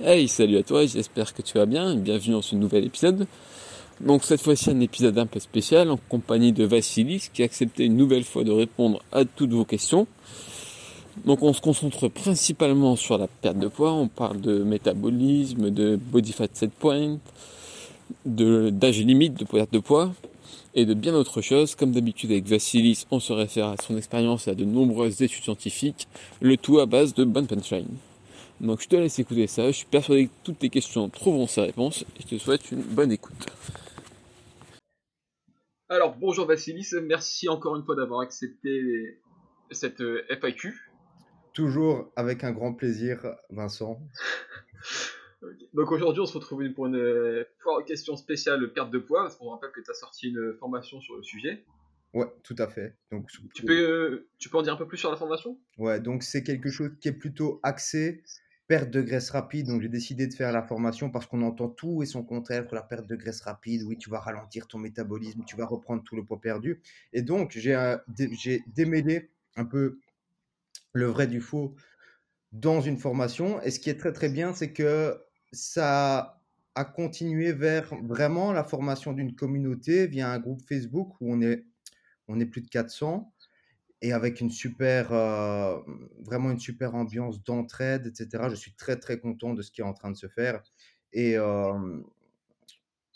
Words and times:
Hey, 0.00 0.26
salut 0.26 0.56
à 0.56 0.64
toi, 0.64 0.84
j'espère 0.86 1.32
que 1.32 1.40
tu 1.40 1.56
vas 1.56 1.66
bien, 1.66 1.94
bienvenue 1.94 2.32
dans 2.32 2.42
ce 2.42 2.56
nouvel 2.56 2.84
épisode. 2.84 3.28
Donc 4.00 4.24
cette 4.24 4.42
fois-ci 4.42 4.68
un 4.70 4.80
épisode 4.80 5.16
un 5.18 5.26
peu 5.26 5.38
spécial 5.38 5.88
en 5.88 5.96
compagnie 6.08 6.50
de 6.50 6.64
Vassilis 6.64 7.28
qui 7.32 7.42
a 7.42 7.44
accepté 7.44 7.84
une 7.84 7.96
nouvelle 7.96 8.24
fois 8.24 8.42
de 8.42 8.50
répondre 8.50 9.00
à 9.12 9.24
toutes 9.24 9.52
vos 9.52 9.64
questions. 9.64 10.08
Donc 11.24 11.44
on 11.44 11.52
se 11.52 11.60
concentre 11.60 12.08
principalement 12.08 12.96
sur 12.96 13.18
la 13.18 13.28
perte 13.28 13.60
de 13.60 13.68
poids, 13.68 13.92
on 13.92 14.08
parle 14.08 14.40
de 14.40 14.64
métabolisme, 14.64 15.70
de 15.70 15.94
body 15.94 16.32
fat 16.32 16.48
set 16.54 16.72
point, 16.72 17.18
d'âge 18.26 18.98
limite 18.98 19.38
de 19.38 19.44
perte 19.44 19.72
de 19.72 19.78
poids 19.78 20.12
et 20.74 20.86
de 20.86 20.94
bien 20.94 21.12
d'autres 21.12 21.40
choses. 21.40 21.76
Comme 21.76 21.92
d'habitude 21.92 22.32
avec 22.32 22.46
Vassilis, 22.46 23.06
on 23.12 23.20
se 23.20 23.32
réfère 23.32 23.68
à 23.68 23.76
son 23.80 23.96
expérience 23.96 24.48
et 24.48 24.50
à 24.50 24.54
de 24.56 24.64
nombreuses 24.64 25.22
études 25.22 25.44
scientifiques, 25.44 26.08
le 26.40 26.56
tout 26.56 26.80
à 26.80 26.86
base 26.86 27.14
de 27.14 27.22
bonne 27.22 27.46
punchline. 27.46 27.86
Donc 28.64 28.80
je 28.80 28.88
te 28.88 28.96
laisse 28.96 29.18
écouter 29.18 29.46
ça, 29.46 29.66
je 29.66 29.76
suis 29.76 29.86
persuadé 29.86 30.28
que 30.28 30.32
toutes 30.42 30.60
tes 30.60 30.70
questions 30.70 31.10
trouveront 31.10 31.46
sa 31.46 31.62
réponse 31.62 32.02
et 32.02 32.22
je 32.22 32.28
te 32.28 32.38
souhaite 32.38 32.72
une 32.72 32.80
bonne 32.80 33.12
écoute. 33.12 33.46
Alors 35.90 36.16
bonjour 36.16 36.46
Vassilis, 36.46 36.88
merci 37.02 37.46
encore 37.50 37.76
une 37.76 37.84
fois 37.84 37.94
d'avoir 37.94 38.20
accepté 38.20 39.20
cette 39.70 40.00
euh, 40.00 40.24
FAQ. 40.30 40.74
Toujours 41.52 42.10
avec 42.16 42.42
un 42.42 42.52
grand 42.52 42.72
plaisir 42.72 43.36
Vincent. 43.50 44.00
Donc 45.74 45.92
aujourd'hui 45.92 46.22
on 46.22 46.26
se 46.26 46.32
retrouve 46.32 46.66
pour 46.72 46.86
une 46.86 47.44
question 47.86 48.16
spéciale 48.16 48.72
perte 48.72 48.90
de 48.90 48.98
poids, 48.98 49.24
parce 49.24 49.36
qu'on 49.36 49.50
rappelle 49.50 49.72
que 49.72 49.82
tu 49.82 49.90
as 49.90 49.94
sorti 49.94 50.28
une 50.28 50.54
formation 50.58 51.02
sur 51.02 51.16
le 51.16 51.22
sujet. 51.22 51.66
Ouais, 52.14 52.32
tout 52.44 52.54
à 52.58 52.68
fait. 52.68 52.96
Donc, 53.10 53.28
tu, 53.52 53.64
peux, 53.64 53.72
euh, 53.72 54.28
tu 54.38 54.48
peux 54.48 54.56
en 54.56 54.62
dire 54.62 54.72
un 54.72 54.76
peu 54.76 54.86
plus 54.86 54.98
sur 54.98 55.10
la 55.10 55.16
formation? 55.16 55.58
Ouais, 55.78 55.98
donc 55.98 56.22
c'est 56.22 56.44
quelque 56.44 56.70
chose 56.70 56.92
qui 57.00 57.08
est 57.08 57.12
plutôt 57.12 57.58
axé 57.64 58.22
perte 58.66 58.90
de 58.90 59.02
graisse 59.02 59.30
rapide. 59.30 59.66
Donc, 59.66 59.82
j'ai 59.82 59.88
décidé 59.88 60.26
de 60.26 60.34
faire 60.34 60.52
la 60.52 60.62
formation 60.62 61.10
parce 61.10 61.26
qu'on 61.26 61.42
entend 61.42 61.68
tout 61.68 62.02
et 62.02 62.06
son 62.06 62.22
contraire 62.22 62.66
pour 62.66 62.74
la 62.74 62.82
perte 62.82 63.06
de 63.06 63.16
graisse 63.16 63.42
rapide. 63.42 63.82
Oui, 63.82 63.98
tu 63.98 64.10
vas 64.10 64.20
ralentir 64.20 64.66
ton 64.66 64.78
métabolisme, 64.78 65.42
tu 65.46 65.56
vas 65.56 65.66
reprendre 65.66 66.02
tout 66.02 66.16
le 66.16 66.24
poids 66.24 66.40
perdu. 66.40 66.80
Et 67.12 67.22
donc, 67.22 67.50
j'ai 67.52 68.62
démêlé 68.66 69.30
un 69.56 69.64
peu 69.64 69.98
le 70.92 71.06
vrai 71.06 71.26
du 71.26 71.40
faux 71.40 71.74
dans 72.52 72.80
une 72.80 72.98
formation. 72.98 73.60
Et 73.62 73.70
ce 73.70 73.80
qui 73.80 73.90
est 73.90 73.98
très, 73.98 74.12
très 74.12 74.28
bien, 74.28 74.54
c'est 74.54 74.72
que 74.72 75.20
ça 75.52 76.40
a 76.74 76.84
continué 76.84 77.52
vers 77.52 77.94
vraiment 78.02 78.52
la 78.52 78.64
formation 78.64 79.12
d'une 79.12 79.34
communauté 79.34 80.06
via 80.06 80.30
un 80.30 80.38
groupe 80.38 80.62
Facebook 80.66 81.14
où 81.20 81.32
on 81.32 81.40
est, 81.40 81.64
on 82.26 82.40
est 82.40 82.46
plus 82.46 82.62
de 82.62 82.68
400 82.68 83.32
et 84.02 84.12
avec 84.12 84.40
une 84.40 84.50
super, 84.50 85.12
euh, 85.12 85.78
vraiment 86.20 86.50
une 86.50 86.58
super 86.58 86.94
ambiance 86.94 87.42
d'entraide, 87.44 88.06
etc. 88.06 88.44
Je 88.50 88.54
suis 88.56 88.74
très 88.74 88.96
très 88.98 89.18
content 89.18 89.54
de 89.54 89.62
ce 89.62 89.70
qui 89.70 89.80
est 89.80 89.84
en 89.84 89.94
train 89.94 90.10
de 90.10 90.16
se 90.16 90.28
faire 90.28 90.62
et 91.12 91.38
euh, 91.38 92.00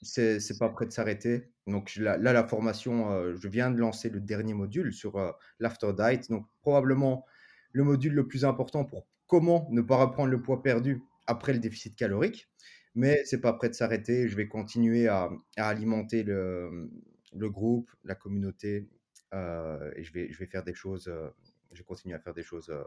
c'est 0.02 0.58
pas 0.58 0.68
prêt 0.68 0.86
de 0.86 0.92
s'arrêter. 0.92 1.50
Donc 1.66 1.96
là, 1.96 2.16
la 2.16 2.46
formation, 2.46 3.10
euh, 3.12 3.34
je 3.36 3.48
viens 3.48 3.70
de 3.70 3.78
lancer 3.78 4.08
le 4.08 4.20
dernier 4.20 4.54
module 4.54 4.92
sur 4.92 5.16
euh, 5.16 5.32
l'after 5.58 5.92
diet, 5.92 6.30
donc 6.30 6.46
probablement 6.62 7.24
le 7.72 7.84
module 7.84 8.14
le 8.14 8.26
plus 8.26 8.44
important 8.44 8.84
pour 8.84 9.06
comment 9.26 9.68
ne 9.70 9.82
pas 9.82 9.96
reprendre 9.96 10.30
le 10.30 10.40
poids 10.40 10.62
perdu 10.62 11.02
après 11.26 11.52
le 11.52 11.58
déficit 11.58 11.96
calorique. 11.96 12.48
Mais 12.94 13.22
c'est 13.24 13.40
pas 13.40 13.52
prêt 13.52 13.68
de 13.68 13.74
s'arrêter. 13.74 14.28
Je 14.28 14.36
vais 14.36 14.48
continuer 14.48 15.08
à, 15.08 15.30
à 15.56 15.68
alimenter 15.68 16.22
le, 16.22 16.90
le, 17.34 17.50
groupe, 17.50 17.90
la 18.02 18.14
communauté, 18.14 18.88
et 19.32 20.04
je 20.04 20.12
vais, 20.12 20.32
je 20.32 20.38
vais 20.38 20.46
faire 20.46 20.64
des 20.64 20.74
choses, 20.74 21.08
euh, 21.08 21.28
je 21.72 21.78
vais 21.78 21.84
continuer 21.84 22.14
à 22.14 22.18
faire 22.18 22.34
des 22.34 22.42
choses 22.42 22.70
euh, 22.70 22.82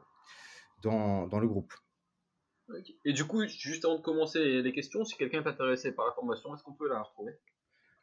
dans, 0.81 1.27
dans 1.27 1.39
le 1.39 1.47
groupe. 1.47 1.73
Et 3.03 3.13
du 3.13 3.25
coup, 3.25 3.45
juste 3.47 3.83
avant 3.83 3.97
de 3.97 4.01
commencer 4.01 4.61
les 4.61 4.71
questions, 4.71 5.03
si 5.03 5.17
quelqu'un 5.17 5.43
est 5.43 5.47
intéressé 5.47 5.91
par 5.91 6.05
la 6.05 6.13
formation, 6.13 6.55
est-ce 6.55 6.63
qu'on 6.63 6.73
peut 6.73 6.87
la 6.87 7.01
retrouver? 7.01 7.33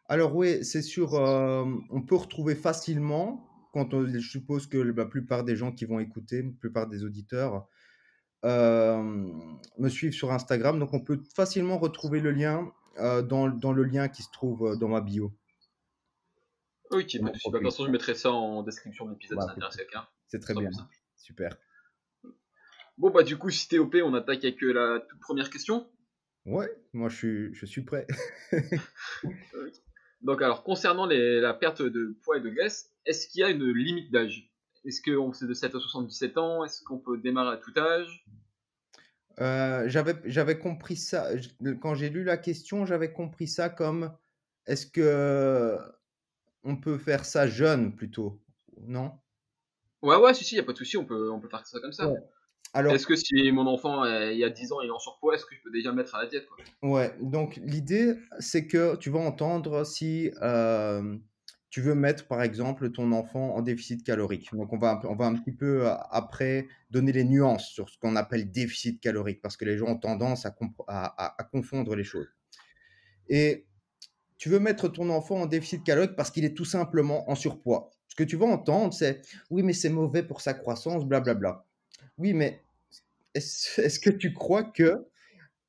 Alors 0.07 0.35
oui, 0.35 0.63
c'est 0.63 0.83
sûr, 0.83 1.15
on 1.15 2.03
peut 2.03 2.17
retrouver 2.17 2.55
facilement, 2.55 3.49
quand 3.73 3.89
je 4.07 4.19
suppose 4.19 4.67
que 4.67 4.77
la 4.77 5.07
plupart 5.07 5.45
des 5.45 5.57
gens 5.57 5.73
qui 5.73 5.87
vont 5.87 6.01
écouter, 6.01 6.43
la 6.43 6.51
plupart 6.61 6.87
des 6.87 7.03
auditeurs, 7.03 7.67
me 8.45 9.89
suivent 9.89 10.13
sur 10.13 10.33
Instagram, 10.33 10.79
donc 10.79 10.93
on 10.93 11.01
peut 11.01 11.23
facilement 11.35 11.79
retrouver 11.79 12.21
le 12.21 12.33
lien 12.33 12.71
dans, 12.99 13.49
dans, 13.49 13.73
le 13.73 13.85
lien 13.85 14.09
qui 14.09 14.23
se 14.23 14.31
trouve 14.31 14.77
dans 14.77 14.89
ma 14.89 15.01
bio. 15.01 15.33
Ok, 16.91 17.21
pas 17.21 17.31
de 17.31 17.37
soucis. 17.37 17.51
Bah, 17.51 17.61
je 17.87 17.91
mettrai 17.91 18.15
ça 18.15 18.31
en 18.31 18.63
description 18.63 19.07
de 19.07 19.13
l'épisode, 19.13 19.41
ça 19.41 19.53
intéresse 19.53 19.77
quelqu'un. 19.77 20.07
C'est 20.27 20.41
très 20.41 20.55
bien. 20.55 20.71
Super. 21.17 21.57
Bon, 22.97 23.11
bah, 23.11 23.23
du 23.23 23.37
coup, 23.37 23.51
si 23.51 23.69
t'es 23.69 23.79
OP, 23.79 23.97
on 24.03 24.15
attaque 24.15 24.45
avec 24.45 24.63
euh, 24.63 24.73
la 24.73 25.01
toute 25.01 25.21
première 25.21 25.51
question. 25.51 25.89
Ouais, 26.45 26.69
moi, 26.93 27.09
je 27.09 27.17
suis, 27.17 27.55
je 27.55 27.67
suis 27.67 27.83
prêt. 27.83 28.07
Donc, 30.23 30.43
alors, 30.43 30.65
concernant 30.65 31.07
les, 31.07 31.41
la 31.41 31.55
perte 31.55 31.83
de 31.83 32.17
poids 32.23 32.39
et 32.39 32.41
de 32.41 32.51
graisse, 32.51 32.93
est-ce 33.07 33.29
qu'il 33.29 33.41
y 33.41 33.45
a 33.45 33.51
une 33.51 33.73
limite 33.73 34.11
d'âge? 34.11 34.51
Est-ce 34.85 35.03
qu'on 35.03 35.33
c'est 35.33 35.47
de 35.47 35.55
7 35.55 35.75
à 35.75 35.81
77 35.81 36.39
ans? 36.39 36.65
Est-ce 36.65 36.83
qu'on 36.83 36.99
peut 36.99 37.19
démarrer 37.19 37.55
à 37.55 37.57
tout 37.57 37.73
âge? 37.77 38.25
Euh, 39.41 39.89
j'avais 40.25 40.59
compris 40.59 40.97
ça, 40.97 41.31
quand 41.81 41.95
j'ai 41.95 42.11
lu 42.11 42.25
la 42.25 42.37
question, 42.37 42.87
j'avais 42.87 43.13
compris 43.13 43.47
ça 43.47 43.69
comme 43.69 44.13
est-ce 44.67 44.87
que 44.87 45.79
on 46.65 46.77
peut 46.77 46.99
faire 46.99 47.25
ça 47.25 47.47
jeune 47.47 47.95
plutôt, 47.95 48.41
non? 48.83 49.13
Ouais, 50.03 50.17
ouais, 50.17 50.35
si, 50.35 50.45
si, 50.45 50.55
il 50.55 50.61
a 50.61 50.63
pas 50.63 50.73
de 50.73 50.79
souci, 50.79 50.97
on 50.97 51.05
peut, 51.05 51.31
on 51.33 51.41
peut 51.41 51.49
faire 51.49 51.67
ça 51.67 51.81
comme 51.81 51.93
ça. 51.93 52.13
Alors, 52.75 52.95
est-ce 52.95 53.07
que 53.07 53.17
si 53.17 53.51
mon 53.51 53.67
enfant 53.67 54.05
il 54.05 54.37
y 54.37 54.45
a 54.45 54.51
10 54.51 54.73
ans 54.73 54.81
il 54.83 54.89
est 54.89 54.93
en 54.93 54.99
surpoids, 54.99 55.35
est-ce 55.35 55.47
que 55.47 55.55
je 55.55 55.63
peux 55.63 55.71
déjà 55.71 55.91
le 55.91 55.97
mettre 55.97 56.15
à 56.15 56.23
la 56.23 56.29
diète 56.29 56.47
Ouais, 56.83 57.15
donc 57.21 57.59
l'idée 57.65 58.17
c'est 58.39 58.67
que 58.67 58.97
tu 58.97 59.11
vas 59.11 59.21
entendre 59.21 59.85
si 59.85 60.31
euh, 60.43 61.17
tu 61.71 61.81
veux 61.81 61.95
mettre 61.95 62.27
par 62.27 62.43
exemple 62.43 62.91
ton 62.91 63.13
enfant 63.13 63.55
en 63.55 63.63
déficit 63.63 64.05
calorique. 64.05 64.51
Donc 64.53 64.73
on 64.73 64.79
va, 64.79 65.01
on 65.05 65.17
va 65.17 65.27
un 65.27 65.35
petit 65.35 65.53
peu 65.53 65.87
euh, 65.87 65.95
après 66.11 66.69
donner 66.91 67.13
les 67.13 67.25
nuances 67.25 67.69
sur 67.69 67.89
ce 67.89 67.99
qu'on 67.99 68.17
appelle 68.17 68.51
déficit 68.51 69.01
calorique 69.01 69.41
parce 69.41 69.57
que 69.57 69.65
les 69.65 69.79
gens 69.79 69.87
ont 69.87 69.99
tendance 69.99 70.45
à, 70.45 70.55
à, 70.89 71.41
à 71.41 71.45
confondre 71.45 71.97
les 71.97 72.05
choses. 72.05 72.29
Et 73.29 73.67
tu 74.39 74.49
veux 74.49 74.61
mettre 74.61 74.89
ton 74.89 75.11
enfant 75.11 75.43
en 75.43 75.47
déficit 75.47 75.85
calorique 75.85 76.17
parce 76.17 76.31
qu'il 76.31 76.45
est 76.45 76.55
tout 76.57 76.65
simplement 76.65 77.29
en 77.31 77.35
surpoids. 77.35 77.91
Ce 78.09 78.15
que 78.15 78.25
tu 78.25 78.37
vas 78.37 78.47
entendre, 78.47 78.95
c'est 78.95 79.21
oui, 79.51 79.63
mais 79.63 79.73
c'est 79.73 79.91
mauvais 79.91 80.23
pour 80.23 80.41
sa 80.41 80.55
croissance, 80.55 81.05
blablabla. 81.05 81.65
Oui, 82.17 82.33
mais 82.33 82.63
est-ce 83.35 83.99
que 83.99 84.11
tu 84.11 84.33
crois 84.33 84.65
que 84.65 85.07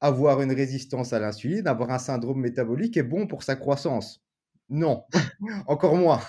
avoir 0.01 0.41
une 0.41 0.53
résistance 0.53 1.11
à 1.13 1.19
l'insuline, 1.19 1.67
avoir 1.67 1.91
un 1.91 1.99
syndrome 1.99 2.39
métabolique 2.39 2.95
est 2.95 3.03
bon 3.03 3.27
pour 3.27 3.43
sa 3.43 3.55
croissance? 3.55 4.23
Non, 4.69 5.03
encore 5.67 5.95
moins. 5.95 6.21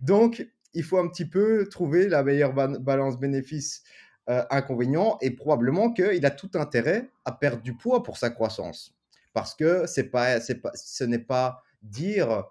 Donc, 0.00 0.46
il 0.74 0.84
faut 0.84 0.98
un 0.98 1.08
petit 1.08 1.26
peu 1.26 1.68
trouver 1.68 2.08
la 2.08 2.22
meilleure 2.22 2.52
balance 2.52 3.18
bénéfice-inconvénient 3.18 5.14
euh, 5.14 5.26
et 5.26 5.30
probablement 5.30 5.92
qu'il 5.92 6.24
a 6.24 6.30
tout 6.30 6.50
intérêt 6.54 7.10
à 7.24 7.32
perdre 7.32 7.62
du 7.62 7.74
poids 7.76 8.02
pour 8.02 8.16
sa 8.16 8.30
croissance. 8.30 8.94
Parce 9.34 9.54
que 9.54 9.86
c'est 9.86 10.04
pas, 10.10 10.40
pas, 10.40 10.72
ce 10.74 11.04
n'est 11.04 11.18
pas 11.18 11.62
dire 11.82 12.44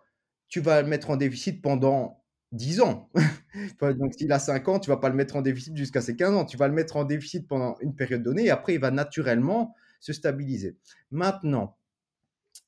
tu 0.47 0.59
vas 0.59 0.83
le 0.83 0.87
mettre 0.87 1.09
en 1.09 1.15
déficit 1.15 1.63
pendant 1.63 2.23
10 2.51 2.81
ans. 2.81 3.09
Donc, 3.81 4.13
s'il 4.13 4.31
a 4.31 4.37
5 4.37 4.67
ans, 4.67 4.79
tu 4.79 4.91
vas 4.91 4.97
pas 4.97 5.09
le 5.09 5.15
mettre 5.15 5.35
en 5.35 5.41
déficit 5.41 5.75
jusqu'à 5.75 6.01
ses 6.01 6.15
15 6.15 6.35
ans. 6.35 6.45
Tu 6.45 6.57
vas 6.57 6.67
le 6.67 6.75
mettre 6.75 6.95
en 6.95 7.05
déficit 7.05 7.47
pendant 7.47 7.75
une 7.81 7.95
période 7.95 8.21
donnée 8.21 8.45
et 8.45 8.51
après, 8.51 8.75
il 8.75 8.79
va 8.79 8.91
naturellement 8.91 9.75
se 9.99 10.13
stabiliser. 10.13 10.77
Maintenant, 11.09 11.77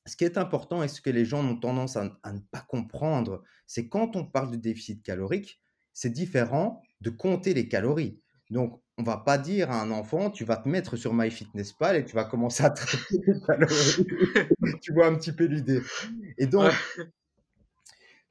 ce 0.04 0.16
qui 0.16 0.24
est 0.24 0.38
important 0.38 0.82
et 0.82 0.88
ce 0.88 1.00
que 1.00 1.10
les 1.10 1.24
gens 1.24 1.46
ont 1.46 1.56
tendance 1.56 1.96
à, 1.96 2.04
ne 2.04 2.40
pas 2.50 2.64
comprendre, 2.68 3.44
c'est 3.68 3.88
quand 3.88 4.16
on 4.16 4.24
parle 4.24 4.50
de 4.50 4.56
déficit 4.56 5.02
calorique, 5.02 5.60
c'est 5.92 6.10
différent 6.10 6.82
de 7.00 7.10
compter 7.10 7.54
les 7.54 7.68
calories. 7.68 8.20
Donc, 8.50 8.80
on 8.98 9.02
va 9.02 9.18
pas 9.18 9.38
dire 9.38 9.70
à 9.70 9.82
un 9.82 9.90
enfant, 9.90 10.30
tu 10.30 10.44
vas 10.44 10.56
te 10.56 10.68
mettre 10.68 10.96
sur 10.96 11.12
MyFitnessPal 11.12 11.96
et 11.96 12.04
tu 12.04 12.14
vas 12.14 12.24
commencer 12.24 12.64
à 12.64 12.70
traiter 12.70 13.18
les 13.26 13.40
calories. 13.46 14.06
tu 14.82 14.92
vois 14.92 15.06
un 15.06 15.14
petit 15.16 15.32
peu 15.32 15.44
l'idée. 15.44 15.82
Et 16.38 16.46
donc, 16.46 16.72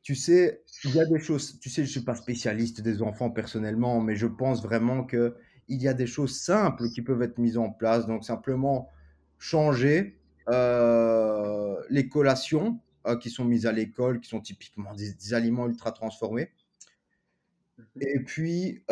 tu 0.02 0.16
sais, 0.16 0.64
il 0.84 0.96
y 0.96 1.00
a 1.00 1.06
des 1.06 1.20
choses, 1.20 1.60
tu 1.60 1.70
sais, 1.70 1.84
je 1.84 1.90
suis 1.90 2.02
pas 2.02 2.16
spécialiste 2.16 2.82
des 2.82 3.02
enfants 3.02 3.30
personnellement, 3.30 4.02
mais 4.02 4.16
je 4.16 4.28
pense 4.28 4.64
vraiment 4.64 5.04
que 5.04 5.36
il 5.68 5.82
y 5.82 5.88
a 5.88 5.94
des 5.94 6.06
choses 6.06 6.40
simples 6.40 6.90
qui 6.90 7.02
peuvent 7.02 7.24
être 7.24 7.40
mises 7.40 7.58
en 7.58 7.72
place. 7.72 8.06
Donc, 8.06 8.24
simplement 8.24 8.92
changer 9.40 10.20
euh, 10.50 11.76
les 11.90 12.08
collations 12.08 12.80
euh, 13.08 13.18
qui 13.18 13.30
sont 13.30 13.46
mises 13.46 13.66
à 13.66 13.72
l'école, 13.72 14.20
qui 14.20 14.30
sont 14.30 14.42
typiquement 14.42 14.94
des 14.94 15.34
aliments 15.34 15.68
ultra 15.68 15.92
transformés. 15.92 16.52
Et 18.00 18.20
puis, 18.20 18.84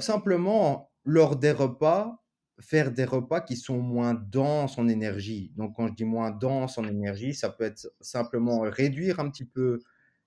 simplement, 0.00 0.90
lors 1.04 1.36
des 1.36 1.52
repas, 1.52 2.22
faire 2.60 2.90
des 2.90 3.04
repas 3.04 3.40
qui 3.40 3.56
sont 3.56 3.78
moins 3.78 4.14
denses 4.14 4.78
en 4.78 4.88
énergie. 4.88 5.52
Donc, 5.56 5.76
quand 5.76 5.86
je 5.88 5.94
dis 5.94 6.04
moins 6.04 6.30
dense 6.30 6.76
en 6.78 6.84
énergie, 6.84 7.32
ça 7.34 7.50
peut 7.50 7.64
être 7.64 7.92
simplement 8.00 8.60
réduire 8.60 9.20
un 9.20 9.30
petit 9.30 9.44
peu 9.44 9.78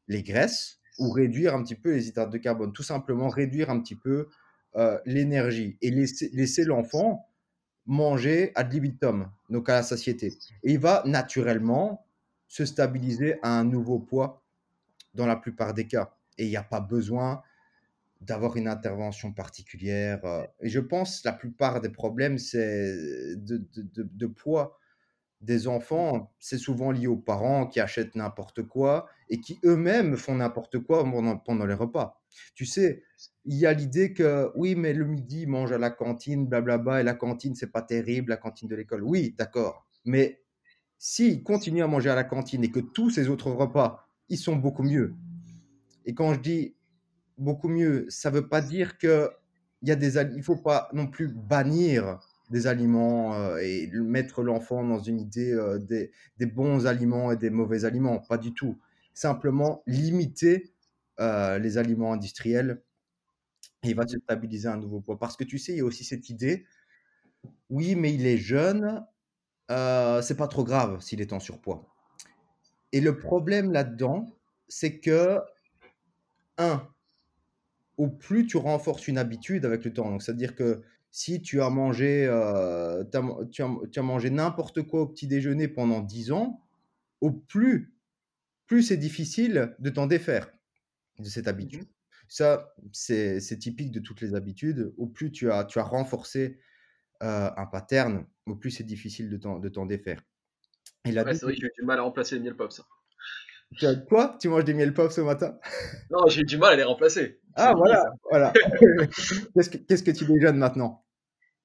les 0.08 0.24
graisses 0.24 0.80
ou 1.00 1.10
réduire 1.12 1.56
un 1.56 1.64
petit 1.64 1.76
peu 1.76 1.92
les 1.92 2.08
hydrates 2.08 2.32
de 2.32 2.38
carbone. 2.38 2.72
Tout 2.74 2.84
simplement 2.84 3.28
réduire 3.28 3.70
un 3.70 3.82
petit 3.82 3.96
peu 3.96 4.30
l'énergie 5.06 5.78
et 5.82 5.92
laisser, 5.92 6.30
laisser 6.32 6.64
l'enfant 6.64 7.28
manger 7.86 8.52
ad 8.56 8.72
libitum, 8.72 9.30
donc 9.50 9.68
à 9.68 9.74
la 9.74 9.84
satiété. 9.84 10.38
Et 10.64 10.74
il 10.74 10.80
va 10.80 11.04
naturellement 11.06 12.06
se 12.48 12.64
stabiliser 12.64 13.40
à 13.42 13.60
un 13.60 13.66
nouveau 13.66 14.00
poids 14.00 14.44
dans 15.16 15.26
la 15.26 15.36
plupart 15.36 15.74
des 15.74 15.88
cas. 15.88 16.14
Et 16.38 16.46
il 16.46 16.50
n'y 16.50 16.58
a 16.58 16.64
pas 16.64 16.80
besoin 16.80 17.42
d'avoir 18.22 18.56
une 18.56 18.68
intervention 18.68 19.34
particulière. 19.34 20.24
euh. 20.26 20.44
Et 20.62 20.70
je 20.70 20.80
pense 20.80 21.22
que 21.22 21.28
la 21.28 21.34
plupart 21.34 21.82
des 21.82 21.90
problèmes, 21.90 22.38
c'est 22.38 23.36
de, 23.36 23.58
de- 23.58 23.82
de- 23.94 24.10
de 24.12 24.28
poids 24.28 24.78
des 25.42 25.68
enfants. 25.68 26.32
C'est 26.40 26.60
souvent 26.60 26.92
lié 26.92 27.08
aux 27.08 27.18
parents 27.18 27.66
qui 27.66 27.80
achètent 27.80 28.16
n'importe 28.16 28.62
quoi 28.64 29.08
et 29.30 29.40
qui 29.40 29.60
eux-mêmes 29.66 30.16
font 30.18 30.36
n'importe 30.36 30.80
quoi 30.80 31.04
pendant, 31.04 31.36
pendant 31.38 31.66
les 31.66 31.74
repas. 31.74 32.22
Tu 32.54 32.66
sais, 32.66 33.04
il 33.46 33.58
y 33.58 33.66
a 33.66 33.74
l'idée 33.74 34.14
que 34.14 34.52
oui, 34.56 34.76
mais 34.76 34.94
le 34.94 35.06
midi, 35.06 35.42
ils 35.42 35.50
mangent 35.50 35.72
à 35.72 35.80
la 35.80 35.90
cantine, 35.90 36.46
blablabla, 36.48 37.02
et 37.02 37.04
la 37.04 37.16
cantine, 37.16 37.56
c'est 37.56 37.72
pas 37.72 37.82
terrible, 37.82 38.30
la 38.30 38.38
cantine 38.38 38.68
de 38.68 38.76
l'école. 38.76 39.04
Oui, 39.04 39.34
d'accord. 39.38 39.88
Mais 40.06 40.42
s'ils 41.00 41.44
continuent 41.44 41.84
à 41.84 41.88
manger 41.88 42.12
à 42.12 42.16
la 42.16 42.24
cantine 42.24 42.64
et 42.64 42.70
que 42.72 42.80
tous 42.80 43.10
ces 43.10 43.28
autres 43.30 43.50
repas, 43.52 44.08
ils 44.30 44.38
sont 44.38 44.56
beaucoup 44.56 44.84
mieux. 44.84 45.16
Et 46.06 46.14
quand 46.14 46.34
je 46.36 46.40
dis 46.40 46.76
beaucoup 47.42 47.68
mieux, 47.68 48.06
ça 48.10 48.30
veut 48.30 48.48
pas 48.48 48.62
dire 48.62 48.98
que 48.98 49.30
il 49.82 49.90
il 50.36 50.44
faut 50.44 50.56
pas 50.56 50.90
non 50.94 51.08
plus 51.08 51.28
bannir 51.28 52.20
des 52.52 52.68
aliments 52.68 53.34
euh, 53.34 53.58
et 53.58 53.88
mettre 53.88 54.44
l'enfant 54.44 54.84
dans 54.84 55.00
une 55.00 55.20
idée 55.20 55.52
euh, 55.52 55.80
des, 55.80 56.46
bons 56.46 56.86
aliments 56.86 57.32
et 57.32 57.38
des 57.38 57.50
mauvais 57.50 57.86
aliments, 57.86 58.20
pas 58.20 58.38
du 58.38 58.54
tout. 58.54 58.78
Simplement 59.14 59.82
limiter 59.88 60.72
euh, 61.20 61.58
les 61.58 61.78
aliments 61.78 62.14
industriels 62.14 62.84
et 63.84 63.90
il 63.90 63.96
va 63.96 64.06
se 64.06 64.20
stabiliser 64.20 64.68
un 64.68 64.78
nouveau 64.78 65.00
poids. 65.00 65.18
Parce 65.18 65.36
que 65.36 65.44
tu 65.44 65.58
sais, 65.58 65.72
il 65.72 65.78
y 65.80 65.82
a 65.82 65.86
aussi 65.86 66.04
cette 66.04 66.30
idée, 66.30 66.66
oui, 67.70 67.96
mais 67.96 68.14
il 68.14 68.28
est 68.28 68.38
jeune, 68.38 69.04
c'est 69.70 70.38
pas 70.38 70.48
trop 70.48 70.64
grave 70.64 71.02
s'il 71.02 71.22
est 71.22 71.34
en 71.34 71.40
surpoids. 71.40 71.88
Et 72.92 73.02
le 73.02 73.18
problème 73.18 73.72
là-dedans, 73.72 74.28
c'est 74.68 75.00
que, 75.00 75.40
un, 76.58 76.86
au 77.98 78.08
plus 78.10 78.48
tu 78.48 78.58
renforces 78.58 79.08
une 79.08 79.18
habitude 79.18 79.66
avec 79.66 79.86
le 79.86 79.94
temps, 79.94 80.20
c'est-à-dire 80.20 80.56
que 80.56 80.82
si 81.12 81.42
tu 81.42 81.62
as 81.62 81.70
mangé, 81.70 82.26
euh, 82.28 83.04
tu 83.12 83.18
as, 83.18 83.86
tu 83.92 84.00
as 84.00 84.04
mangé 84.04 84.30
n'importe 84.30 84.82
quoi 84.84 85.02
au 85.02 85.08
petit 85.08 85.28
déjeuner 85.28 85.68
pendant 85.68 86.00
10 86.02 86.32
ans, 86.32 86.64
au 87.20 87.32
plus, 87.32 87.94
plus 88.68 88.84
c'est 88.84 88.98
difficile 88.98 89.76
de 89.80 89.90
t'en 89.90 90.08
défaire 90.08 90.52
de 91.20 91.26
cette 91.30 91.48
habitude. 91.48 91.88
Ça, 92.30 92.74
c'est 92.94 93.42
typique 93.60 93.92
de 93.92 94.00
toutes 94.00 94.22
les 94.22 94.36
habitudes. 94.36 94.94
Au 94.98 95.08
plus 95.08 95.32
tu 95.32 95.52
as, 95.52 95.66
tu 95.66 95.80
as 95.80 95.84
renforcé 95.84 96.60
euh, 97.24 97.52
un 97.56 97.66
pattern, 97.66 98.26
au 98.46 98.56
plus 98.56 98.72
c'est 98.72 98.86
difficile 98.86 99.30
de 99.30 99.70
t'en 99.70 99.86
défaire. 99.86 100.24
Et 101.06 101.12
la 101.12 101.24
Ouais, 101.24 101.34
c'est 101.34 101.46
vrai 101.46 101.56
que 101.56 101.62
j'ai 101.62 101.72
du 101.78 101.86
mal 101.86 102.00
à 102.00 102.04
remplacer 102.04 102.36
les 102.36 102.42
miel 102.42 102.56
pops. 102.56 102.80
hein. 102.80 102.86
Quoi? 104.08 104.38
Tu 104.40 104.50
manges 104.50 104.66
des 104.66 104.74
miel 104.74 104.94
puffs 104.94 105.14
ce 105.14 105.22
matin? 105.22 105.58
Non, 106.10 106.28
j'ai 106.28 106.42
eu 106.42 106.46
du 106.46 106.58
mal 106.58 106.74
à 106.74 106.76
les 106.76 106.84
remplacer. 106.84 107.40
Ah 107.56 107.74
voilà, 107.76 108.06
voilà. 108.30 108.54
Qu'est-ce 109.56 109.70
que 109.70 109.78
qu'est-ce 109.78 110.04
que 110.04 110.12
tu 110.12 110.26
déjeunes 110.26 110.58
maintenant? 110.58 111.06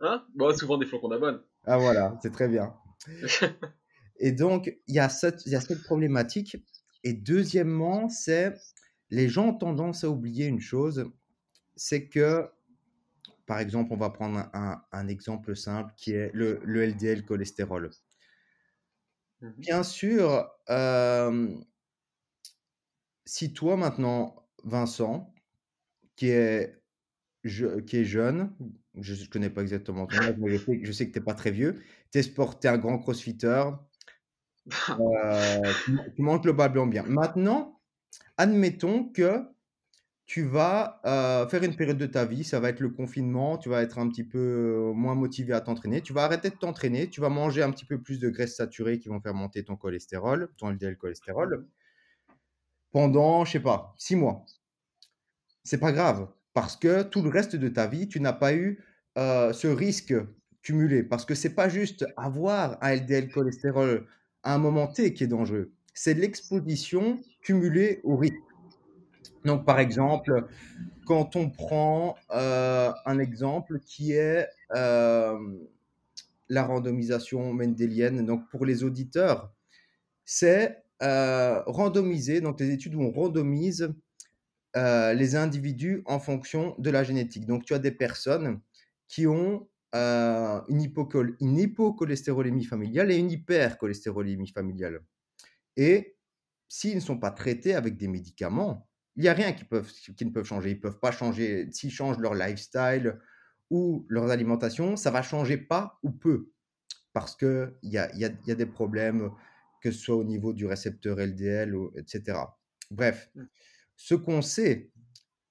Hein? 0.01 0.25
Bon, 0.35 0.55
souvent 0.57 0.79
des 0.79 0.87
flocons 0.87 1.09
d'avoine. 1.09 1.43
Ah 1.65 1.79
voilà, 1.79 2.19
c'est 2.23 2.33
très 2.33 2.49
bien. 2.49 2.75
Et 4.19 4.33
donc, 4.33 4.75
il 4.87 4.95
y 4.95 4.99
a 4.99 5.09
cette, 5.09 5.47
y 5.47 5.55
a 5.55 5.61
cette 5.61 5.83
problématique. 5.83 6.57
Et 7.05 7.13
deuxièmement, 7.13 8.09
c'est 8.09 8.55
les 9.11 9.29
gens 9.29 9.49
ont 9.49 9.55
tendance 9.55 10.05
à 10.05 10.09
oublier 10.11 10.47
une 10.47 10.61
chose, 10.61 11.11
c'est 11.77 12.09
que, 12.09 12.49
par 13.47 13.59
exemple, 13.61 13.93
on 13.93 13.97
va 13.97 14.11
prendre 14.11 14.39
un, 14.53 14.83
un- 14.93 15.09
exemple 15.09 15.55
simple 15.57 15.93
qui 15.97 16.13
est 16.13 16.31
le, 16.35 16.61
le 16.65 16.83
LDL 16.83 17.25
cholestérol. 17.25 17.91
Mhm. 19.41 19.55
Bien 19.59 19.83
sûr, 19.83 20.51
euh, 20.71 21.55
si 23.27 23.53
toi 23.53 23.77
maintenant, 23.77 24.49
Vincent, 24.65 25.35
qui 26.17 26.29
est, 26.29 26.81
je- 27.45 27.81
qui 27.81 27.99
est 27.99 28.05
jeune, 28.05 28.55
je 29.01 29.15
ne 29.15 29.29
connais 29.29 29.51
pas 29.51 29.63
exactement 29.63 30.07
ton 30.07 30.19
âge, 30.19 30.37
mais 30.39 30.51
je 30.59 30.65
sais, 30.65 30.81
je 30.83 30.93
sais 30.93 31.09
que 31.09 31.13
tu 31.13 31.19
n'es 31.21 31.25
pas 31.25 31.35
très 31.35 31.51
vieux, 31.53 31.83
tu 32.13 32.19
es 32.19 32.23
sport, 32.23 32.59
t'es 32.61 32.69
un 32.69 32.79
grand 32.79 32.99
crossfitter, 32.99 33.65
euh, 35.01 35.73
tu, 35.85 35.99
tu 36.15 36.23
manges 36.23 36.41
globalement 36.43 36.87
bien. 36.87 37.05
Maintenant, 37.05 37.81
admettons 38.37 39.05
que 39.05 39.43
tu 40.27 40.45
vas 40.45 41.01
euh, 41.07 41.49
faire 41.49 41.63
une 41.63 41.77
période 41.77 41.99
de 41.99 42.07
ta 42.07 42.25
vie, 42.25 42.45
ça 42.45 42.61
va 42.61 42.71
être 42.71 42.81
le 42.81 42.91
confinement, 42.91 43.59
tu 43.59 43.69
vas 43.69 43.83
être 43.83 43.99
un 43.99 44.09
petit 44.09 44.25
peu 44.25 44.93
moins 44.95 45.15
motivé 45.15 45.53
à 45.53 45.61
t'entraîner, 45.61 46.01
tu 46.03 46.13
vas 46.13 46.25
arrêter 46.25 46.51
de 46.51 46.57
t'entraîner, 46.57 47.09
tu 47.09 47.21
vas 47.21 47.29
manger 47.29 47.63
un 47.63 47.71
petit 47.71 47.85
peu 47.85 48.01
plus 48.03 48.19
de 48.19 48.29
graisses 48.31 48.57
saturées 48.57 48.99
qui 48.99 49.09
vont 49.09 49.21
faire 49.21 49.35
monter 49.35 49.65
ton 49.65 49.77
cholestérol, 49.77 50.51
ton 50.59 50.71
LDL 50.71 50.97
cholestérol, 50.97 51.67
pendant, 52.97 53.45
je 53.45 53.53
sais 53.53 53.61
pas, 53.61 53.95
six 53.99 54.17
mois. 54.17 54.47
C'est 55.65 55.77
pas 55.77 55.93
grave, 55.93 56.29
parce 56.55 56.77
que 56.77 57.03
tout 57.03 57.21
le 57.21 57.29
reste 57.29 57.55
de 57.55 57.69
ta 57.69 57.87
vie, 57.87 58.09
tu 58.09 58.21
n'as 58.21 58.33
pas 58.33 58.55
eu 58.55 58.83
euh, 59.19 59.53
ce 59.53 59.67
risque 59.67 60.15
cumulé, 60.63 61.03
parce 61.03 61.27
que 61.27 61.35
c'est 61.35 61.55
pas 61.55 61.69
juste 61.69 62.07
avoir 62.17 62.79
un 62.81 62.97
LDL 62.97 63.29
cholestérol 63.29 64.07
à 64.43 64.55
un 64.55 64.57
moment 64.57 64.87
T 64.87 65.13
qui 65.13 65.25
est 65.25 65.27
dangereux, 65.27 65.73
c'est 65.93 66.15
l'exposition 66.15 67.21
cumulée 67.43 68.01
au 68.03 68.17
risque. 68.17 68.35
Donc, 69.45 69.67
par 69.67 69.79
exemple, 69.79 70.47
quand 71.05 71.37
on 71.37 71.51
prend 71.51 72.17
euh, 72.31 72.91
un 73.05 73.19
exemple 73.19 73.79
qui 73.81 74.13
est 74.13 74.49
euh, 74.75 75.39
la 76.49 76.65
randomisation 76.65 77.53
mendélienne, 77.53 78.25
donc 78.25 78.49
pour 78.49 78.65
les 78.65 78.85
auditeurs, 78.85 79.53
c'est 80.25 80.86
euh, 81.03 81.63
donc 82.41 82.61
les 82.61 82.71
études 82.71 82.95
où 82.95 83.03
on 83.03 83.11
randomise 83.11 83.93
euh, 84.77 85.15
les 85.15 85.37
individus 85.37 86.03
en 86.07 86.19
fonction 86.19 86.75
de 86.79 86.91
la 86.91 87.03
génétique. 87.03 87.47
Donc, 87.47 87.65
tu 87.65 87.75
as 87.75 87.79
des 87.79 87.93
personnes 87.93 88.61
qui 89.09 89.27
ont 89.27 89.69
euh, 89.95 90.61
une, 90.69 90.83
hypocol- 90.83 91.37
une 91.41 91.59
hypocholestérolémie 91.59 92.65
familiale 92.65 93.11
et 93.11 93.17
une 93.17 93.31
hypercholestérolémie 93.31 94.49
familiale. 94.49 95.01
Et 95.77 96.17
s'ils 96.69 96.97
ne 96.97 97.01
sont 97.01 97.19
pas 97.19 97.31
traités 97.31 97.75
avec 97.75 97.97
des 97.97 98.09
médicaments, 98.09 98.89
il 99.15 99.23
n'y 99.23 99.29
a 99.29 99.33
rien 99.33 99.53
qui, 99.53 99.65
peuvent, 99.65 99.91
qui 99.91 100.27
ne 100.27 100.31
peuvent 100.31 100.45
changer. 100.45 100.73
Ils 100.73 100.77
ne 100.77 100.81
peuvent 100.81 101.01
pas 101.01 101.13
changer. 101.13 101.69
S'ils 101.73 101.91
changent 101.91 102.19
leur 102.19 102.35
lifestyle 102.35 103.19
ou 103.71 104.05
leur 104.09 104.31
alimentation, 104.31 104.97
ça 104.97 105.11
va 105.11 105.23
changer 105.23 105.57
pas 105.57 105.99
ou 106.03 106.11
peu. 106.11 106.51
Parce 107.15 107.35
qu'il 107.35 107.73
y 107.83 107.97
a, 107.97 108.15
y, 108.15 108.27
a, 108.27 108.31
y 108.47 108.51
a 108.51 108.55
des 108.55 108.67
problèmes, 108.67 109.31
que 109.87 109.93
ce 109.93 110.01
soit 110.01 110.17
au 110.17 110.25
niveau 110.25 110.53
du 110.53 110.67
récepteur 110.67 111.19
LDL, 111.19 111.73
etc. 111.95 112.39
Bref, 112.91 113.31
ce 113.95 114.17
qu'on 114.17 114.43
sait, 114.43 114.91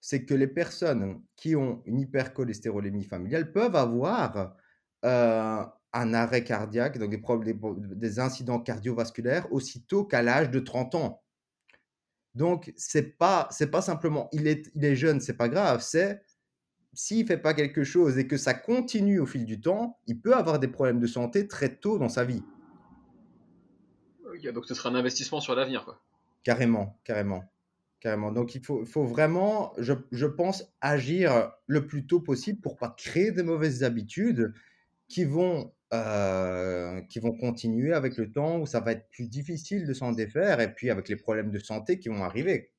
c'est 0.02 0.26
que 0.26 0.34
les 0.34 0.48
personnes 0.48 1.22
qui 1.38 1.56
ont 1.56 1.82
une 1.86 2.02
hypercholestérolémie 2.02 3.06
familiale 3.06 3.54
peuvent 3.54 3.78
avoir 3.78 4.58
euh, 5.06 5.64
un 5.94 6.14
arrêt 6.14 6.44
cardiaque, 6.44 6.98
donc 6.98 7.12
des, 7.12 7.18
problèmes, 7.18 7.60
des 7.96 8.20
incidents 8.20 8.60
cardiovasculaires 8.60 9.48
aussitôt 9.54 10.04
qu'à 10.04 10.22
l'âge 10.22 10.52
de 10.52 10.60
30 10.60 10.96
ans. 10.96 11.24
Donc, 12.34 12.74
c'est 12.76 13.18
pas, 13.18 13.48
c'est 13.52 13.72
pas 13.72 13.82
simplement 13.82 14.28
il 14.34 14.48
est, 14.48 14.70
il 14.76 14.84
est 14.84 14.98
jeune, 14.98 15.22
c'est 15.22 15.38
pas 15.38 15.48
grave, 15.48 15.82
c'est 15.82 16.22
s'il 16.94 17.26
fait 17.26 17.38
pas 17.38 17.54
quelque 17.54 17.86
chose 17.86 18.18
et 18.18 18.28
que 18.28 18.36
ça 18.36 18.54
continue 18.54 19.20
au 19.20 19.26
fil 19.26 19.46
du 19.46 19.62
temps, 19.62 19.98
il 20.08 20.20
peut 20.20 20.34
avoir 20.34 20.60
des 20.60 20.68
problèmes 20.68 21.00
de 21.00 21.08
santé 21.08 21.48
très 21.48 21.78
tôt 21.78 21.98
dans 21.98 22.10
sa 22.10 22.26
vie. 22.26 22.44
Donc 24.54 24.66
ce 24.66 24.74
sera 24.74 24.90
un 24.90 24.96
investissement 24.96 25.42
sur 25.42 25.56
l'avenir, 25.56 25.86
quoi. 25.86 26.00
Carrément, 26.44 26.98
carrément, 27.04 27.44
carrément. 28.00 28.32
Donc, 28.32 28.54
il 28.54 28.64
faut, 28.64 28.86
faut 28.86 29.06
vraiment, 29.06 29.74
je, 29.78 29.94
je 30.12 30.28
pense, 30.28 30.72
agir 30.80 31.52
le 31.66 31.88
plus 31.88 32.06
tôt 32.06 32.20
possible 32.20 32.62
pour 32.62 32.78
pas 32.78 32.94
créer 32.96 33.32
de 33.32 33.42
mauvaises 33.42 33.84
habitudes 33.84 34.54
qui 35.08 35.26
vont 35.26 35.72
euh, 35.94 37.02
qui 37.04 37.20
vont 37.20 37.38
continuer 37.38 37.94
avec 37.94 38.18
le 38.18 38.32
temps 38.32 38.60
où 38.60 38.66
ça 38.66 38.80
va 38.80 38.92
être 38.94 39.08
plus 39.12 39.28
difficile 39.28 39.86
de 39.86 39.94
s'en 39.94 40.12
défaire 40.12 40.60
et 40.60 40.74
puis 40.74 40.90
avec 40.90 41.08
les 41.08 41.16
problèmes 41.16 41.52
de 41.52 41.60
santé 41.60 42.00
qui 42.00 42.10
vont 42.10 42.24
arriver. 42.24 42.72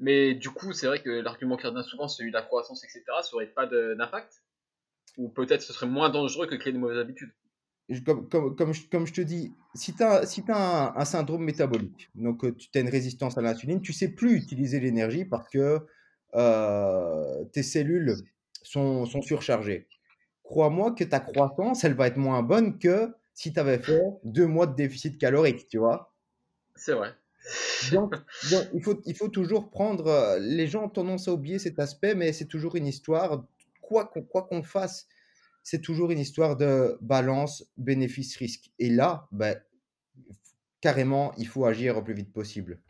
Mais 0.00 0.34
du 0.34 0.50
coup, 0.50 0.72
c'est 0.72 0.88
vrai 0.88 1.00
que 1.00 1.10
l'argument 1.10 1.56
qui 1.56 1.68
revient 1.68 1.84
souvent, 1.88 2.08
celui 2.08 2.30
de 2.30 2.36
la 2.36 2.42
croissance, 2.42 2.82
etc., 2.82 3.04
ça 3.22 3.34
aurait 3.34 3.46
pas 3.46 3.66
d'impact? 3.66 4.42
Ou 5.16 5.28
peut-être 5.28 5.62
ce 5.62 5.72
serait 5.72 5.86
moins 5.86 6.10
dangereux 6.10 6.48
que 6.48 6.56
créer 6.56 6.72
de 6.72 6.78
mauvaises 6.78 6.98
habitudes? 6.98 7.32
Comme, 8.04 8.28
comme, 8.28 8.56
comme, 8.56 8.72
je, 8.72 8.82
comme 8.90 9.06
je 9.06 9.12
te 9.12 9.20
dis, 9.20 9.52
si 9.74 9.94
tu 9.94 10.02
as, 10.02 10.26
si 10.26 10.42
as 10.48 10.88
un, 10.88 10.96
un, 10.96 11.04
syndrome 11.04 11.44
métabolique, 11.44 12.10
donc 12.14 12.44
tu 12.56 12.68
as 12.74 12.80
une 12.80 12.88
résistance 12.88 13.36
à 13.38 13.42
l'insuline, 13.42 13.80
tu 13.80 13.92
sais 13.92 14.08
plus 14.08 14.36
utiliser 14.36 14.80
l'énergie 14.80 15.24
parce 15.24 15.48
que 15.48 15.80
euh, 16.34 17.44
tes 17.52 17.62
cellules 17.62 18.16
sont, 18.62 19.04
sont 19.06 19.22
surchargées 19.22 19.86
crois-moi 20.52 20.92
que 20.92 21.04
ta 21.04 21.18
croissance, 21.18 21.82
elle 21.82 21.94
va 21.94 22.06
être 22.08 22.18
moins 22.18 22.42
bonne 22.42 22.78
que 22.78 23.10
si 23.32 23.54
tu 23.54 23.58
avais 23.58 23.78
fait 23.78 24.02
deux 24.22 24.46
mois 24.46 24.66
de 24.66 24.74
déficit 24.74 25.16
calorique, 25.16 25.66
tu 25.68 25.78
vois. 25.78 26.12
C'est 26.76 26.92
vrai. 26.92 27.14
Donc, 27.90 28.14
donc, 28.50 28.68
il, 28.74 28.82
faut, 28.82 29.00
il 29.06 29.16
faut 29.16 29.28
toujours 29.28 29.70
prendre. 29.70 30.36
Les 30.40 30.66
gens 30.66 30.84
ont 30.84 30.88
tendance 30.90 31.26
à 31.26 31.32
oublier 31.32 31.58
cet 31.58 31.78
aspect, 31.78 32.14
mais 32.14 32.34
c'est 32.34 32.44
toujours 32.44 32.76
une 32.76 32.86
histoire. 32.86 33.44
Quoi 33.80 34.04
qu'on 34.04 34.22
quoi 34.22 34.42
qu'on 34.42 34.62
fasse, 34.62 35.08
c'est 35.62 35.80
toujours 35.80 36.10
une 36.10 36.18
histoire 36.18 36.56
de 36.56 36.96
balance 37.00 37.64
bénéfice-risque. 37.76 38.70
Et 38.78 38.90
là, 38.90 39.28
ben, 39.32 39.60
carrément, 40.80 41.32
il 41.38 41.46
faut 41.46 41.64
agir 41.64 41.96
au 41.96 42.02
plus 42.02 42.14
vite 42.14 42.32
possible. 42.32 42.80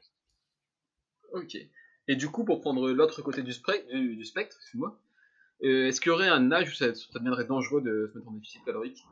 Ok. 1.32 1.56
Et 2.08 2.16
du 2.16 2.28
coup, 2.28 2.44
pour 2.44 2.60
prendre 2.60 2.90
l'autre 2.90 3.22
côté 3.22 3.42
du, 3.42 3.52
du, 3.52 4.24
spectre, 4.24 4.56
excuse-moi, 4.58 4.98
euh, 5.62 5.86
est-ce 5.86 6.00
qu'il 6.00 6.10
y 6.10 6.14
aurait 6.14 6.28
un 6.28 6.50
âge 6.50 6.70
où 6.70 6.74
ça, 6.74 6.88
deviendrait 7.14 7.44
dangereux 7.44 7.80
de 7.80 8.10
se 8.12 8.18
mettre 8.18 8.28
en 8.28 8.32
déficit 8.32 8.64
calorique? 8.64 9.04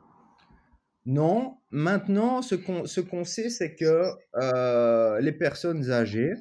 Non. 1.05 1.57
Maintenant, 1.71 2.41
ce 2.41 2.55
qu'on 3.01 3.23
sait, 3.23 3.49
c'est 3.49 3.75
que 3.75 4.03
euh, 4.35 5.19
les 5.19 5.31
personnes 5.31 5.89
âgées 5.89 6.33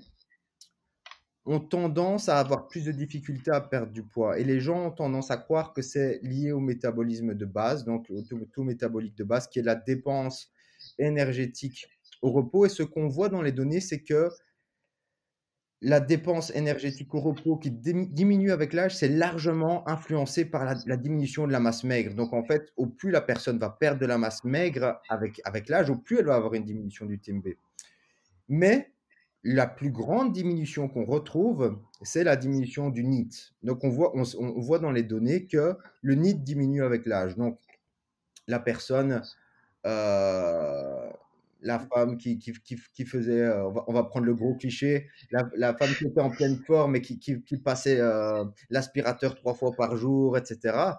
ont 1.50 1.60
tendance 1.60 2.28
à 2.28 2.38
avoir 2.38 2.68
plus 2.68 2.84
de 2.84 2.92
difficultés 2.92 3.50
à 3.50 3.60
perdre 3.60 3.92
du 3.92 4.04
poids. 4.04 4.38
Et 4.38 4.44
les 4.44 4.60
gens 4.60 4.86
ont 4.86 4.90
tendance 4.92 5.32
à 5.32 5.36
croire 5.36 5.72
que 5.72 5.82
c'est 5.82 6.20
lié 6.22 6.52
au 6.52 6.60
métabolisme 6.60 7.34
de 7.34 7.44
base, 7.44 7.84
donc 7.84 8.06
au 8.08 8.22
taux 8.22 8.62
métabolique 8.62 9.16
de 9.16 9.24
base, 9.24 9.48
qui 9.48 9.58
est 9.58 9.62
la 9.62 9.74
dépense 9.74 10.52
énergétique 10.98 11.88
au 12.22 12.30
repos. 12.30 12.66
Et 12.66 12.68
ce 12.68 12.84
qu'on 12.84 13.08
voit 13.08 13.28
dans 13.28 13.42
les 13.42 13.50
données, 13.50 13.80
c'est 13.80 14.00
que 14.00 14.30
la 15.82 15.98
dépense 15.98 16.54
énergétique 16.54 17.12
au 17.14 17.20
repos 17.20 17.56
qui 17.56 17.72
diminue 17.72 18.52
avec 18.52 18.72
l'âge, 18.72 18.94
c'est 18.94 19.08
largement 19.08 19.88
influencé 19.88 20.44
par 20.44 20.64
la, 20.64 20.96
diminution 20.96 21.48
de 21.48 21.52
la 21.52 21.58
masse 21.58 21.82
maigre. 21.82 22.14
Donc 22.14 22.32
en 22.32 22.44
fait, 22.44 22.72
au 22.76 22.86
plus 22.86 23.10
la 23.10 23.22
personne 23.22 23.58
va 23.58 23.70
perdre 23.70 24.00
de 24.00 24.06
la 24.06 24.18
masse 24.18 24.44
maigre 24.44 25.00
avec, 25.08 25.40
avec 25.44 25.68
l'âge, 25.68 25.90
au 25.90 25.96
plus 25.96 26.18
elle 26.18 26.26
va 26.26 26.36
avoir 26.36 26.54
une 26.54 26.64
diminution 26.64 27.06
du 27.06 27.18
TMB. 27.18 27.48
Mais 28.48 28.92
la 29.42 29.66
plus 29.66 29.90
grande 29.90 30.32
diminution 30.32 30.88
qu'on 30.88 31.04
retrouve, 31.04 31.78
c'est 32.02 32.24
la 32.24 32.36
diminution 32.36 32.90
du 32.90 33.04
NIT. 33.04 33.54
Donc 33.62 33.84
on 33.84 33.88
voit, 33.88 34.12
on 34.14 34.60
voit 34.60 34.78
dans 34.78 34.90
les 34.90 35.02
données 35.02 35.46
que 35.46 35.76
le 36.02 36.14
NIT 36.14 36.42
diminue 36.42 36.82
avec 36.82 37.06
l'âge. 37.06 37.36
Donc 37.36 37.58
la 38.46 38.58
personne 38.58 39.22
euh, 39.86 41.10
la 41.62 41.78
femme 41.78 42.16
qui, 42.16 42.38
qui, 42.38 42.54
qui, 42.94 43.04
faisait, 43.04 43.42
euh, 43.42 43.68
on, 43.86 43.92
va, 43.92 44.04
prendre 44.04 44.24
le 44.24 44.34
gros 44.34 44.54
cliché, 44.54 45.08
la, 45.30 45.76
femme 45.76 45.90
qui 45.94 46.06
était 46.06 46.20
en 46.20 46.30
pleine 46.30 46.56
forme 46.56 46.96
et 46.96 47.02
qui, 47.02 47.56
passait 47.62 48.00
euh, 48.00 48.44
l'aspirateur 48.70 49.34
trois 49.34 49.52
fois 49.54 49.72
par 49.72 49.96
jour, 49.96 50.38
etc. 50.38 50.94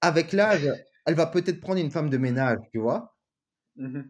Avec 0.00 0.32
l'âge, 0.32 0.66
elle 1.04 1.14
va 1.14 1.26
peut-être 1.26 1.60
prendre 1.60 1.78
une 1.78 1.90
femme 1.90 2.08
de 2.08 2.16
ménage, 2.16 2.58
tu 2.72 2.78
vois? 2.78 3.14
Mmh 3.76 4.02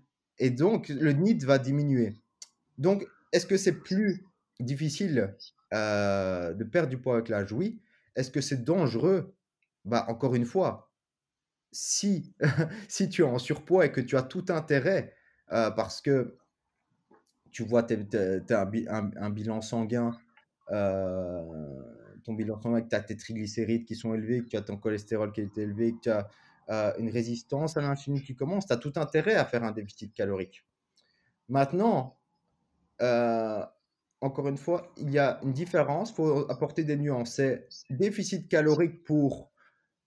et 0.43 0.49
donc, 0.49 0.89
le 0.89 1.13
NID 1.13 1.45
va 1.45 1.59
diminuer. 1.59 2.17
Donc, 2.79 3.07
est-ce 3.33 3.47
que 3.47 3.57
c'est 3.57 3.81
plus 3.81 4.25
difficile 4.59 5.37
euh, 5.73 6.53
de 6.53 6.65
perdre 6.65 6.89
du 6.89 6.99
poids 6.99 7.15
avec 7.15 7.29
l'âge? 7.29 7.53
Oui. 7.53 7.81
Est-ce 8.17 8.31
que 8.31 8.41
c'est 8.41 8.65
dangereux? 8.65 9.35
Bah, 9.85 10.05
Encore 10.09 10.35
une 10.35 10.45
fois, 10.45 10.91
si, 11.73 12.35
tu 13.11 13.23
es 13.23 13.25
en 13.25 13.39
surpoids 13.39 13.87
et 13.87 13.93
que 13.93 14.01
tu 14.01 14.17
as 14.17 14.23
tout 14.23 14.47
intérêt 14.49 15.15
euh, 15.53 15.71
parce 15.71 16.01
que 16.01 16.37
tu 17.53 17.65
vois, 17.65 17.83
tu 17.83 17.97
as 18.51 18.61
un, 18.61 19.31
bilan 19.31 19.61
sanguin, 19.61 20.17
euh, 20.71 21.83
ton 22.25 22.35
bilan 22.35 22.61
sanguin, 22.61 22.83
que 22.83 22.89
tu 22.89 22.95
as 22.95 23.01
tes 23.01 23.17
triglycérides 23.17 23.85
qui 23.85 23.97
sont 23.97 24.15
élevés, 24.15 24.43
que 24.43 24.49
tu 24.49 24.57
as 24.57 24.63
ton 24.63 24.77
cholestérol 24.77 25.33
qui 25.33 25.41
est 25.41 25.59
élevé, 25.59 25.95
que 25.95 26.01
tu 26.03 26.11
as 26.11 26.29
une 26.99 27.11
résistance 27.11 27.77
à 27.77 27.81
l'insuline 27.81 28.23
qui 28.23 28.37
commence, 28.37 28.69
tu 28.69 28.73
as 28.73 28.77
tout 28.77 28.93
intérêt 28.95 29.35
à 29.35 29.45
faire 29.45 29.65
un 29.65 29.73
déficit 29.73 30.15
calorique. 30.15 30.65
Maintenant, 31.49 32.20
encore 33.00 34.49
une 34.49 34.59
fois, 34.59 34.92
il 34.97 35.11
y 35.11 35.19
a 35.19 35.40
une 35.42 35.52
différence, 35.52 36.11
il 36.11 36.14
faut 36.14 36.50
apporter 36.50 36.85
des 36.85 36.97
nuances. 36.97 37.35
C'est 37.35 37.69
déficit 37.88 38.49
calorique 38.49 39.04
pour 39.04 39.50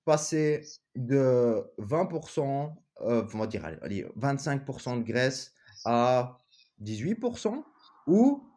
passer 0.06 0.64
de 0.96 1.64
20% 1.80 2.74
euh, 3.02 3.24
on 3.34 3.38
va 3.40 3.48
dire, 3.48 3.66
allez, 3.82 4.06
25% 4.20 5.00
de 5.00 5.04
graisse 5.04 5.54
à 5.86 6.40
18% 6.84 7.64
ou 8.08 8.48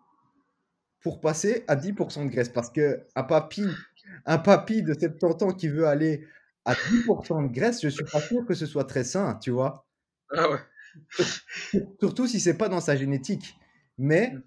pour 1.00 1.20
passer 1.20 1.64
à 1.68 1.76
10% 1.76 2.24
de 2.26 2.30
graisse 2.30 2.48
parce 2.48 2.70
que 2.70 3.06
un 3.14 3.22
papy, 3.22 3.66
un 4.26 4.38
papy 4.38 4.82
de 4.82 4.94
70 4.94 5.44
ans 5.44 5.52
qui 5.52 5.68
veut 5.68 5.86
aller 5.86 6.26
à 6.64 6.74
10% 6.74 7.48
de 7.48 7.52
graisse, 7.52 7.80
je 7.82 7.88
suis 7.88 8.04
pas 8.04 8.20
sûr 8.20 8.44
que 8.44 8.54
ce 8.54 8.66
soit 8.66 8.84
très 8.84 9.04
sain, 9.04 9.36
tu 9.36 9.50
vois. 9.50 9.86
Ah 10.30 10.50
ouais. 10.50 10.58
Surtout 12.00 12.26
si 12.26 12.40
c'est 12.40 12.56
pas 12.56 12.68
dans 12.68 12.80
sa 12.80 12.96
génétique. 12.96 13.56
Mais 13.98 14.32
mmh. 14.32 14.42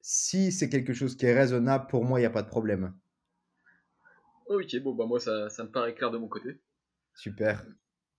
si 0.00 0.52
c'est 0.52 0.68
quelque 0.68 0.92
chose 0.92 1.16
qui 1.16 1.26
est 1.26 1.34
raisonnable, 1.34 1.86
pour 1.88 2.04
moi, 2.04 2.18
il 2.18 2.22
n'y 2.22 2.26
a 2.26 2.30
pas 2.30 2.42
de 2.42 2.48
problème. 2.48 2.94
Ok, 4.46 4.76
bon, 4.82 4.94
bah 4.94 5.06
moi, 5.06 5.20
ça, 5.20 5.48
ça 5.48 5.64
me 5.64 5.70
paraît 5.70 5.94
clair 5.94 6.10
de 6.10 6.18
mon 6.18 6.28
côté. 6.28 6.60
Super. 7.14 7.64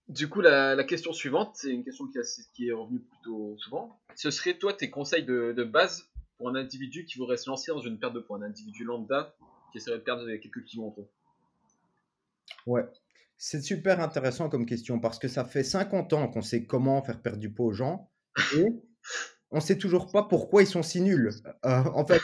Du 0.07 0.29
coup, 0.29 0.41
la, 0.41 0.83
question 0.83 1.13
suivante, 1.13 1.55
c'est 1.55 1.71
une 1.71 1.83
question 1.83 2.05
qui, 2.53 2.67
est 2.67 2.71
revenue 2.71 3.00
plutôt 3.00 3.57
souvent. 3.57 4.01
Ce 4.15 4.31
serait, 4.31 4.57
toi, 4.57 4.73
tes 4.73 4.89
conseils 4.89 5.23
de, 5.23 5.63
base 5.63 6.09
pour 6.38 6.50
un 6.50 6.55
individu 6.55 7.05
qui 7.05 7.17
voudrait 7.17 7.38
se 7.38 7.50
lancer 7.50 7.71
dans 7.71 7.81
une 7.81 8.00
perte 8.00 8.13
de 8.13 8.19
poids, 8.19 8.38
un 8.38 8.43
individu 8.43 8.83
lambda 8.83 9.35
qui 9.71 9.77
essaierait 9.77 10.00
de 10.00 10.03
perdre 10.03 10.25
quelques 10.38 10.63
kilos 10.65 10.88
en 10.88 10.91
trop? 10.91 11.11
Ouais, 12.65 12.85
c'est 13.38 13.61
super 13.61 14.00
intéressant 14.00 14.50
comme 14.50 14.65
question 14.65 15.00
parce 15.00 15.17
que 15.17 15.27
ça 15.27 15.45
fait 15.45 15.63
50 15.63 16.13
ans 16.13 16.27
qu'on 16.27 16.41
sait 16.41 16.65
comment 16.65 17.01
faire 17.01 17.21
perdre 17.21 17.39
du 17.39 17.51
poids 17.51 17.67
aux 17.67 17.73
gens 17.73 18.11
et 18.55 18.67
on 19.51 19.60
sait 19.60 19.77
toujours 19.77 20.10
pas 20.12 20.24
pourquoi 20.24 20.63
ils 20.63 20.67
sont 20.67 20.81
si 20.81 21.01
nuls. 21.01 21.29
Euh, 21.65 21.84
en 21.93 22.05
fait, 22.05 22.22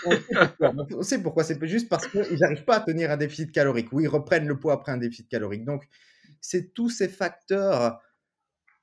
on 0.95 1.03
sait 1.03 1.19
pourquoi. 1.21 1.43
C'est 1.43 1.63
juste 1.67 1.89
parce 1.89 2.07
qu'ils 2.07 2.39
n'arrivent 2.39 2.63
pas 2.63 2.77
à 2.77 2.79
tenir 2.79 3.11
un 3.11 3.17
déficit 3.17 3.51
calorique 3.51 3.91
ou 3.91 3.99
ils 3.99 4.07
reprennent 4.07 4.47
le 4.47 4.57
poids 4.57 4.73
après 4.73 4.93
un 4.93 4.97
déficit 4.97 5.27
calorique. 5.27 5.65
Donc, 5.65 5.87
c'est 6.39 6.73
tous 6.73 6.89
ces 6.89 7.09
facteurs 7.09 7.99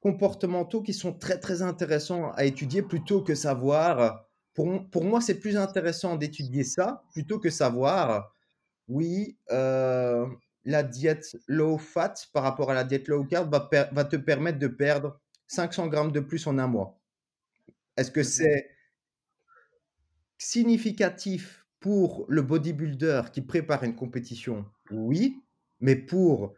comportementaux 0.01 0.83
qui 0.83 0.93
sont 0.93 1.15
très 1.15 1.39
très 1.39 1.63
intéressants 1.63 2.33
à 2.33 2.45
étudier 2.45 2.83
plutôt 2.83 3.23
que 3.23 3.35
savoir. 3.35 4.27
Pour, 4.53 4.89
pour 4.91 5.05
moi, 5.05 5.23
c'est 5.23 5.41
plus 5.41 5.57
intéressant 5.57 6.17
d'étudier 6.17 6.65
ça 6.65 7.03
plutôt 7.13 7.39
que 7.39 7.49
savoir, 7.49 8.35
oui, 8.89 9.39
euh, 9.51 10.27
la 10.67 10.83
diète 10.83 11.37
low 11.49 11.79
fat 11.79 12.15
par 12.35 12.43
rapport 12.43 12.71
à 12.71 12.75
la 12.75 12.85
diète 12.85 13.09
low 13.09 13.25
carb 13.25 13.51
va, 13.51 13.69
va 13.91 14.05
te 14.05 14.17
permettre 14.17 14.59
de 14.59 14.69
perdre 14.69 15.19
500 15.47 15.89
grammes 15.89 16.13
de 16.13 16.21
plus 16.21 16.47
en 16.47 16.59
un 16.59 16.67
mois. 16.67 17.01
Est-ce 17.97 18.11
que 18.11 18.21
mmh 18.21 18.25
c'est 18.25 18.71
significatif 20.39 21.67
pour 21.81 22.27
le 22.29 22.43
bodybuilder 22.43 23.23
qui 23.33 23.43
prépare 23.43 23.85
une 23.85 23.95
compétition? 23.95 24.65
Oui, 24.91 25.43
mais 25.81 25.97
pour 25.97 26.55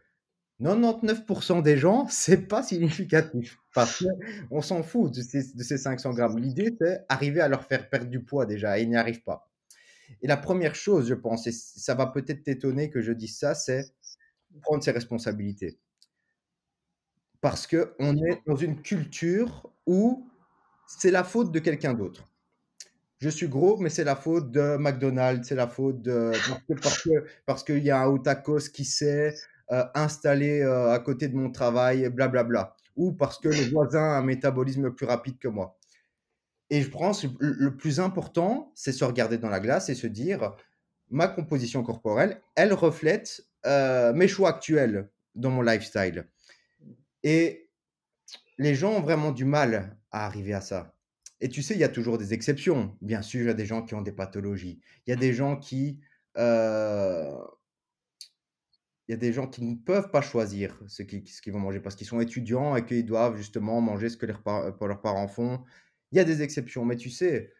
99% 0.59 1.61
des 1.61 1.77
gens, 1.77 2.07
c'est 2.09 2.47
pas 2.47 2.63
significatif 2.63 3.59
parce 3.73 4.03
qu'on 4.49 4.61
s'en 4.61 4.83
fout 4.83 5.13
de 5.13 5.21
ces, 5.21 5.53
de 5.53 5.63
ces 5.63 5.77
500 5.77 6.13
grammes. 6.13 6.39
L'idée, 6.39 6.75
c'est 6.81 7.05
arriver 7.09 7.41
à 7.41 7.47
leur 7.47 7.63
faire 7.65 7.89
perdre 7.89 8.09
du 8.09 8.23
poids 8.23 8.45
déjà 8.45 8.79
et 8.79 8.83
ils 8.83 8.89
n'y 8.89 8.95
arrivent 8.95 9.23
pas. 9.23 9.51
Et 10.21 10.27
la 10.27 10.37
première 10.37 10.75
chose, 10.75 11.07
je 11.09 11.13
pense, 11.13 11.47
et 11.47 11.51
ça 11.51 11.93
va 11.93 12.07
peut-être 12.07 12.43
t'étonner 12.43 12.89
que 12.89 13.01
je 13.01 13.11
dise 13.11 13.37
ça, 13.37 13.53
c'est 13.53 13.85
prendre 14.61 14.83
ses 14.83 14.91
responsabilités. 14.91 15.77
Parce 17.41 17.67
qu'on 17.67 18.15
est 18.17 18.41
dans 18.47 18.55
une 18.55 18.81
culture 18.81 19.69
où 19.85 20.27
c'est 20.87 21.11
la 21.11 21.23
faute 21.23 21.51
de 21.51 21.59
quelqu'un 21.59 21.93
d'autre. 21.93 22.27
Je 23.19 23.29
suis 23.29 23.47
gros, 23.47 23.77
mais 23.77 23.89
c'est 23.89 24.03
la 24.03 24.15
faute 24.15 24.51
de 24.51 24.77
McDonald's, 24.77 25.47
c'est 25.47 25.55
la 25.55 25.67
faute 25.67 26.01
de. 26.01 26.31
Parce 26.81 27.01
qu'il 27.01 27.23
parce 27.45 27.63
que 27.63 27.73
y 27.73 27.89
a 27.89 28.01
un 28.01 28.07
Otakos 28.07 28.69
qui 28.71 28.85
sait, 28.85 29.33
euh, 29.71 29.83
installé 29.95 30.61
euh, 30.61 30.93
à 30.93 30.99
côté 30.99 31.27
de 31.27 31.35
mon 31.35 31.51
travail, 31.51 32.07
blablabla. 32.09 32.43
Bla, 32.43 32.75
Ou 32.95 33.13
parce 33.13 33.39
que 33.39 33.49
le 33.49 33.69
voisin 33.71 34.03
a 34.03 34.17
un 34.17 34.21
métabolisme 34.21 34.91
plus 34.91 35.05
rapide 35.05 35.39
que 35.39 35.47
moi. 35.47 35.77
Et 36.69 36.81
je 36.81 36.89
pense 36.89 37.25
le 37.39 37.75
plus 37.75 37.99
important, 37.99 38.71
c'est 38.75 38.91
se 38.91 39.03
regarder 39.03 39.37
dans 39.37 39.49
la 39.49 39.59
glace 39.59 39.89
et 39.89 39.95
se 39.95 40.07
dire, 40.07 40.55
ma 41.09 41.27
composition 41.27 41.83
corporelle, 41.83 42.41
elle 42.55 42.73
reflète 42.73 43.45
euh, 43.65 44.13
mes 44.13 44.27
choix 44.27 44.49
actuels 44.49 45.09
dans 45.35 45.49
mon 45.49 45.61
lifestyle. 45.61 46.27
Et 47.23 47.69
les 48.57 48.75
gens 48.75 48.93
ont 48.93 49.01
vraiment 49.01 49.31
du 49.31 49.45
mal 49.45 49.96
à 50.11 50.25
arriver 50.25 50.53
à 50.53 50.61
ça. 50.61 50.95
Et 51.39 51.49
tu 51.49 51.61
sais, 51.61 51.75
il 51.75 51.79
y 51.79 51.83
a 51.83 51.89
toujours 51.89 52.17
des 52.17 52.33
exceptions. 52.33 52.97
Bien 53.01 53.21
sûr, 53.21 53.41
il 53.41 53.47
y 53.47 53.49
a 53.49 53.53
des 53.53 53.65
gens 53.65 53.83
qui 53.83 53.93
ont 53.95 54.01
des 54.01 54.11
pathologies. 54.11 54.81
Il 55.05 55.11
y 55.11 55.13
a 55.13 55.15
des 55.17 55.33
gens 55.33 55.57
qui 55.57 55.99
il 59.07 59.11
y 59.11 59.13
a 59.13 59.17
des 59.17 59.31
gens 59.33 59.47
qui 59.47 59.63
ne 59.63 59.75
peuvent 59.75 60.11
pas 60.11 60.21
choisir 60.21 60.77
ce 60.87 61.01
qu'ils 61.03 61.53
vont 61.53 61.59
manger 61.59 61.79
parce 61.79 61.95
qu'ils 61.95 62.07
sont 62.07 62.19
étudiants 62.19 62.75
et 62.75 62.85
qu'ils 62.85 63.05
doivent 63.05 63.37
justement 63.37 63.79
manger 63.81 64.09
ce 64.09 64.17
que 64.17 64.25
leurs, 64.25 64.41
leurs 64.45 65.01
parents 65.01 65.27
font. 65.29 65.63
Il 66.11 66.17
y 66.17 66.19
a 66.19 66.25
des 66.25 66.41
exceptions, 66.41 66.83
mais 66.85 66.97
tu 66.97 67.09
sais, 67.09 67.53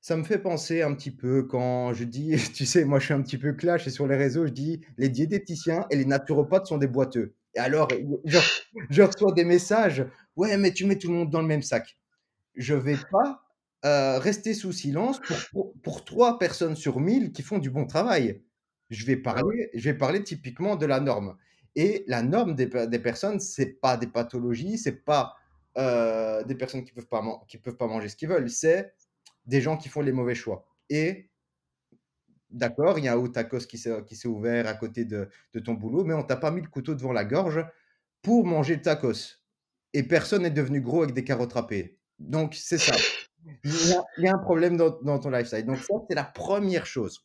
ça 0.00 0.16
me 0.16 0.24
fait 0.24 0.38
penser 0.38 0.82
un 0.82 0.94
petit 0.94 1.10
peu 1.10 1.44
quand 1.44 1.94
je 1.94 2.04
dis, 2.04 2.36
tu 2.54 2.66
sais, 2.66 2.84
moi 2.84 2.98
je 2.98 3.06
suis 3.06 3.14
un 3.14 3.22
petit 3.22 3.38
peu 3.38 3.54
clash 3.54 3.86
et 3.86 3.90
sur 3.90 4.06
les 4.06 4.16
réseaux, 4.16 4.46
je 4.46 4.52
dis 4.52 4.82
les 4.98 5.08
diététiciens 5.08 5.86
et 5.90 5.96
les 5.96 6.04
naturopathes 6.04 6.66
sont 6.66 6.78
des 6.78 6.88
boiteux. 6.88 7.34
Et 7.56 7.58
alors, 7.58 7.88
je, 8.24 9.02
reçois 9.02 9.32
des 9.32 9.44
messages, 9.44 10.04
ouais, 10.36 10.56
mais 10.58 10.72
tu 10.72 10.84
mets 10.84 10.98
tout 10.98 11.08
le 11.08 11.14
monde 11.14 11.30
dans 11.30 11.40
le 11.40 11.46
même 11.46 11.62
sac. 11.62 11.98
Je 12.54 12.74
vais 12.74 12.98
pas 13.10 13.42
euh, 13.84 14.18
rester 14.18 14.52
sous 14.52 14.72
silence 14.72 15.20
pour, 15.52 15.72
pour, 15.82 16.04
trois 16.04 16.38
personnes 16.38 16.76
sur 16.76 17.00
mille 17.00 17.32
qui 17.32 17.42
font 17.42 17.58
du 17.58 17.70
bon 17.70 17.86
travail. 17.86 18.42
Je 18.90 19.06
vais 19.06 19.20
ah 19.24 19.32
parler, 19.32 19.70
je 19.74 19.90
vais 19.90 19.96
parler 19.96 20.22
typiquement 20.22 20.76
de 20.76 20.86
la 20.86 21.00
norme. 21.00 21.36
Et 21.74 22.04
la 22.06 22.22
norme 22.22 22.54
des, 22.54 22.66
des 22.66 22.98
personnes, 22.98 23.40
c'est 23.40 23.80
pas 23.80 23.96
des 23.96 24.06
pathologies, 24.06 24.78
c'est 24.78 25.04
pas 25.04 25.34
euh, 25.78 26.44
des 26.44 26.54
personnes 26.54 26.84
qui 26.84 26.92
peuvent 26.92 27.08
pas 27.08 27.22
qui 27.48 27.58
peuvent 27.58 27.76
pas 27.76 27.86
manger 27.86 28.08
ce 28.08 28.16
qu'ils 28.16 28.28
veulent, 28.28 28.48
c'est 28.48 28.94
des 29.46 29.60
gens 29.60 29.76
qui 29.76 29.88
font 29.88 30.00
les 30.00 30.12
mauvais 30.12 30.34
choix. 30.34 30.66
Et 30.88 31.30
d'accord, 32.56 32.98
il 32.98 33.04
y 33.04 33.08
a 33.08 33.14
un 33.14 33.26
tacos 33.28 33.66
qui 33.66 33.78
s'est 33.78 34.28
ouvert 34.28 34.66
à 34.66 34.74
côté 34.74 35.04
de, 35.04 35.28
de, 35.52 35.60
ton 35.60 35.74
boulot, 35.74 36.04
mais 36.04 36.14
on 36.14 36.22
t'a 36.22 36.36
pas 36.36 36.50
mis 36.50 36.62
le 36.62 36.68
couteau 36.68 36.94
devant 36.94 37.12
la 37.12 37.24
gorge 37.24 37.64
pour 38.22 38.44
manger 38.44 38.76
le 38.76 38.82
tacos. 38.82 39.40
Et 39.92 40.02
personne 40.02 40.42
n'est 40.42 40.50
devenu 40.50 40.80
gros 40.80 41.02
avec 41.02 41.14
des 41.14 41.24
carottes 41.24 41.52
râpées. 41.52 41.98
Donc, 42.18 42.54
c'est 42.54 42.78
ça. 42.78 42.96
Il 43.64 43.70
y, 44.18 44.26
a, 44.26 44.34
un 44.34 44.38
problème 44.38 44.76
dans, 44.76 45.00
dans, 45.02 45.18
ton 45.18 45.30
lifestyle. 45.30 45.64
Donc, 45.64 45.78
ça, 45.78 45.94
c'est 46.08 46.16
la 46.16 46.24
première 46.24 46.84
chose. 46.84 47.24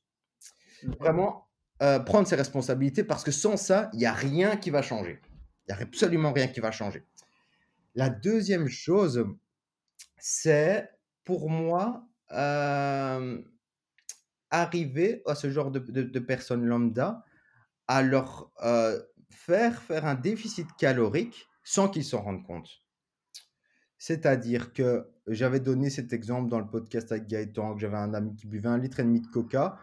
Vraiment, 1.00 1.48
euh, 1.82 2.00
prendre 2.00 2.28
ses 2.28 2.36
responsabilités 2.36 3.04
parce 3.04 3.24
que 3.24 3.32
sans 3.32 3.58
ça, 3.58 3.90
il 3.94 4.00
n'y 4.00 4.06
a 4.06 4.14
rien 4.14 4.56
qui 4.56 4.70
va 4.70 4.84
changer. 4.84 5.20
Il 5.68 5.74
n'y 5.74 5.80
a 5.80 5.84
absolument 5.84 6.32
rien 6.32 6.48
qui 6.48 6.60
va 6.60 6.72
changer. 6.72 7.04
La 7.96 8.10
deuxième 8.10 8.68
chose, 8.68 9.26
c'est 10.18 10.90
pour 11.24 11.50
moi 11.50 12.08
euh, 12.32 13.42
arriver 14.52 15.24
à 15.26 15.36
ce 15.36 15.50
genre 15.50 15.72
de, 15.72 15.80
de, 15.80 16.20
personnes 16.20 16.66
lambda 16.66 17.26
à 17.88 18.02
leur 18.04 18.52
euh, 18.64 19.02
faire 19.30 19.82
faire 19.82 20.06
un 20.06 20.16
déficit 20.16 20.68
calorique 20.78 21.48
sans 21.64 21.90
qu'ils 21.90 22.06
s'en 22.06 22.22
rendent 22.22 22.46
compte. 22.46 22.70
C'est-à-dire 23.98 24.74
que 24.74 25.08
j'avais 25.28 25.60
donné 25.60 25.90
cet 25.90 26.12
exemple 26.12 26.50
dans 26.50 26.60
le 26.60 26.68
podcast 26.68 27.12
avec 27.12 27.28
Gaëtan, 27.28 27.76
que 27.76 27.82
j'avais 27.82 27.98
un 27.98 28.14
ami 28.14 28.36
qui 28.36 28.48
buvait 28.48 28.70
un 28.70 28.78
litre 28.78 29.00
et 29.00 29.04
demi 29.04 29.22
de 29.22 29.28
coca. 29.28 29.78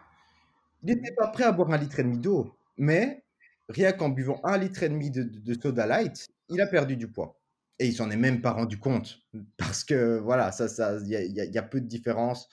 Il 0.83 0.93
n'était 0.93 1.13
pas 1.13 1.27
prêt 1.27 1.45
à 1.45 1.51
boire 1.51 1.71
un 1.71 1.77
litre 1.77 1.99
et 1.99 2.03
demi 2.03 2.17
d'eau, 2.17 2.55
mais 2.77 3.23
rien 3.69 3.91
qu'en 3.91 4.09
buvant 4.09 4.39
un 4.43 4.57
litre 4.57 4.83
et 4.83 4.89
demi 4.89 5.09
de, 5.09 5.23
de, 5.23 5.53
soda 5.53 5.85
light, 5.85 6.27
il 6.49 6.59
a 6.61 6.67
perdu 6.67 6.97
du 6.97 7.07
poids. 7.09 7.39
Et 7.79 7.87
il 7.87 7.93
s'en 7.93 8.09
est 8.11 8.17
même 8.17 8.41
pas 8.41 8.51
rendu 8.51 8.77
compte, 8.77 9.21
parce 9.57 9.83
que 9.83 10.19
voilà, 10.19 10.51
ça, 10.51 10.67
ça, 10.67 10.97
il 11.01 11.09
y, 11.09 11.57
a 11.57 11.63
peu 11.63 11.79
de 11.79 11.87
différence 11.87 12.49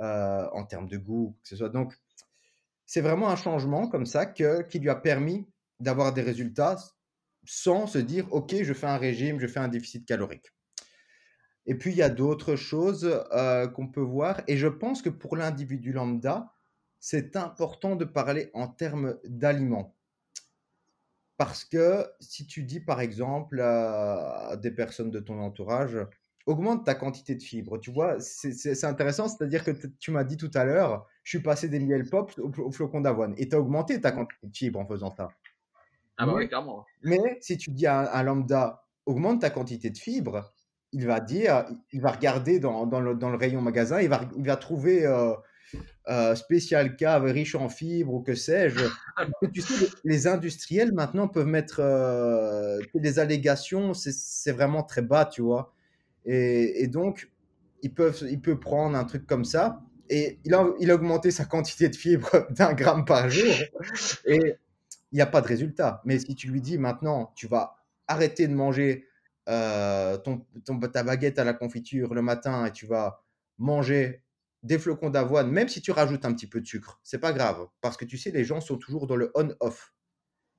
euh, 0.00 0.48
en 0.52 0.64
termes 0.64 0.88
de 0.88 0.96
goût, 0.96 1.36
que 1.42 1.48
ce 1.48 1.56
soit. 1.56 1.68
Donc, 1.68 1.94
c'est 2.86 3.00
vraiment 3.00 3.28
un 3.28 3.36
changement 3.36 3.88
comme 3.88 4.06
ça 4.06 4.26
que, 4.26 4.62
qui 4.62 4.78
lui 4.78 4.90
a 4.90 4.96
permis 4.96 5.46
d'avoir 5.78 6.12
des 6.12 6.22
résultats 6.22 6.76
sans 7.44 7.86
se 7.86 7.98
dire, 7.98 8.26
OK, 8.32 8.54
je 8.62 8.72
fais 8.72 8.86
un 8.86 8.98
régime, 8.98 9.40
je 9.40 9.46
fais 9.46 9.60
un 9.60 9.68
déficit 9.68 10.06
calorique. 10.06 10.52
Et 11.66 11.74
puis, 11.74 11.90
il 11.90 11.96
y 11.96 12.02
a 12.02 12.10
d'autres 12.10 12.56
choses 12.56 13.22
euh, 13.32 13.68
qu'on 13.68 13.88
peut 13.88 14.00
voir. 14.00 14.42
Et 14.48 14.56
je 14.56 14.66
pense 14.66 15.02
que 15.02 15.08
pour 15.08 15.36
l'individu 15.36 15.92
lambda, 15.92 16.52
c'est 16.98 17.36
important 17.36 17.96
de 17.96 18.04
parler 18.04 18.50
en 18.54 18.68
termes 18.68 19.18
d'aliments. 19.24 19.96
Parce 21.36 21.64
que 21.64 22.06
si 22.20 22.46
tu 22.46 22.64
dis, 22.64 22.80
par 22.80 23.00
exemple, 23.00 23.60
à 23.60 24.56
des 24.60 24.70
personnes 24.70 25.10
de 25.10 25.20
ton 25.20 25.40
entourage, 25.40 25.96
augmente 26.50 26.84
ta 26.84 26.94
quantité 26.94 27.34
de 27.34 27.42
fibres. 27.42 27.78
Tu 27.78 27.90
vois, 27.90 28.20
c'est 28.20 28.84
intéressant, 28.84 29.28
c'est-à-dire 29.28 29.64
que 29.64 29.70
tu 29.98 30.10
m'as 30.10 30.24
dit 30.24 30.36
tout 30.36 30.50
à 30.54 30.64
l'heure, 30.64 31.06
je 31.22 31.30
suis 31.30 31.42
passé 31.42 31.68
des 31.68 31.80
miel 31.80 32.08
pop 32.08 32.32
au, 32.38 32.70
flocon 32.70 33.00
d'avoine. 33.00 33.34
Et 33.38 33.48
tu 33.48 33.54
as 33.54 33.60
augmenté 33.60 34.00
ta 34.00 34.12
quantité 34.12 34.46
de 34.46 34.56
fibres 34.56 34.80
en 34.80 34.86
faisant 34.86 35.14
ça. 35.14 35.28
Ah 36.18 36.26
bah 36.26 36.34
oui, 36.34 36.48
clairement. 36.48 36.84
Mais 37.02 37.38
si 37.40 37.56
tu 37.56 37.70
dis 37.70 37.86
à 37.86 38.14
un, 38.14 38.22
lambda, 38.22 38.84
augmente 39.06 39.40
ta 39.40 39.50
quantité 39.50 39.90
de 39.90 39.96
fibres, 39.96 40.52
il 40.92 41.06
va 41.06 41.20
dire, 41.20 41.66
il 41.92 42.00
va 42.00 42.10
regarder 42.10 42.58
dans, 42.58 42.86
dans, 42.86 43.00
le, 43.00 43.14
dans 43.14 43.30
le, 43.30 43.36
rayon 43.36 43.62
magasin, 43.62 44.00
il 44.00 44.08
va, 44.08 44.28
il 44.36 44.44
va 44.44 44.56
trouver 44.56 45.06
euh, 45.06 45.32
euh, 46.08 46.34
spécial 46.34 46.96
cave 46.96 47.24
riche 47.24 47.54
en 47.54 47.68
fibres 47.68 48.14
ou 48.14 48.20
que 48.20 48.34
sais-je. 48.34 48.86
tu 49.54 49.60
sais, 49.60 49.88
les 50.04 50.26
industriels 50.26 50.92
maintenant 50.92 51.28
peuvent 51.28 51.46
mettre 51.46 51.76
euh, 51.78 52.80
des 52.94 53.18
allégations, 53.18 53.94
c'est 53.94 54.52
vraiment 54.52 54.82
très 54.82 55.02
bas, 55.02 55.24
tu 55.24 55.42
vois. 55.42 55.72
Et, 56.24 56.82
et, 56.82 56.86
donc, 56.86 57.30
ils 57.82 57.92
peuvent, 57.92 58.24
il 58.30 58.40
peut 58.40 58.58
prendre 58.58 58.96
un 58.96 59.04
truc 59.04 59.26
comme 59.26 59.44
ça 59.44 59.82
et 60.08 60.38
il 60.44 60.54
a, 60.54 60.66
il 60.80 60.90
a 60.90 60.94
augmenté 60.94 61.30
sa 61.30 61.44
quantité 61.44 61.88
de 61.88 61.96
fibres 61.96 62.46
d'un 62.50 62.72
gramme 62.74 63.04
par 63.04 63.30
jour. 63.30 63.54
Et 64.26 64.56
il 65.12 65.16
n'y 65.16 65.20
a 65.20 65.26
pas 65.26 65.40
de 65.40 65.46
résultat. 65.46 66.02
Mais 66.04 66.18
si 66.18 66.34
tu 66.34 66.48
lui 66.48 66.60
dis 66.60 66.78
maintenant, 66.78 67.32
tu 67.34 67.46
vas 67.46 67.76
arrêter 68.06 68.48
de 68.48 68.54
manger 68.54 69.06
euh, 69.48 70.16
ton, 70.18 70.44
ta 70.92 71.02
baguette 71.02 71.38
à 71.38 71.44
la 71.44 71.54
confiture 71.54 72.14
le 72.14 72.22
matin 72.22 72.66
et 72.66 72.72
tu 72.72 72.86
vas 72.86 73.22
manger 73.58 74.22
des 74.62 74.78
flocons 74.78 75.10
d'avoine, 75.10 75.50
même 75.50 75.68
si 75.68 75.80
tu 75.80 75.90
rajoutes 75.90 76.24
un 76.26 76.34
petit 76.34 76.46
peu 76.46 76.60
de 76.60 76.66
sucre, 76.66 77.00
c'est 77.02 77.18
pas 77.18 77.32
grave. 77.32 77.66
Parce 77.80 77.96
que 77.96 78.04
tu 78.04 78.18
sais, 78.18 78.30
les 78.30 78.44
gens 78.44 78.60
sont 78.60 78.76
toujours 78.76 79.06
dans 79.06 79.16
le 79.16 79.30
on-off. 79.34 79.94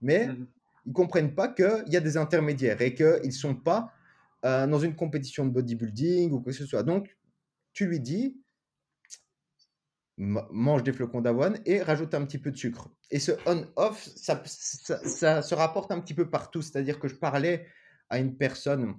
Mais 0.02 0.28
mmh 0.28 0.48
ils 0.86 0.94
comprennent 0.94 1.36
pas 1.36 1.48
qu'il 1.48 1.86
y 1.88 1.98
a 1.98 2.00
des 2.00 2.18
intermédiaires 2.18 2.82
et 2.82 2.94
qu'ils 2.94 3.22
ne 3.24 3.32
sont 3.32 3.56
pas 3.56 3.92
euh, 4.46 4.68
dans 4.68 4.80
une 4.80 4.96
compétition 4.96 5.46
de 5.46 5.52
bodybuilding 5.52 6.32
ou 6.32 6.42
quoi 6.42 6.52
que 6.52 6.58
ce 6.58 6.66
soit. 6.66 6.84
Donc, 6.84 7.16
tu 7.74 7.86
lui 7.86 8.00
dis, 8.00 8.42
mange 10.18 10.84
des 10.84 10.94
flocons 10.94 11.22
d'avoine 11.22 11.60
et 11.66 11.82
rajoute 11.82 12.14
un 12.14 12.26
petit 12.26 12.38
peu 12.38 12.52
de 12.52 12.58
sucre. 12.58 12.90
Et 13.10 13.20
ce 13.20 13.32
on-off, 13.46 14.08
ça, 14.16 14.44
se 15.42 15.56
rapporte 15.56 15.92
un 15.92 16.00
petit 16.00 16.14
peu 16.14 16.30
partout. 16.30 16.62
C'est-à-dire 16.62 17.00
que 17.00 17.08
je 17.08 17.16
parlais 17.16 17.68
à 18.10 18.20
une 18.20 18.38
personne 18.38 18.96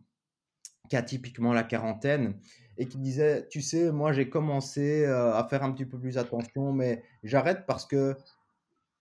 qui 0.89 0.97
a 0.97 1.03
typiquement 1.03 1.53
la 1.53 1.63
quarantaine 1.63 2.39
et 2.77 2.87
qui 2.87 2.99
disait, 2.99 3.47
tu 3.49 3.61
sais, 3.61 3.93
moi 3.93 4.13
j'ai 4.13 4.29
commencé 4.29 5.05
euh, 5.05 5.35
à 5.35 5.47
faire 5.49 5.63
un 5.63 5.73
petit 5.73 5.87
peu 5.87 5.99
plus 5.99 6.19
attention, 6.19 6.73
mais 6.73 7.03
j'arrête 7.23 7.67
parce 7.67 7.87
que 7.87 8.17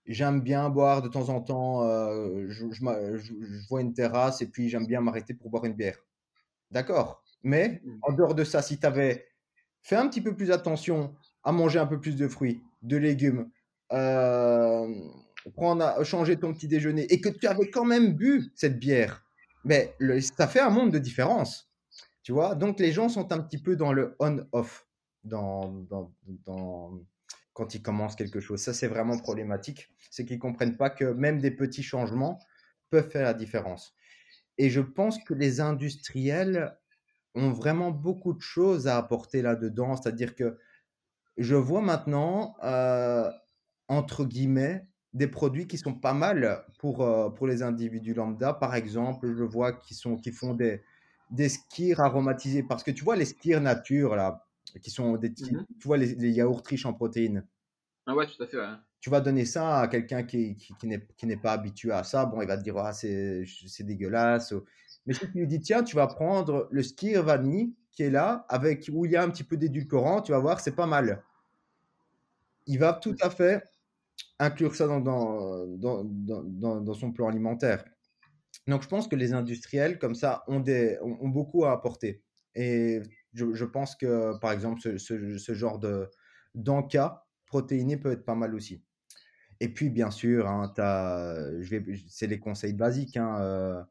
j'aime 0.06 0.41
bien 0.41 0.69
boire 0.69 1.01
de 1.01 1.08
temps 1.08 1.30
en 1.30 1.41
temps, 1.41 1.84
euh, 1.84 2.47
je, 2.49 3.67
vois 3.67 3.82
une 3.82 3.93
terrasse 3.93 4.41
et 4.41 4.47
puis 4.47 4.69
j'aime 4.69 4.86
bien 4.86 5.01
m'arrêter 5.01 5.34
pour 5.34 5.49
boire 5.49 5.65
une 5.65 5.73
bière. 5.73 5.97
D'accord. 6.72 7.24
Mais 7.44 7.82
mmh. 7.84 8.00
en 8.04 8.14
dehors 8.14 8.36
de 8.36 8.44
ça, 8.44 8.62
si 8.62 8.80
tu 8.80 8.86
avais 8.86 9.28
fait 9.82 9.96
un 9.96 10.08
petit 10.08 10.22
peu 10.22 10.36
plus 10.36 10.52
attention 10.52 11.16
à 11.44 11.52
manger 11.52 11.80
un 11.80 11.88
peu 11.88 12.00
plus 12.00 12.16
de 12.16 12.28
fruits, 12.28 12.62
de 12.82 12.98
légumes, 12.98 13.50
euh, 13.92 14.88
prendre 15.56 15.84
à 15.84 16.04
changer 16.04 16.38
ton 16.38 16.54
petit 16.54 16.68
déjeuner 16.68 17.12
et 17.12 17.20
que 17.20 17.30
tu 17.30 17.48
avais 17.48 17.70
quand 17.70 17.86
même 17.86 18.14
bu 18.14 18.52
cette 18.56 18.80
bière, 18.80 19.26
mais 19.66 19.96
ça 20.38 20.48
fait 20.48 20.60
un 20.60 20.70
monde 20.70 20.92
de 20.92 21.00
différence. 21.00 21.70
Tu 22.24 22.32
vois? 22.32 22.56
Donc 22.56 22.80
les 22.80 22.92
gens 22.92 23.10
sont 23.10 23.32
un 23.32 23.40
petit 23.40 23.58
peu 23.58 23.76
dans 23.76 23.92
le 23.92 24.16
on-off 24.20 24.88
dans, 25.24 25.70
dans, 25.90 26.12
dans, 26.46 27.00
quand 27.54 27.76
ils 27.76 27.82
commencent 27.82 28.16
quelque 28.16 28.40
chose. 28.40 28.62
Ça, 28.62 28.74
c'est 28.74 28.88
vraiment 28.88 29.18
problématique. 29.18 29.90
C'est 30.10 30.26
qu'ils 30.26 30.38
ne 30.38 30.42
comprennent 30.42 30.78
pas 30.78 30.90
que 30.90 31.06
même 31.06 31.40
des 31.40 31.52
petits 31.52 31.84
changements 31.84 32.40
peuvent 32.90 33.10
faire 33.10 33.24
la 33.24 33.34
différence. 33.34 33.96
Et 34.62 34.69
je 34.69 34.80
pense 34.80 35.17
que 35.24 35.34
les 35.34 35.60
industriels 35.60 36.78
ont 37.34 37.52
vraiment 37.52 37.89
beaucoup 37.89 38.32
de 38.32 38.41
choses 38.41 38.88
à 38.88 38.95
apporter 38.95 39.41
là-dedans. 39.41 39.95
C'est-à-dire 39.95 40.36
que 40.36 40.60
je 41.36 41.56
vois 41.56 41.82
maintenant, 41.82 42.56
euh, 42.63 43.28
entre 43.88 44.24
guillemets, 44.24 44.86
des 45.13 45.28
produits 45.28 45.65
qui 45.65 45.80
sont 45.80 45.95
pas 45.95 46.13
mal 46.13 46.63
pour, 46.78 47.02
euh, 47.02 47.32
pour 47.32 47.47
les 47.47 47.63
individus 47.63 48.13
lambda. 48.13 48.54
Par 48.54 48.76
exemple, 48.76 49.34
je 49.36 49.43
vois 49.43 49.74
qu'ils 49.74 49.97
sont, 49.97 50.15
qui 50.15 50.32
font 50.32 50.54
des, 50.54 50.84
des 51.32 51.50
skirs 51.50 52.00
aromatisés. 52.00 52.62
Parce 52.62 52.84
que 52.84 52.91
tu 52.91 53.04
vois, 53.04 53.15
les 53.15 53.26
skirs 53.26 53.62
nature, 53.62 54.15
là, 54.15 54.45
qui 54.84 54.91
sont 54.91 55.17
des, 55.17 55.30
mmh 55.30 55.65
tu 55.80 55.88
vois, 55.88 55.97
les, 55.97 56.13
yaourts 56.30 56.62
riches 56.67 56.86
en 56.86 56.93
protéines. 56.93 57.47
Ah 58.06 58.13
ouais, 58.13 58.28
tout 58.28 58.43
à 58.43 58.45
fait, 58.45 58.60
Tu 59.02 59.10
vas 59.10 59.20
donner 59.20 59.46
ça 59.46 59.80
à 59.80 59.88
quelqu'un 59.88 60.24
qui, 60.24 60.58
n'est 60.84 61.38
pas 61.38 61.54
habitué 61.54 61.92
à 61.92 62.04
ça. 62.04 62.26
Bon, 62.26 62.42
il 62.42 62.48
va 62.48 62.58
te 62.58 62.64
dire, 62.64 62.78
ah, 62.78 62.94
c'est 62.94 63.46
dégueulasse. 63.80 64.54
Mais 65.06 65.14
si 65.14 65.22
tu 65.32 65.40
lui 65.40 65.48
dis, 65.48 65.60
tiens, 65.60 65.84
tu 65.84 65.96
vas 65.96 66.08
prendre 66.08 66.68
le 66.72 66.84
skir 66.84 67.24
vanille 67.24 67.74
qui 67.92 68.04
est 68.04 68.10
là, 68.10 68.46
avec, 68.48 68.90
où 68.94 69.06
il 69.06 69.12
y 69.12 69.16
a 69.16 69.24
un 69.24 69.30
petit 69.30 69.44
peu 69.44 69.58
d'édulcorant, 69.58 70.22
tu 70.22 70.32
vas 70.32 70.40
voir, 70.40 70.60
c'est 70.60 70.76
pas 70.76 70.86
mal. 70.86 71.24
Il 72.68 72.80
va 72.80 72.94
tout 72.94 73.16
à 73.22 73.30
fait 73.30 73.64
inclure 74.40 74.76
ça 74.76 74.88
dans, 74.88 75.66
son 76.94 77.12
plan 77.12 77.28
alimentaire. 77.28 77.84
Donc 78.68 78.82
je 78.84 78.88
pense 78.88 79.08
que 79.08 79.16
les 79.16 79.34
industriels, 79.34 80.00
comme 80.00 80.16
ça, 80.16 80.44
ont, 80.48 80.64
beaucoup 81.30 81.66
à 81.66 81.72
apporter. 81.72 82.24
Et 82.56 83.02
je, 83.34 83.66
pense 83.66 83.96
que, 83.96 84.38
par 84.40 84.52
exemple, 84.52 84.82
ce, 85.00 85.54
genre 85.54 85.80
d'encas 86.56 87.26
protéiné 87.46 87.98
peut 87.98 88.12
être 88.12 88.26
pas 88.26 88.36
mal 88.36 88.56
aussi. 88.56 88.84
Et 89.62 89.69
puis, 89.69 89.89
bien 89.89 90.12
sûr, 90.12 90.50
hein, 90.50 90.74
c'est 92.08 92.28
les 92.28 92.39
conseils 92.39 92.74
basiques. 92.74 93.15
Hein, 93.15 93.86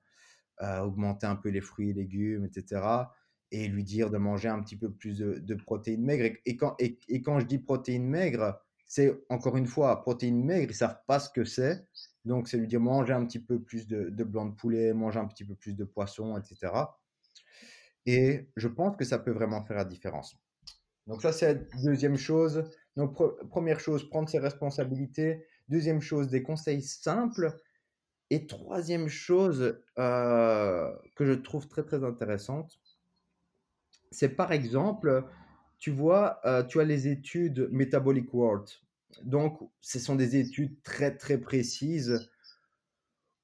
augmenter 0.82 1.26
un 1.26 1.36
peu 1.36 1.48
les 1.48 1.60
fruits 1.60 1.90
et 1.90 1.92
légumes, 1.94 2.44
etc. 2.44 2.82
Et 3.50 3.66
lui 3.68 3.82
dire 3.82 4.10
de 4.10 4.18
manger 4.18 4.48
un 4.48 4.60
petit 4.62 4.76
peu 4.76 4.90
plus 4.90 5.18
de, 5.18 5.54
protéines 5.54 6.04
maigres. 6.04 6.36
Et, 6.44 6.56
quand, 6.56 6.76
et, 6.78 7.22
quand 7.22 7.40
je 7.40 7.46
dis 7.46 7.58
protéines 7.58 8.06
maigres, 8.06 8.60
c'est 8.86 9.18
encore 9.28 9.56
une 9.56 9.66
fois, 9.66 10.02
protéines 10.02 10.44
maigres, 10.44 10.70
ils 10.70 10.74
ne 10.74 10.78
savent 10.78 11.00
pas 11.06 11.18
ce 11.18 11.30
que 11.30 11.44
c'est. 11.44 11.86
Donc, 12.24 12.48
c'est 12.48 12.58
lui 12.58 12.66
dire 12.66 12.80
manger 12.80 13.12
un 13.12 13.24
petit 13.24 13.38
peu 13.38 13.60
plus 13.60 13.86
de, 13.86 14.10
blanc 14.24 14.46
de 14.46 14.54
poulet, 14.54 14.92
manger 14.92 15.18
un 15.18 15.26
petit 15.26 15.44
peu 15.44 15.54
plus 15.54 15.74
de 15.74 15.84
poisson, 15.84 16.36
etc. 16.36 16.72
Et 18.06 18.48
je 18.56 18.68
pense 18.68 18.96
que 18.96 19.04
ça 19.04 19.18
peut 19.18 19.32
vraiment 19.32 19.64
faire 19.64 19.76
la 19.76 19.84
différence. 19.84 20.36
Donc, 21.06 21.22
ça, 21.22 21.32
c'est 21.32 21.54
la 21.54 21.60
deuxième 21.82 22.16
chose. 22.16 22.64
Donc, 22.96 23.16
première 23.48 23.80
chose, 23.80 24.08
prendre 24.08 24.28
ses 24.28 24.38
responsabilités. 24.38 25.44
Deuxième 25.70 26.00
chose, 26.00 26.28
des 26.28 26.42
conseils 26.42 26.82
simples 26.82 27.56
Et 28.28 28.46
troisième 28.48 29.08
chose 29.08 29.80
euh, 29.98 30.92
que 31.14 31.24
je 31.24 31.32
trouve 31.32 31.68
très 31.68 31.84
très 31.84 32.02
intéressante, 32.02 32.80
c'est 34.10 34.30
par 34.30 34.50
exemple, 34.50 35.24
tu 35.78 35.92
vois, 35.92 36.40
euh, 36.44 36.64
tu 36.64 36.80
as 36.80 36.84
les 36.84 37.06
études 37.06 37.68
Metabolic 37.70 38.34
World. 38.34 38.68
Donc, 39.22 39.60
ce 39.80 40.00
sont 40.00 40.16
des 40.16 40.36
études 40.36 40.82
très 40.82 41.16
très 41.16 41.38
précises 41.38 42.30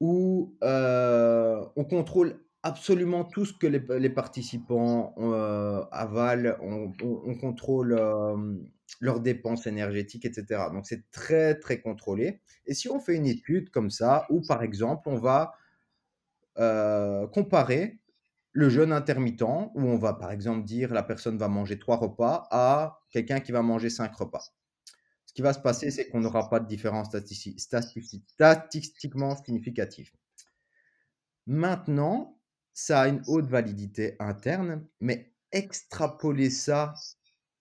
où 0.00 0.56
euh, 0.64 1.64
on 1.76 1.84
contrôle 1.84 2.40
absolument 2.66 3.24
tout 3.24 3.44
ce 3.44 3.52
que 3.52 3.66
les, 3.66 4.10
participants 4.10 5.14
euh, 5.18 5.84
avalent, 5.92 6.56
on, 6.60 7.34
contrôle 7.36 7.92
euh, 7.92 8.56
leurs 9.00 9.20
dépenses 9.20 9.66
énergétiques, 9.66 10.24
etc. 10.24 10.64
Donc 10.72 10.84
c'est 10.86 11.08
très 11.12 11.58
très 11.58 11.80
contrôlé. 11.80 12.40
Et 12.66 12.74
si 12.74 12.88
on 12.88 12.98
fait 12.98 13.14
une 13.14 13.26
étude 13.26 13.70
comme 13.70 13.90
ça, 13.90 14.26
où 14.30 14.42
par 14.42 14.62
exemple 14.62 15.08
on 15.08 15.16
va 15.16 15.54
euh, 16.58 17.28
comparer 17.28 18.00
le 18.52 18.68
jeûne 18.68 18.92
intermittent, 18.92 19.42
où 19.42 19.70
on 19.76 19.98
va 19.98 20.14
par 20.14 20.32
exemple 20.32 20.64
dire 20.64 20.92
la 20.92 21.04
personne 21.04 21.38
va 21.38 21.46
manger 21.48 21.78
trois 21.78 21.96
repas, 21.96 22.48
à 22.50 23.00
quelqu'un 23.10 23.38
qui 23.40 23.52
va 23.52 23.62
manger 23.62 23.90
cinq 23.90 24.12
repas. 24.16 24.42
Ce 25.26 25.32
qui 25.34 25.42
va 25.42 25.52
se 25.52 25.60
passer, 25.60 25.90
c'est 25.92 26.08
qu'on 26.08 26.20
n'aura 26.20 26.50
pas 26.50 26.58
de 26.58 26.66
différence 26.66 27.08
statistiquement 27.58 29.36
significative. 29.36 30.10
Maintenant, 31.46 32.35
ça 32.76 33.00
a 33.00 33.08
une 33.08 33.22
haute 33.26 33.48
validité 33.48 34.16
interne, 34.18 34.86
mais 35.00 35.32
extrapoler 35.50 36.50
ça 36.50 36.92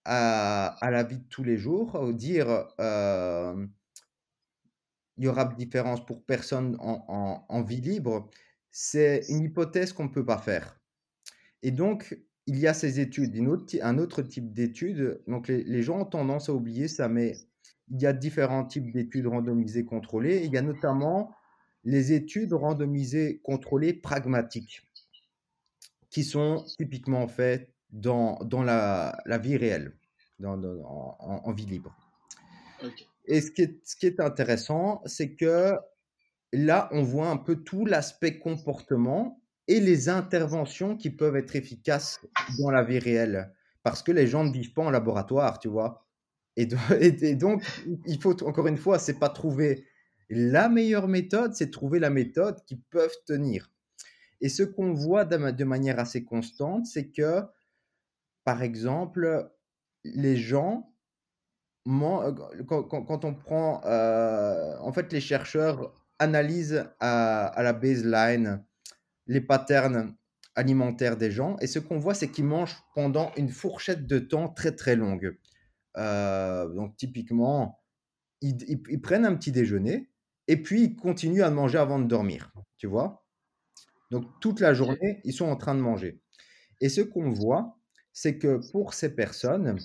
à, 0.04 0.78
la 0.82 1.04
vie 1.04 1.20
de 1.20 1.28
tous 1.30 1.46
les 1.46 1.58
jours, 1.58 2.14
dire 2.14 2.68
euh, 2.82 3.66
il 5.16 5.24
y 5.24 5.28
aura 5.30 5.46
différence 5.46 6.06
pour 6.06 6.26
personne 6.26 6.76
en, 6.82 7.64
vie 7.64 7.80
libre, 7.80 8.30
c'est 8.72 9.22
une 9.30 9.46
hypothèse 9.46 9.94
qu'on 9.94 10.04
ne 10.04 10.10
peut 10.10 10.26
pas 10.26 10.38
faire. 10.38 10.82
Et 11.64 11.72
donc, 11.72 12.20
il 12.46 12.60
y 12.60 12.68
a 12.68 12.74
ces 12.74 13.00
études, 13.00 13.42
un 13.82 13.98
autre 13.98 14.22
type 14.22 14.52
d'études. 14.52 15.24
Donc, 15.28 15.48
les, 15.48 15.82
gens 15.82 16.02
ont 16.02 16.06
tendance 16.06 16.50
à 16.50 16.54
oublier 16.54 16.90
ça, 16.90 17.08
mais 17.08 17.38
il 17.90 18.02
y 18.02 18.06
a 18.06 18.12
différents 18.12 18.66
types 18.66 18.92
d'études 18.92 19.28
randomisées 19.28 19.86
contrôlées. 19.86 20.44
Il 20.44 20.52
y 20.52 20.58
a 20.58 20.62
notamment 20.62 21.34
les 21.86 22.12
études 22.12 22.52
randomisées 22.52 23.40
contrôlées 23.46 23.94
pragmatiques 23.94 24.86
qui 26.16 26.24
sont 26.24 26.64
typiquement 26.78 27.28
faits 27.28 27.70
dans, 27.92 28.40
dans 28.46 28.64
la, 28.64 29.22
la 29.26 29.38
vie 29.38 29.58
réelle, 29.58 29.98
dans, 30.40 30.58
en, 30.64 31.52
vie 31.52 31.66
libre. 31.66 31.94
Et 33.26 33.42
ce 33.42 33.52
qui 33.52 33.64
est, 33.64 33.82
ce 33.84 33.98
qui 33.98 34.06
est 34.06 34.22
intéressant, 34.22 35.02
c'est 35.06 35.36
que 35.36 35.74
là, 36.54 36.88
on 36.94 37.04
voit 37.04 37.28
un 37.28 37.36
peu 37.36 37.58
tout 37.58 37.86
l'aspect 37.86 38.40
comportement 38.40 39.42
et 39.68 39.82
les 39.82 40.08
interventions 40.08 40.96
qui 40.96 41.10
peuvent 41.10 41.36
être 41.36 41.58
efficaces 41.58 42.26
dans 42.60 42.72
la 42.72 42.82
vie 42.82 43.00
réelle. 43.00 43.54
Parce 43.84 44.02
que 44.02 44.14
les 44.14 44.26
gens 44.26 44.46
ne 44.46 44.54
vivent 44.54 44.72
pas 44.72 44.84
en 44.84 44.92
laboratoire, 44.92 45.60
tu 45.60 45.68
vois. 45.68 46.08
Et, 46.56 46.70
et 47.02 47.36
donc, 47.36 47.62
il 48.06 48.22
faut, 48.22 48.42
encore 48.46 48.68
une 48.68 48.78
fois, 48.78 49.00
c'est 49.00 49.20
pas 49.20 49.28
trouver 49.28 49.84
la 50.30 50.70
meilleure 50.70 51.10
méthode, 51.10 51.56
c'est 51.56 51.72
trouver 51.72 52.00
la 52.00 52.10
méthode 52.10 52.64
qui 52.64 52.78
peuvent 52.78 53.18
tenir. 53.28 53.70
Et 54.42 54.50
ce 54.50 54.64
qu'on 54.64 54.94
voit 54.94 55.26
de, 55.26 55.64
manière 55.64 56.00
assez 56.00 56.24
constante, 56.24 56.86
c'est 56.86 57.10
que, 57.10 57.42
par 58.44 58.62
exemple, 58.62 59.50
les 60.04 60.38
gens, 60.38 60.94
euh, 61.88 62.34
quand, 62.68 63.26
on 63.26 63.34
prend, 63.34 63.82
euh, 63.86 64.78
en 64.80 64.92
fait, 64.92 65.12
les 65.14 65.22
chercheurs 65.22 65.94
analysent 66.20 66.86
à, 67.00 67.54
la 67.58 67.74
baseline 67.74 68.64
les 69.28 69.42
patterns 69.42 70.16
alimentaires 70.56 71.18
des 71.18 71.32
gens, 71.32 71.58
et 71.60 71.68
ce 71.68 71.80
qu'on 71.80 71.98
voit, 71.98 72.14
c'est 72.14 72.30
qu'ils 72.30 72.46
mangent 72.46 72.78
pendant 72.94 73.32
une 73.36 73.50
fourchette 73.50 74.06
de 74.06 74.20
temps 74.20 74.50
très 74.50 74.74
très 74.74 74.96
longue. 74.96 75.38
Euh, 75.98 76.68
donc 76.70 76.96
typiquement, 76.96 77.82
ils 78.42 79.02
prennent 79.02 79.26
un 79.26 79.36
petit 79.36 79.52
déjeuner, 79.52 80.10
et 80.48 80.62
puis 80.62 80.84
ils 80.84 80.96
continuent 80.96 81.42
à 81.42 81.50
manger 81.50 81.80
avant 81.80 82.00
de 82.00 82.06
dormir, 82.06 82.54
tu 82.78 82.88
vois? 82.88 83.25
Donc 84.12 84.26
toute 84.40 84.60
la 84.60 84.74
journée, 84.74 85.22
ils 85.24 85.34
sont 85.34 85.46
en 85.46 85.56
train 85.56 85.76
de 85.76 85.82
manger. 85.82 86.20
Et 86.82 86.90
ce 86.90 87.02
qu'on 87.02 87.32
voit, 87.32 87.78
c'est 88.14 88.38
que 88.38 88.60
pour 88.72 88.94
ces 88.94 89.16
personnes, 89.16 89.78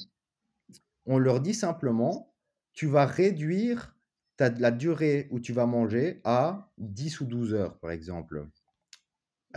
on 1.06 1.18
leur 1.18 1.40
dit 1.40 1.54
simplement, 1.54 2.34
tu 2.72 2.86
vas 2.86 3.06
réduire 3.06 3.96
ta, 4.36 4.50
la 4.50 4.70
durée 4.70 5.28
où 5.30 5.40
tu 5.40 5.52
vas 5.52 5.66
manger 5.66 6.20
à 6.24 6.70
10 6.78 7.20
ou 7.20 7.24
12 7.26 7.54
heures, 7.54 7.78
par 7.78 7.90
exemple. 7.90 8.46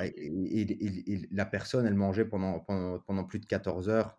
Et, 0.01 1.27
la 1.31 1.45
personne, 1.45 1.85
elle 1.85 1.93
mangeait 1.93 2.25
pendant, 2.25 2.59
pendant, 2.59 3.23
plus 3.23 3.39
de 3.39 3.45
14 3.45 3.89
heures. 3.89 4.17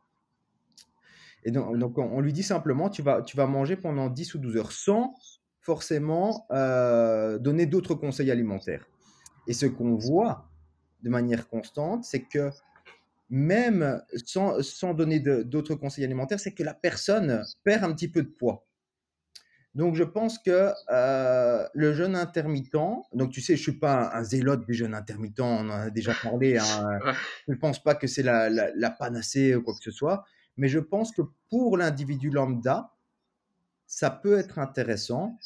Et 1.42 1.50
donc, 1.50 1.98
on, 1.98 2.20
lui 2.20 2.33
dit 2.33 2.44
simplement, 2.44 2.88
tu 2.88 3.02
vas, 3.02 3.22
tu 3.22 3.37
vas 3.37 3.46
manger 3.46 3.76
pendant 3.76 4.09
10 4.09 4.35
ou 4.35 4.38
12 4.38 4.57
heures 4.57 4.72
sans 4.72 5.14
forcément 5.61 6.46
euh, 6.52 7.38
donner 7.38 7.66
d'autres 7.66 7.94
conseils 7.94 8.30
alimentaires. 8.30 8.87
Et 9.46 9.52
ce 9.52 9.66
qu'on 9.66 9.96
voit 9.96 10.50
de 11.02 11.11
manière 11.11 11.48
constante, 11.48 12.04
c'est 12.04 12.22
que 12.22 12.50
même 13.30 14.02
sans, 14.24 14.62
sans 14.62 14.94
donner 14.94 15.20
d'autres 15.20 15.74
conseils 15.74 16.04
alimentaires, 16.04 16.40
c'est 16.40 16.52
que 16.52 16.62
la 16.62 16.74
personne 16.74 17.44
perd 17.62 17.85
un 17.85 17.92
petit 17.92 18.09
peu 18.09 18.22
de 18.22 18.28
poids. 18.28 18.66
Donc, 19.74 19.96
je 19.96 20.04
pense 20.04 20.38
que 20.38 20.72
euh, 20.92 21.66
le 21.74 21.94
jeûne 21.94 22.14
intermittent, 22.14 22.76
donc 23.12 23.33
tu 23.33 23.40
sais, 23.40 23.57
je 23.57 23.61
ne 23.61 23.62
suis 23.62 23.78
pas 23.80 24.14
un, 24.14 24.22
zélote 24.22 24.64
du 24.66 24.72
jeûne 24.72 24.94
intermittent, 24.94 25.40
on 25.40 25.68
en 25.68 25.70
a 25.70 25.90
déjà 25.90 26.14
parlé, 26.14 26.59
hein, 26.59 27.00
je 27.48 27.52
ne 27.52 27.59
pense 27.59 27.83
pas 27.83 27.96
que 27.96 28.07
c'est 28.07 28.22
la, 28.22 28.48
la, 28.48 28.70
la, 28.76 28.90
panacée 28.90 29.57
ou 29.57 29.62
quoi 29.62 29.74
que 29.74 29.83
ce 29.83 29.90
soit, 29.90 30.24
mais 30.57 30.68
je 30.68 30.78
pense 30.78 31.11
que 31.11 31.22
pour 31.50 31.76
l'individu 31.76 32.30
lambda, 32.30 32.92
ça 33.87 34.11
peut 34.11 34.38
être 34.38 34.61
intéressant 34.61 35.38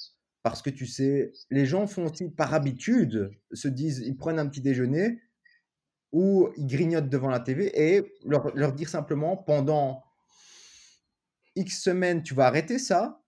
parce 0.48 0.62
que 0.62 0.70
tu 0.70 0.86
sais, 0.86 1.32
les 1.50 1.66
gens 1.66 1.86
font 1.86 2.06
aussi 2.06 2.30
par 2.30 2.54
habitude, 2.54 3.30
se 3.52 3.68
disent, 3.68 3.98
ils 3.98 4.16
prennent 4.16 4.38
un 4.38 4.46
petit 4.46 4.62
déjeuner 4.62 5.20
ou 6.10 6.48
ils 6.56 6.66
grignotent 6.66 7.10
devant 7.10 7.28
la 7.28 7.40
TV 7.40 7.70
et 7.74 8.14
leur, 8.24 8.56
leur 8.56 8.72
dire 8.72 8.88
simplement 8.88 9.36
pendant 9.36 10.02
X 11.54 11.82
semaines, 11.82 12.22
tu 12.22 12.32
vas 12.32 12.46
arrêter 12.46 12.78
ça. 12.78 13.22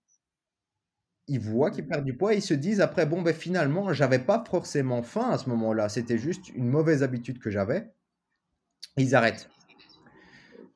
Ils 1.27 1.39
voient 1.39 1.69
qu'ils 1.69 1.87
perdent 1.87 2.05
du 2.05 2.17
poids 2.17 2.33
et 2.33 2.37
ils 2.37 2.41
se 2.41 2.55
disent 2.55 2.81
après, 2.81 3.05
bon, 3.05 3.21
ben 3.21 3.35
finalement, 3.35 3.93
j'avais 3.93 4.19
pas 4.19 4.43
forcément 4.49 5.03
faim 5.03 5.29
à 5.29 5.37
ce 5.37 5.47
moment-là. 5.49 5.89
C'était 5.89 6.17
juste 6.17 6.49
une 6.49 6.67
mauvaise 6.67 7.03
habitude 7.03 7.39
que 7.39 7.51
j'avais. 7.51 7.93
Ils 8.97 9.13
arrêtent. 9.13 9.47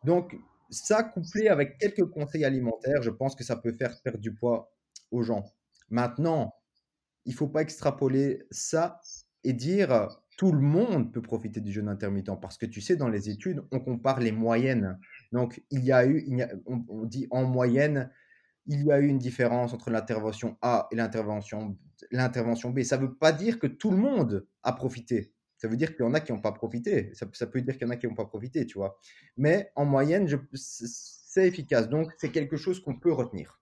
Donc, 0.03 0.37
ça 0.69 1.03
couplé 1.03 1.47
avec 1.47 1.79
quelques 1.79 2.05
conseils 2.05 2.45
alimentaires, 2.45 3.01
je 3.01 3.09
pense 3.09 3.35
que 3.35 3.43
ça 3.43 3.55
peut 3.55 3.73
faire 3.73 3.99
perdre 4.03 4.19
du 4.19 4.33
poids 4.33 4.71
aux 5.11 5.23
gens. 5.23 5.43
Maintenant, 5.89 6.55
il 7.25 7.33
faut 7.33 7.47
pas 7.47 7.61
extrapoler 7.61 8.43
ça 8.51 8.99
et 9.43 9.53
dire 9.53 10.09
tout 10.37 10.51
le 10.51 10.59
monde 10.59 11.13
peut 11.13 11.21
profiter 11.21 11.61
du 11.61 11.71
jeûne 11.71 11.87
intermittent 11.87 12.39
parce 12.41 12.57
que 12.57 12.65
tu 12.65 12.81
sais, 12.81 12.95
dans 12.95 13.07
les 13.07 13.29
études, 13.29 13.63
on 13.71 13.79
compare 13.79 14.19
les 14.19 14.31
moyennes. 14.31 14.99
Donc, 15.31 15.63
il 15.69 15.83
y 15.83 15.91
a 15.91 16.05
eu, 16.05 16.27
on, 16.65 17.05
dit 17.05 17.27
en 17.31 17.45
moyenne, 17.45 18.11
il 18.65 18.83
y 18.83 18.91
a 18.91 18.99
eu 18.99 19.07
une 19.07 19.17
différence 19.17 19.73
entre 19.73 19.91
l'intervention 19.91 20.57
A 20.61 20.87
et 20.91 20.95
l'intervention, 20.95 21.77
l'intervention 22.11 22.71
B. 22.71 22.81
Ça 22.81 22.97
ne 22.97 23.03
veut 23.03 23.13
pas 23.13 23.31
dire 23.31 23.59
que 23.59 23.67
tout 23.67 23.91
le 23.91 23.97
monde 23.97 24.45
a 24.63 24.73
profité. 24.73 25.31
Ça 25.57 25.69
veut 25.69 25.77
dire 25.77 25.95
qu'il 25.95 26.05
y 26.05 26.07
en 26.07 26.13
a 26.13 26.19
qui 26.19 26.33
n'ont 26.33 26.41
pas 26.41 26.51
profité. 26.51 27.13
Ça, 27.13 27.25
peut 27.47 27.61
dire 27.61 27.77
qu'il 27.77 27.87
y 27.87 27.89
en 27.89 27.91
a 27.91 27.95
qui 27.95 28.07
n'ont 28.07 28.15
pas 28.15 28.25
profité, 28.25 28.65
tu 28.65 28.77
vois. 28.77 28.99
Mais 29.37 29.71
en 29.75 29.85
moyenne, 29.85 30.27
c'est 30.53 31.47
efficace. 31.47 31.87
Donc, 31.87 32.11
c'est 32.17 32.29
quelque 32.29 32.57
chose 32.57 32.81
qu'on 32.81 32.99
peut 32.99 33.13
retenir 33.13 33.61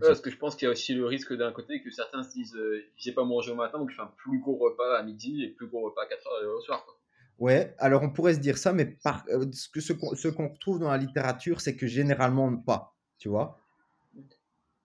parce 0.00 0.20
que 0.20 0.30
je 0.30 0.36
pense 0.36 0.56
qu'il 0.56 0.66
y 0.66 0.68
a 0.68 0.72
aussi 0.72 0.94
le 0.94 1.06
risque 1.06 1.32
d'un 1.34 1.52
côté 1.52 1.80
que 1.82 1.90
certains 1.90 2.22
se 2.22 2.30
disent 2.32 2.56
euh, 2.56 2.84
j'ai 2.96 3.12
pas 3.12 3.24
mangé 3.24 3.52
au 3.52 3.54
matin, 3.54 3.78
donc 3.78 3.90
je 3.90 3.96
fais 3.96 4.02
un 4.02 4.12
plus 4.16 4.40
gros 4.40 4.56
repas 4.56 4.98
à 4.98 5.02
midi 5.02 5.44
et 5.44 5.48
plus 5.48 5.66
gros 5.66 5.82
repas 5.82 6.02
à 6.02 6.06
4 6.06 6.26
heures 6.26 6.32
euh, 6.42 6.56
au 6.56 6.60
soir. 6.60 6.84
Quoi. 6.84 6.94
Ouais, 7.38 7.74
alors 7.78 8.02
on 8.02 8.10
pourrait 8.10 8.34
se 8.34 8.40
dire 8.40 8.58
ça, 8.58 8.72
mais 8.72 8.86
par, 8.86 9.24
euh, 9.28 9.46
ce, 9.52 9.92
qu'on, 9.92 10.14
ce 10.14 10.28
retrouve 10.28 10.78
dans 10.78 10.90
la 10.90 10.98
littérature, 10.98 11.60
c'est 11.60 11.76
que 11.76 11.86
généralement 11.86 12.54
pas, 12.56 12.94
tu 13.18 13.28
vois. 13.28 13.58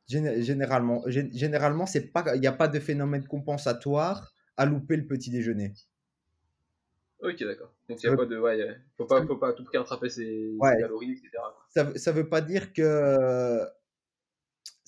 généralement, 0.07 1.03
généralement, 1.07 1.85
c'est 1.85 2.11
pas, 2.11 2.35
il 2.35 2.41
n'y 2.41 2.47
a 2.47 2.53
pas 2.53 2.67
de 2.67 2.79
phénomène 2.79 3.27
compensatoire 3.27 4.31
à 4.55 4.65
louper 4.65 4.97
le 4.97 5.05
petit 5.05 5.29
déjeuner. 5.29 5.73
Ok, 7.19 7.43
d'accord. 7.43 7.73
Donc 7.89 8.01
il 8.01 8.07
n'y 8.07 8.13
a 8.13 8.17
pas 8.17 8.25
de, 8.25 8.37
ouais, 8.37 8.77
faut 8.95 9.05
pas, 9.05 9.25
faut 9.25 9.37
pas 9.37 9.49
à 9.49 9.53
tout 9.53 9.63
prix 9.63 9.77
rattraper 9.77 10.09
ses, 10.09 10.55
calories, 10.79 11.11
etc. 11.11 11.29
Ça, 11.69 11.97
ça 11.97 12.11
veut 12.11 12.29
pas 12.29 12.41
dire 12.41 12.73
que 12.73 13.59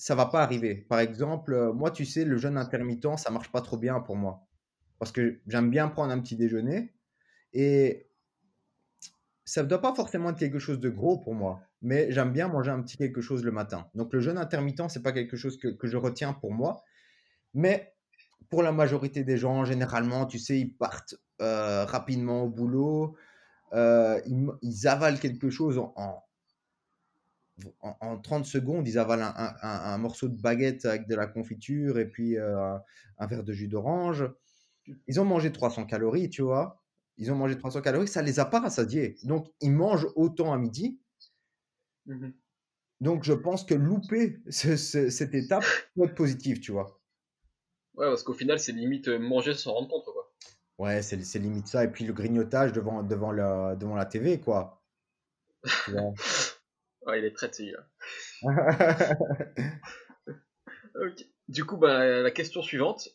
ça 0.00 0.14
va 0.14 0.24
pas 0.24 0.42
arriver. 0.42 0.76
Par 0.76 0.98
exemple, 0.98 1.52
euh, 1.52 1.74
moi, 1.74 1.90
tu 1.90 2.06
sais, 2.06 2.24
le 2.24 2.38
jeûne 2.38 2.56
intermittent, 2.56 3.18
ça 3.18 3.30
marche 3.30 3.52
pas 3.52 3.60
trop 3.60 3.76
bien 3.76 4.00
pour 4.00 4.16
moi. 4.16 4.46
Parce 4.98 5.12
que 5.12 5.40
j'aime 5.46 5.68
bien 5.68 5.88
prendre 5.88 6.10
un 6.10 6.18
petit 6.20 6.36
déjeuner. 6.36 6.94
Et 7.52 8.08
ça 9.44 9.62
ne 9.62 9.68
doit 9.68 9.82
pas 9.82 9.94
forcément 9.94 10.30
être 10.30 10.38
quelque 10.38 10.58
chose 10.58 10.80
de 10.80 10.88
gros 10.88 11.18
pour 11.18 11.34
moi. 11.34 11.60
Mais 11.82 12.10
j'aime 12.12 12.32
bien 12.32 12.48
manger 12.48 12.70
un 12.70 12.80
petit 12.80 12.96
quelque 12.96 13.20
chose 13.20 13.44
le 13.44 13.52
matin. 13.52 13.90
Donc 13.94 14.14
le 14.14 14.20
jeûne 14.20 14.38
intermittent, 14.38 14.88
c'est 14.88 15.02
pas 15.02 15.12
quelque 15.12 15.36
chose 15.36 15.58
que, 15.58 15.76
je 15.82 15.96
retiens 15.98 16.32
pour 16.32 16.54
moi. 16.54 16.82
Mais 17.52 17.92
pour 18.48 18.62
la 18.62 18.72
majorité 18.72 19.22
des 19.22 19.36
gens, 19.36 19.66
généralement, 19.66 20.24
tu 20.24 20.38
sais, 20.38 20.58
ils 20.58 20.74
partent 20.74 21.14
euh, 21.42 21.84
rapidement 21.84 22.44
au 22.44 22.48
boulot, 22.48 23.16
euh, 23.74 24.18
ils, 24.62 24.88
avalent 24.88 25.18
quelque 25.18 25.50
chose 25.50 25.76
en, 25.76 26.24
en- 27.80 27.96
en 28.00 28.18
30 28.18 28.44
secondes, 28.44 28.86
ils 28.88 28.98
avalent 28.98 29.22
un, 29.22 29.34
un- 29.36 29.54
un- 29.62 29.94
un 29.94 29.98
morceau 29.98 30.28
de 30.28 30.40
baguette 30.40 30.84
avec 30.84 31.06
de 31.08 31.14
la 31.14 31.26
confiture 31.26 31.98
et 31.98 32.06
puis 32.08 32.38
euh, 32.38 32.76
un 33.18 33.26
verre 33.26 33.44
de 33.44 33.52
jus 33.52 33.68
d'orange. 33.68 34.24
Ils 35.06 35.20
ont 35.20 35.24
mangé 35.24 35.52
300 35.52 35.86
calories, 35.86 36.30
tu 36.30 36.42
vois. 36.42 36.82
Ils 37.18 37.30
ont 37.30 37.36
mangé 37.36 37.56
300 37.58 37.82
calories, 37.82 38.08
ça 38.08 38.22
les 38.22 38.40
a 38.40 38.44
pas 38.46 38.60
rassasiés. 38.60 39.16
Donc, 39.24 39.48
ils 39.60 39.72
mangent 39.72 40.08
autant 40.16 40.52
à 40.52 40.58
midi. 40.58 41.00
Mhm. 42.06 42.32
Donc, 43.00 43.24
je 43.24 43.32
pense 43.32 43.64
que 43.64 43.74
louper 43.74 44.38
ce- 44.50 44.76
ce- 44.76 45.10
cette 45.10 45.34
étape 45.34 45.64
peut 45.94 46.04
être 46.04 46.14
positif, 46.14 46.60
tu 46.60 46.72
vois. 46.72 47.00
Ouais, 47.94 48.06
parce 48.06 48.22
qu'au 48.22 48.34
final, 48.34 48.58
c'est 48.58 48.72
limite 48.72 49.08
euh, 49.08 49.18
manger 49.18 49.54
sans 49.54 49.72
rendre 49.72 49.88
compte, 49.88 50.04
quoi. 50.04 50.32
Ouais, 50.78 51.02
c'est 51.02 51.22
c'est 51.24 51.38
limite 51.38 51.66
ça. 51.66 51.84
Et 51.84 51.88
puis 51.88 52.04
le 52.06 52.12
grignotage 52.14 52.72
devant, 52.72 53.02
devant, 53.02 53.32
la, 53.32 53.76
devant 53.76 53.96
la 53.96 54.06
TV, 54.06 54.40
quoi. 54.40 54.82
Tu 55.84 55.90
vois. 55.92 56.12
Il 57.18 57.24
est 57.24 57.34
très 57.34 57.52
celui-là. 57.52 57.86
Ok. 60.94 61.24
Du 61.48 61.64
coup, 61.64 61.76
bah, 61.76 62.20
la 62.22 62.30
question 62.30 62.62
suivante, 62.62 63.08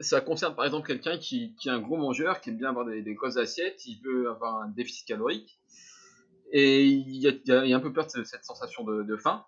ça 0.00 0.20
concerne 0.20 0.54
par 0.54 0.64
exemple 0.64 0.86
quelqu'un 0.86 1.18
qui, 1.18 1.54
qui 1.56 1.68
est 1.68 1.72
un 1.72 1.80
gros 1.80 1.96
mangeur, 1.96 2.40
qui 2.40 2.50
aime 2.50 2.58
bien 2.58 2.68
avoir 2.70 2.84
des, 2.86 3.02
des 3.02 3.14
grosses 3.14 3.36
assiettes, 3.36 3.86
il 3.86 4.00
veut 4.02 4.28
avoir 4.30 4.62
un 4.62 4.68
déficit 4.68 5.06
calorique, 5.06 5.58
et 6.52 6.84
il 6.84 7.16
y 7.16 7.28
a, 7.28 7.64
il 7.64 7.70
y 7.70 7.74
un 7.74 7.80
peu 7.80 7.92
peur 7.92 8.06
de 8.06 8.10
ce- 8.10 8.24
cette 8.24 8.44
sensation 8.44 8.84
de, 8.84 9.02
de 9.02 9.16
faim. 9.16 9.44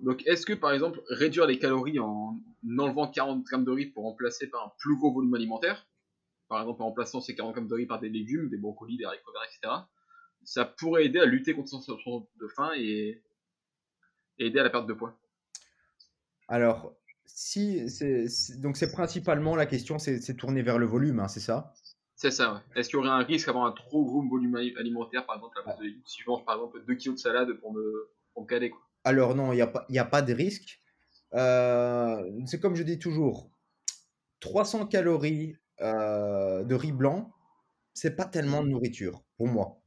Donc, 0.00 0.26
est-ce 0.26 0.44
que 0.44 0.52
par 0.52 0.72
exemple, 0.72 1.00
réduire 1.08 1.46
les 1.46 1.58
calories 1.58 1.98
en 2.00 2.38
enlevant 2.78 3.08
40 3.08 3.42
grammes 3.44 3.64
de 3.64 3.70
riz 3.70 3.86
pour 3.86 4.04
remplacer 4.04 4.48
par 4.48 4.66
un 4.66 4.72
plus 4.78 4.96
gros 4.96 5.12
volume 5.12 5.34
alimentaire, 5.34 5.86
par 6.48 6.60
exemple 6.60 6.82
en 6.82 6.86
remplaçant 6.86 7.20
ces 7.20 7.34
40 7.34 7.52
grammes 7.54 7.68
de 7.68 7.74
riz 7.74 7.86
par 7.86 8.00
des 8.00 8.08
légumes, 8.10 8.48
des 8.50 8.58
brocolis, 8.58 8.98
des 8.98 9.04
haricots 9.04 9.32
verts, 9.32 9.42
etc., 9.44 9.74
ça 10.44 10.64
pourrait 10.64 11.06
aider 11.06 11.18
à 11.20 11.26
lutter 11.26 11.54
contre 11.54 11.68
cette 11.68 11.80
sensation 11.80 12.26
de 12.40 12.48
faim 12.48 12.72
et, 12.76 13.22
et 14.38 14.46
aider 14.48 14.58
à 14.58 14.62
la 14.64 14.68
perte 14.68 14.86
de 14.86 14.92
poids 14.92 15.16
Alors, 16.46 16.94
si, 17.26 17.90
c'est, 17.90 18.28
c'est- 18.28 18.60
donc 18.60 18.76
c'est 18.76 18.92
principalement 18.92 19.56
la 19.56 19.66
question, 19.66 19.98
c'est 19.98 20.20
c'est 20.20 20.34
tourné 20.36 20.62
vers 20.62 20.78
le 20.78 20.86
volume, 20.86 21.18
hein, 21.20 21.26
c'est 21.28 21.40
ça? 21.40 21.74
C'est 22.16 22.30
ça, 22.30 22.54
ouais. 22.54 22.60
Est-ce 22.74 22.88
qu'il 22.88 22.96
y 22.96 23.00
aurait 23.00 23.10
un 23.10 23.22
risque 23.22 23.46
d'avoir 23.48 23.66
un 23.66 23.72
trop 23.72 24.02
gros 24.06 24.22
volume 24.22 24.56
ali- 24.56 24.74
alimentaire, 24.78 25.26
par 25.26 25.36
exemple, 25.36 25.58
à 25.58 25.62
base 25.62 25.78
de 25.78 25.84
légumes 25.84 26.02
Si 26.06 26.22
je 26.22 26.30
mange 26.30 26.42
par 26.44 26.54
exemple 26.54 26.82
2 26.86 26.94
kilos 26.94 27.16
de 27.16 27.20
salade 27.20 27.52
pour 27.60 27.72
me, 27.74 28.10
pour 28.32 28.44
me 28.44 28.48
caler, 28.48 28.70
quoi? 28.70 28.80
Alors 29.04 29.34
non, 29.34 29.52
il 29.52 29.56
n'y 29.56 29.62
a 29.62 29.66
pas, 29.66 29.86
y 29.88 29.98
a 29.98 30.04
pas 30.04 30.22
de 30.22 30.32
risque. 30.32 30.80
Euh, 31.34 32.30
c'est 32.46 32.60
comme 32.60 32.74
je 32.76 32.82
dis 32.82 32.98
toujours, 32.98 33.50
300 34.40 34.86
calories 34.86 35.56
euh, 35.82 36.64
de 36.64 36.74
riz 36.76 36.92
blanc, 36.92 37.32
c'est 37.94 38.16
pas 38.16 38.26
tellement 38.26 38.64
de 38.64 38.70
nourriture 38.70 39.24
pour 39.38 39.48
moi. 39.48 39.81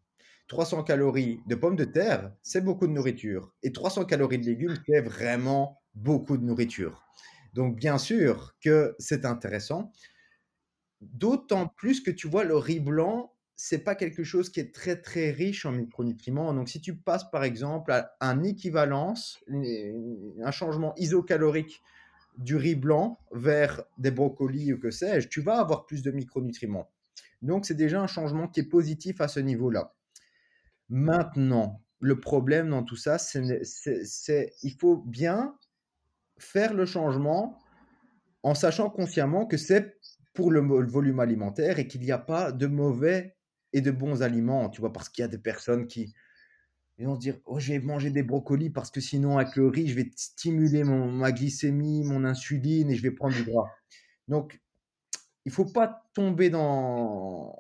300 0.48 0.84
calories 0.84 1.40
de 1.48 1.56
pommes 1.56 1.76
de 1.76 1.86
terre, 1.86 2.32
c'est 2.42 2.62
beaucoup 2.62 2.88
de 2.88 2.92
nourriture. 2.92 3.54
Et 3.64 3.72
300 3.72 4.06
calories 4.06 4.40
de 4.40 4.46
légumes, 4.46 4.76
c'est 4.88 5.02
vraiment 5.02 5.82
beaucoup 5.96 6.38
de 6.38 6.44
nourriture. 6.44 7.04
Donc 7.54 7.76
bien 7.76 7.98
sûr 7.98 8.56
que 8.62 8.96
c'est 9.00 9.26
intéressant. 9.26 9.92
D'autant 11.02 11.68
plus 11.68 12.02
que 12.02 12.12
tu 12.12 12.28
vois, 12.28 12.44
le 12.44 12.58
riz 12.58 12.80
blanc, 12.80 13.34
c'est 13.56 13.80
pas 13.80 13.96
quelque 13.96 14.24
chose 14.24 14.50
qui 14.50 14.60
est 14.60 14.74
très 14.74 15.02
très 15.02 15.32
riche 15.32 15.66
en 15.66 15.72
micronutriments. 15.72 16.54
Donc 16.54 16.68
si 16.68 16.82
tu 16.82 16.96
passes 16.96 17.30
par 17.32 17.44
exemple 17.44 17.92
à 17.92 18.16
un 18.20 18.44
équivalence, 18.44 19.40
un 19.48 20.52
changement 20.52 20.94
isocalorique 20.98 21.82
du 22.38 22.58
riz 22.58 22.76
blanc 22.76 23.20
vers 23.32 23.84
des 23.98 24.12
brocolis 24.12 24.74
ou 24.74 24.80
que 24.80 24.92
sais-je, 24.92 25.30
tu 25.30 25.42
vas 25.42 25.60
avoir 25.60 25.86
plus 25.86 26.04
de 26.04 26.12
micronutriments. 26.12 26.92
Donc 27.42 27.66
c'est 27.66 27.76
déjà 27.76 28.02
un 28.02 28.08
changement 28.08 28.48
qui 28.48 28.60
est 28.60 28.70
positif 28.70 29.22
à 29.22 29.30
ce 29.30 29.40
niveau-là. 29.40 29.94
Maintenant, 30.90 31.82
le 32.00 32.20
problème 32.20 32.70
dans 32.70 32.84
tout 32.84 32.96
ça, 32.96 33.18
c'est, 33.18 34.54
il 34.64 34.74
faut 34.80 34.98
bien 34.98 35.58
faire 36.38 36.74
le 36.74 36.86
changement 36.86 37.58
en 38.44 38.54
sachant 38.54 38.90
consciemment 38.90 39.46
que 39.46 39.58
c'est 39.58 39.98
pour 40.34 40.52
le, 40.52 40.60
volume 40.86 41.20
alimentaire 41.20 41.80
et 41.80 41.88
qu'il 41.88 42.02
n'y 42.02 42.12
a 42.12 42.20
pas 42.20 42.52
de 42.52 42.68
mauvais 42.68 43.36
et 43.74 43.82
de 43.82 43.92
bons 43.92 44.22
aliments, 44.22 44.70
tu 44.70 44.82
vois, 44.82 44.94
parce 44.94 45.10
qu'il 45.10 45.22
y 45.22 45.26
a 45.26 45.30
des 45.30 45.40
personnes 45.40 45.88
qui 45.88 46.14
ils 46.98 47.06
vont 47.08 47.16
se 47.16 47.20
dire, 47.20 47.38
oh, 47.46 47.60
je 47.60 47.74
vais 47.74 47.80
manger 47.80 48.10
des 48.10 48.24
brocolis 48.24 48.70
parce 48.70 48.90
que 48.90 49.02
sinon, 49.02 49.38
avec 49.38 49.58
le 49.58 49.68
riz, 49.68 49.88
je 49.88 49.96
vais 49.96 50.10
stimuler 50.16 50.86
mon, 50.86 51.12
ma 51.12 51.34
glycémie, 51.34 52.04
mon 52.04 52.24
insuline 52.24 52.90
et 52.90 52.96
je 52.96 53.02
vais 53.02 53.12
prendre 53.12 53.36
du 53.36 53.44
gras. 53.44 53.70
Donc, 54.30 54.62
il 55.44 55.52
faut 55.52 55.66
pas 55.66 56.04
tomber 56.14 56.50
dans, 56.50 57.60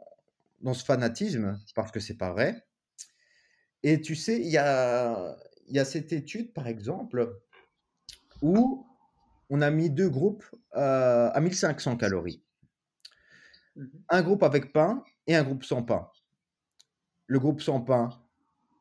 dans 0.62 0.74
ce 0.74 0.86
fanatisme 0.86 1.60
parce 1.76 1.92
que 1.92 2.00
c'est 2.00 2.18
pas 2.18 2.32
vrai. 2.32 2.65
Et 3.88 4.02
tu 4.02 4.16
sais, 4.16 4.42
il 4.42 4.48
y 4.48 4.58
a, 4.58 5.38
il 5.68 5.76
y 5.76 5.80
a 5.80 5.86
cette 5.86 6.12
étude, 6.12 6.54
par 6.54 6.66
exemple, 6.66 7.40
où 8.42 8.84
on 9.52 9.62
a 9.62 9.70
mis 9.70 9.92
deux 9.92 10.10
groupes 10.10 10.44
euh, 10.76 11.30
à 11.32 11.40
1500 11.40 11.96
calories. 11.98 12.42
Mhm. 13.76 13.92
Un 14.10 14.24
groupe 14.24 14.42
avec 14.42 14.74
pain 14.74 15.04
et 15.28 15.36
un 15.36 15.44
groupe 15.44 15.64
sans 15.64 15.84
pain. 15.84 16.10
Le 17.28 17.38
groupe 17.38 17.62
sans 17.62 17.80
pain 17.80 18.10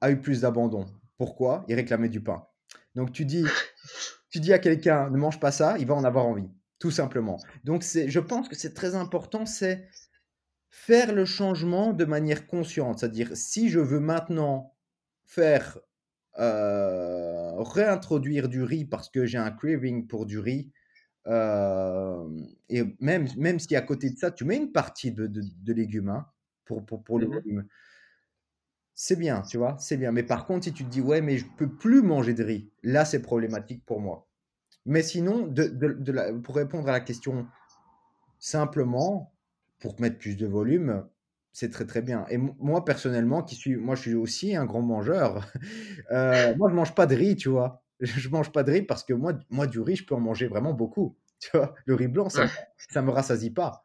a 0.00 0.10
eu 0.10 0.18
plus 0.22 0.40
d'abandon. 0.40 0.86
Pourquoi? 1.18 1.66
Il 1.68 1.74
réclamait 1.74 2.08
du 2.08 2.22
pain. 2.22 2.46
Donc 2.94 3.12
tu 3.12 3.26
dis, 3.26 3.44
tu 4.30 4.40
dis 4.40 4.54
à 4.54 4.58
quelqu'un 4.58 5.10
ne 5.10 5.18
mange 5.18 5.38
pas 5.38 5.52
ça, 5.52 5.76
il 5.76 5.86
va 5.86 5.92
en 5.92 6.04
avoir 6.04 6.24
envie, 6.24 6.48
tout 6.78 6.90
simplement. 6.90 7.38
Donc 7.64 7.82
c'est, 7.82 8.08
je 8.08 8.20
pense 8.20 8.48
que 8.48 8.56
c'est 8.56 8.72
très 8.72 8.94
important, 8.94 9.44
c'est 9.44 9.86
faire 10.70 11.12
le 11.12 11.26
changement 11.26 11.92
de 11.92 12.06
manière 12.06 12.46
consciente. 12.46 13.00
C'est-à-dire, 13.00 13.36
si 13.36 13.68
je 13.68 13.80
veux 13.80 14.00
maintenant 14.00 14.73
faire 15.24 15.78
euh, 16.38 17.52
réintroduire 17.62 18.48
du 18.48 18.62
riz 18.62 18.84
parce 18.84 19.10
que 19.10 19.26
j'ai 19.26 19.38
un 19.38 19.50
craving 19.50 20.06
pour 20.06 20.26
du 20.26 20.38
riz, 20.38 20.72
euh, 21.28 22.28
et 22.68 22.84
même, 23.00 23.28
même 23.38 23.58
si 23.58 23.76
à 23.76 23.82
côté 23.82 24.10
de 24.10 24.18
ça, 24.18 24.30
tu 24.30 24.44
mets 24.44 24.56
une 24.56 24.72
partie 24.72 25.12
de, 25.12 25.26
de, 25.26 25.42
de 25.42 25.72
légumes 25.72 26.10
hein, 26.10 26.26
pour, 26.64 26.84
pour, 26.86 27.04
pour 27.04 27.18
le 27.20 27.26
Mhm. 27.26 27.34
volume, 27.44 27.66
c'est 28.94 29.16
bien, 29.16 29.42
tu 29.42 29.56
vois, 29.58 29.76
c'est 29.78 29.96
bien. 29.96 30.12
Mais 30.12 30.22
par 30.22 30.46
contre, 30.46 30.64
si 30.64 30.72
tu 30.72 30.84
te 30.84 30.90
dis, 30.90 31.00
ouais, 31.00 31.20
mais 31.20 31.38
je 31.38 31.46
peux 31.56 31.68
plus 31.68 32.02
manger 32.02 32.34
de 32.34 32.44
riz, 32.44 32.70
là, 32.82 33.04
c'est 33.04 33.22
problématique 33.22 33.84
pour 33.84 34.00
moi. 34.00 34.28
Mais 34.86 35.02
sinon, 35.02 35.46
de, 35.46 35.64
de, 35.64 35.92
de 35.94 36.12
la- 36.12 36.32
pour 36.34 36.56
répondre 36.56 36.88
à 36.88 36.92
la 36.92 37.00
question 37.00 37.46
simplement, 38.38 39.34
pour 39.80 40.00
mettre 40.00 40.18
plus 40.18 40.36
de 40.36 40.46
volume, 40.46 41.08
c'est 41.54 41.70
très 41.70 41.86
très 41.86 42.02
bien. 42.02 42.26
Et 42.30 42.38
mo- 42.38 42.56
moi, 42.60 42.84
personnellement, 42.84 43.42
qui 43.44 43.56
suis, 43.56 43.76
moi, 43.76 43.96
je 43.96 44.02
suis 44.02 44.14
aussi 44.16 44.56
un 44.56 44.66
grand 44.66 44.82
mangeur, 44.82 45.46
euh, 46.12 46.54
moi, 46.56 46.70
je 46.70 46.76
mange 46.76 46.94
pas 46.96 47.06
de 47.06 47.16
riz, 47.16 47.36
tu 47.36 47.50
vois. 47.50 47.82
Je 48.00 48.28
mange 48.30 48.52
pas 48.52 48.64
de 48.64 48.72
riz 48.72 48.82
parce 48.82 49.04
que 49.04 49.14
moi, 49.14 49.34
moi, 49.50 49.66
du 49.68 49.80
riz, 49.80 49.96
je 49.96 50.06
peux 50.06 50.16
en 50.16 50.20
manger 50.20 50.48
vraiment 50.48 50.74
beaucoup. 50.74 51.16
Tu 51.40 51.50
vois, 51.54 51.74
le 51.86 51.94
riz 51.94 52.08
blanc, 52.08 52.30
ça, 52.30 52.46
ça 52.78 53.02
me 53.02 53.10
rassasie 53.12 53.50
pas. 53.52 53.84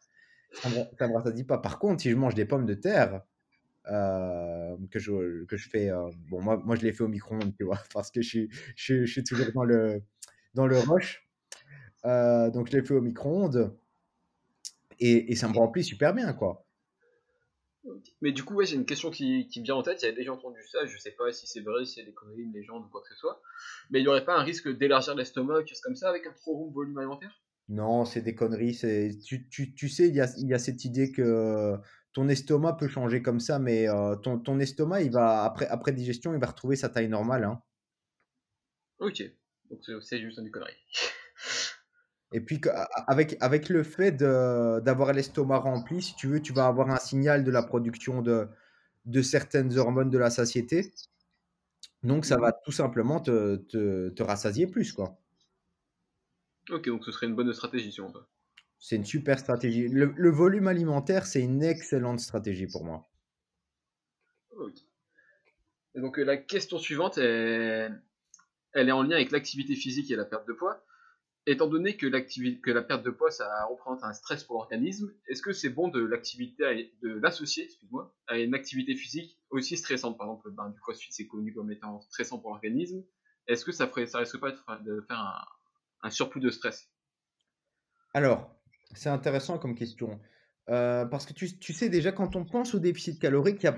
Ça 0.63 0.69
me, 0.69 0.75
ça 0.99 1.08
me 1.08 1.13
rassasie 1.15 1.43
pas. 1.45 1.58
Par 1.60 1.79
contre, 1.79 2.01
si 2.01 2.12
je 2.12 2.15
mange 2.17 2.36
des 2.36 2.45
pommes 2.45 2.65
de 2.67 2.73
terre, 2.75 3.23
euh, 3.89 4.77
que, 4.91 4.99
je, 4.99 5.45
que 5.45 5.58
je 5.58 5.69
fais, 5.69 5.89
euh, 5.91 6.10
bon, 6.29 6.41
moi, 6.41 6.58
moi, 6.65 6.75
je 6.75 6.82
les 6.84 6.93
fais 6.93 7.03
au 7.03 7.08
micro-ondes, 7.10 7.55
tu 7.58 7.63
vois, 7.65 7.79
parce 7.93 8.12
que 8.12 8.21
je 8.21 8.29
suis, 8.29 8.49
je, 8.75 8.84
suis- 8.84 9.08
je 9.08 9.12
suis 9.13 9.23
toujours 9.25 9.51
dans 9.53 9.63
le, 9.65 10.03
dans 10.55 10.67
le 10.67 10.79
rush. 10.79 11.29
Euh, 12.05 12.51
donc, 12.51 12.67
je 12.71 12.77
les 12.77 12.86
fais 12.86 12.93
au 12.95 13.01
micro-ondes 13.01 13.77
et, 14.99 15.32
et 15.32 15.36
ça 15.36 15.47
me 15.47 15.53
remplit 15.58 15.84
super 15.84 16.13
bien, 16.13 16.34
quoi. 16.34 16.65
Mais 18.21 18.32
du 18.32 18.43
coup, 18.43 18.56
ouais, 18.56 18.65
j'ai 18.65 18.75
une 18.75 18.86
question 18.86 19.12
qui, 19.12 19.47
qui 19.47 19.60
me 19.60 19.65
vient 19.65 19.75
en 19.75 19.84
tête. 19.84 19.99
J'avais 20.02 20.13
déjà 20.15 20.34
entendu 20.34 20.60
ça. 20.71 20.86
Je 20.86 20.97
sais 20.97 21.12
pas 21.12 21.32
si 21.32 21.47
c'est 21.47 21.62
vrai, 21.62 21.86
si 21.86 21.95
c'est 21.95 22.04
des 22.04 22.13
conneries, 22.13 22.41
une 22.43 22.54
légende 22.54 22.86
ou 22.86 22.89
quoi 22.89 23.02
que 23.02 23.08
ce 23.10 23.15
soit. 23.15 23.41
Mais 23.89 23.99
il 23.99 24.04
n'y 24.04 24.08
aurait 24.08 24.25
pas 24.25 24.38
un 24.38 24.43
risque 24.43 24.69
d'élargir 24.69 25.15
l'estomac, 25.15 25.60
quelque 25.60 25.69
chose 25.69 25.82
comme 25.82 25.95
ça, 25.95 26.10
avec 26.10 26.25
un 26.28 26.34
trop 26.34 26.56
gros 26.56 26.71
volume 26.71 26.97
alimentaire? 26.97 27.32
Non, 27.69 28.04
c'est 28.06 28.21
des 28.21 28.36
conneries. 28.36 28.73
C'est, 28.73 29.12
tu, 29.25 29.47
tu, 29.49 29.73
tu 29.73 29.89
sais, 29.89 30.08
il 30.10 30.15
y 30.15 30.21
a, 30.21 30.28
il 30.38 30.47
y 30.47 30.54
a 30.54 30.60
cette 30.60 30.84
idée 30.86 31.12
que 31.12 31.75
ton 32.13 32.28
estomac 32.28 32.73
peut 32.73 32.88
changer 32.88 33.21
comme 33.21 33.39
ça, 33.39 33.60
mais 33.60 33.88
euh, 33.88 34.15
ton, 34.15 34.39
ton 34.39 34.60
estomac, 34.60 35.02
il 35.04 35.12
va, 35.12 35.43
après, 35.43 35.67
après 35.67 35.91
digestion, 35.93 36.34
il 36.34 36.39
va 36.39 36.47
retrouver 36.47 36.75
sa 36.75 36.89
taille 36.89 37.10
normale. 37.10 37.43
hein. 37.43 37.62
Ok. 38.99 39.21
Donc 39.69 39.80
c'est- 39.84 39.99
c'est 40.02 40.19
juste 40.21 40.38
une 40.39 40.52
connerie. 40.52 40.75
Et 42.31 42.41
puis, 42.41 42.61
avec, 43.07 43.37
avec 43.39 43.69
le 43.69 43.83
fait 43.83 44.11
d'avoir 44.11 45.13
l'estomac 45.13 45.59
rempli, 45.59 46.01
si 46.01 46.15
tu 46.15 46.27
veux, 46.27 46.41
tu 46.41 46.53
vas 46.53 46.67
avoir 46.67 46.89
un 46.91 46.99
signal 46.99 47.43
de 47.43 47.51
la 47.51 47.63
production 47.63 48.21
de, 48.21 48.47
de 49.05 49.21
certaines 49.21 49.77
hormones 49.77 50.11
de 50.11 50.17
la 50.17 50.29
satiété. 50.29 50.91
Donc, 52.03 52.25
ça 52.25 52.37
va 52.37 52.51
tout 52.51 52.71
simplement 52.71 53.19
te, 53.19 53.55
te, 53.55 54.09
te 54.09 54.23
rassasier 54.23 54.67
plus, 54.67 54.93
quoi. 54.93 55.17
Ok, 56.69 56.85
donc 56.85 57.03
ce 57.03 57.11
serait 57.11 57.25
une 57.25 57.35
bonne 57.35 57.51
stratégie 57.51 57.91
si 57.91 57.99
on 57.99 58.11
veut. 58.11 58.23
C'est 58.77 58.95
une 58.95 59.05
super 59.05 59.39
stratégie. 59.39 59.87
Le, 59.87 60.13
le 60.15 60.29
volume 60.29 60.67
alimentaire, 60.67 61.25
c'est 61.25 61.41
une 61.41 61.63
excellente 61.63 62.19
stratégie 62.19 62.67
pour 62.67 62.85
moi. 62.85 63.09
Ok. 64.51 64.75
Et 65.95 65.99
donc 65.99 66.19
euh, 66.19 66.23
la 66.23 66.37
question 66.37 66.77
suivante, 66.77 67.17
est... 67.17 67.89
elle 68.73 68.87
est 68.87 68.91
en 68.91 69.01
lien 69.01 69.15
avec 69.15 69.31
l'activité 69.31 69.75
physique 69.75 70.11
et 70.11 70.15
la 70.15 70.25
perte 70.25 70.47
de 70.47 70.53
poids. 70.53 70.85
Étant 71.51 71.67
donné 71.67 71.97
que, 71.97 72.07
la 72.07 72.81
perte 72.81 73.03
de 73.03 73.09
poids, 73.09 73.31
ça 73.31 73.65
représente 73.65 74.03
un 74.03 74.13
stress 74.13 74.43
pour 74.43 74.57
l'organisme, 74.57 75.12
est-ce 75.27 75.41
que 75.41 75.51
c'est 75.51 75.69
bon 75.69 75.88
de 75.88 75.99
l'associer, 77.21 77.67
à 78.27 78.38
une 78.38 78.53
activité 78.53 78.95
physique 78.95 79.39
aussi 79.49 79.77
stressante? 79.77 80.17
Par 80.17 80.27
exemple, 80.27 80.51
ben, 80.51 80.69
du 80.69 80.79
crossfit, 80.79 81.12
c'est 81.12 81.27
connu 81.27 81.53
comme 81.53 81.71
étant 81.71 82.01
stressant 82.01 82.39
pour 82.39 82.51
l'organisme. 82.51 83.03
Est-ce 83.47 83.65
que 83.65 83.71
ça, 83.71 83.89
ça 84.07 84.19
risque 84.19 84.39
pas 84.39 84.51
de 84.51 85.01
faire 85.07 85.17
un, 85.17 85.45
un 86.03 86.09
surplus 86.09 86.41
de 86.41 86.49
stress? 86.49 86.89
Alors, 88.13 88.55
c'est 88.93 89.09
intéressant 89.09 89.57
comme 89.57 89.75
question. 89.75 90.19
Euh, 90.69 91.05
parce 91.05 91.25
que 91.25 91.33
tu, 91.33 91.57
tu, 91.57 91.73
sais 91.73 91.89
déjà, 91.89 92.12
quand 92.12 92.35
on 92.35 92.45
pense 92.45 92.75
au 92.75 92.79
déficit 92.79 93.19
calorique, 93.19 93.63
il 93.63 93.65
y 93.65 93.69
a 93.69 93.77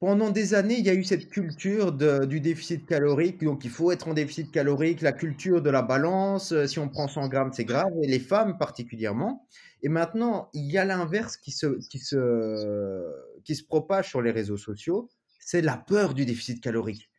pendant 0.00 0.30
des 0.30 0.54
années, 0.54 0.78
il 0.78 0.84
y 0.84 0.88
a 0.88 0.94
eu 0.94 1.04
cette 1.04 1.28
culture 1.28 1.92
du 1.92 2.40
déficit 2.40 2.86
calorique. 2.86 3.44
Donc, 3.44 3.66
il 3.66 3.70
faut 3.70 3.92
être 3.92 4.08
en 4.08 4.14
déficit 4.14 4.50
calorique, 4.50 5.02
la 5.02 5.12
culture 5.12 5.60
de 5.60 5.68
la 5.68 5.82
balance. 5.82 6.52
Euh, 6.52 6.66
si 6.66 6.78
on 6.78 6.88
prend 6.88 7.06
100 7.06 7.28
grammes, 7.28 7.52
c'est 7.52 7.66
grave, 7.66 7.92
et 8.02 8.06
les 8.06 8.18
femmes 8.18 8.56
particulièrement. 8.56 9.46
Et 9.82 9.90
maintenant, 9.90 10.48
il 10.54 10.70
y 10.70 10.78
a 10.78 10.86
l'inverse 10.86 11.36
qui 11.36 11.52
se, 11.52 11.78
qui, 11.88 11.98
se, 11.98 13.12
qui 13.44 13.54
se 13.54 13.62
propage 13.62 14.08
sur 14.08 14.22
les 14.22 14.30
réseaux 14.30 14.56
sociaux. 14.56 15.10
C'est 15.38 15.60
la 15.60 15.76
peur 15.76 16.14
du 16.14 16.24
déficit 16.24 16.62
calorique. 16.62 17.10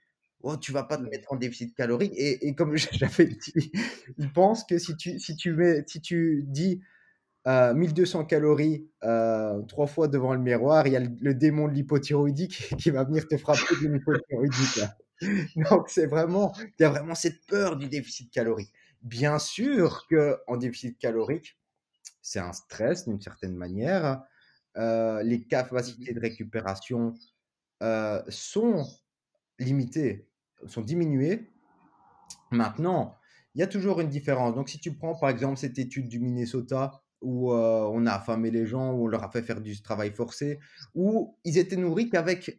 Oh, 0.41 0.57
tu 0.57 0.71
vas 0.71 0.83
pas 0.83 0.97
te 0.97 1.03
mettre 1.03 1.31
en 1.31 1.35
déficit 1.35 1.75
calorique. 1.75 2.13
Et, 2.15 2.47
et 2.47 2.55
comme 2.55 2.75
j'avais 2.93 3.27
dit, 3.27 3.71
ils 4.17 4.33
pensent 4.33 4.63
que 4.63 4.79
si 4.79 4.97
tu, 4.97 5.19
si 5.19 5.35
tu, 5.35 5.53
mets, 5.53 5.83
si 5.85 6.01
tu 6.01 6.43
dis 6.47 6.81
1200 7.45 8.25
calories 8.25 8.87
euh, 9.03 9.61
trois 9.63 9.87
fois 9.87 10.07
devant 10.07 10.33
le 10.33 10.39
miroir, 10.39 10.85
il 10.87 10.93
y 10.93 10.95
a 10.95 10.99
le, 10.99 11.33
démon 11.33 11.67
de 11.67 11.73
l'hypothyroïdique 11.73 12.75
qui 12.77 12.91
va 12.91 13.03
venir 13.03 13.27
te 13.27 13.37
frapper 13.37 13.75
de 13.81 13.87
l'hypothyroïdique. 13.87 14.81
Donc 15.69 15.89
c'est 15.89 16.05
vraiment, 16.05 16.53
il 16.59 16.81
y 16.81 16.83
a 16.83 16.89
vraiment 16.89 17.15
cette 17.15 17.45
peur 17.47 17.77
du 17.77 17.87
déficit 17.87 18.31
calorique. 18.31 18.71
Bien 19.01 19.39
sûr 19.39 20.05
que 20.07 20.37
en 20.47 20.57
déficit 20.57 20.99
calorique, 20.99 21.57
c'est 22.21 22.39
un 22.39 22.53
stress 22.53 23.07
d'une 23.07 23.19
certaine 23.19 23.55
manière. 23.55 24.21
Euh, 24.77 25.23
les 25.23 25.43
capacités 25.43 26.13
de 26.13 26.19
récupération 26.19 27.13
euh, 27.81 28.21
sont 28.29 28.85
limitées, 29.57 30.27
sont 30.67 30.81
diminuées. 30.81 31.49
Maintenant, 32.51 33.17
il 33.55 33.59
y 33.59 33.63
a 33.63 33.67
toujours 33.67 33.99
une 33.99 34.09
différence. 34.09 34.53
Donc, 34.53 34.69
si 34.69 34.79
tu 34.79 34.93
prends 34.93 35.15
par 35.15 35.29
exemple 35.29 35.57
cette 35.57 35.79
étude 35.79 36.07
du 36.07 36.19
Minnesota 36.19 37.01
où 37.21 37.53
on 37.53 38.05
a 38.05 38.11
affamé 38.11 38.51
les 38.51 38.65
gens, 38.65 38.93
où 38.93 39.05
on 39.05 39.07
leur 39.07 39.23
a 39.23 39.29
fait 39.29 39.41
faire 39.41 39.61
du 39.61 39.81
travail 39.81 40.11
forcé, 40.11 40.59
où 40.95 41.35
ils 41.43 41.57
étaient 41.57 41.75
nourris 41.75 42.09
qu'avec 42.09 42.57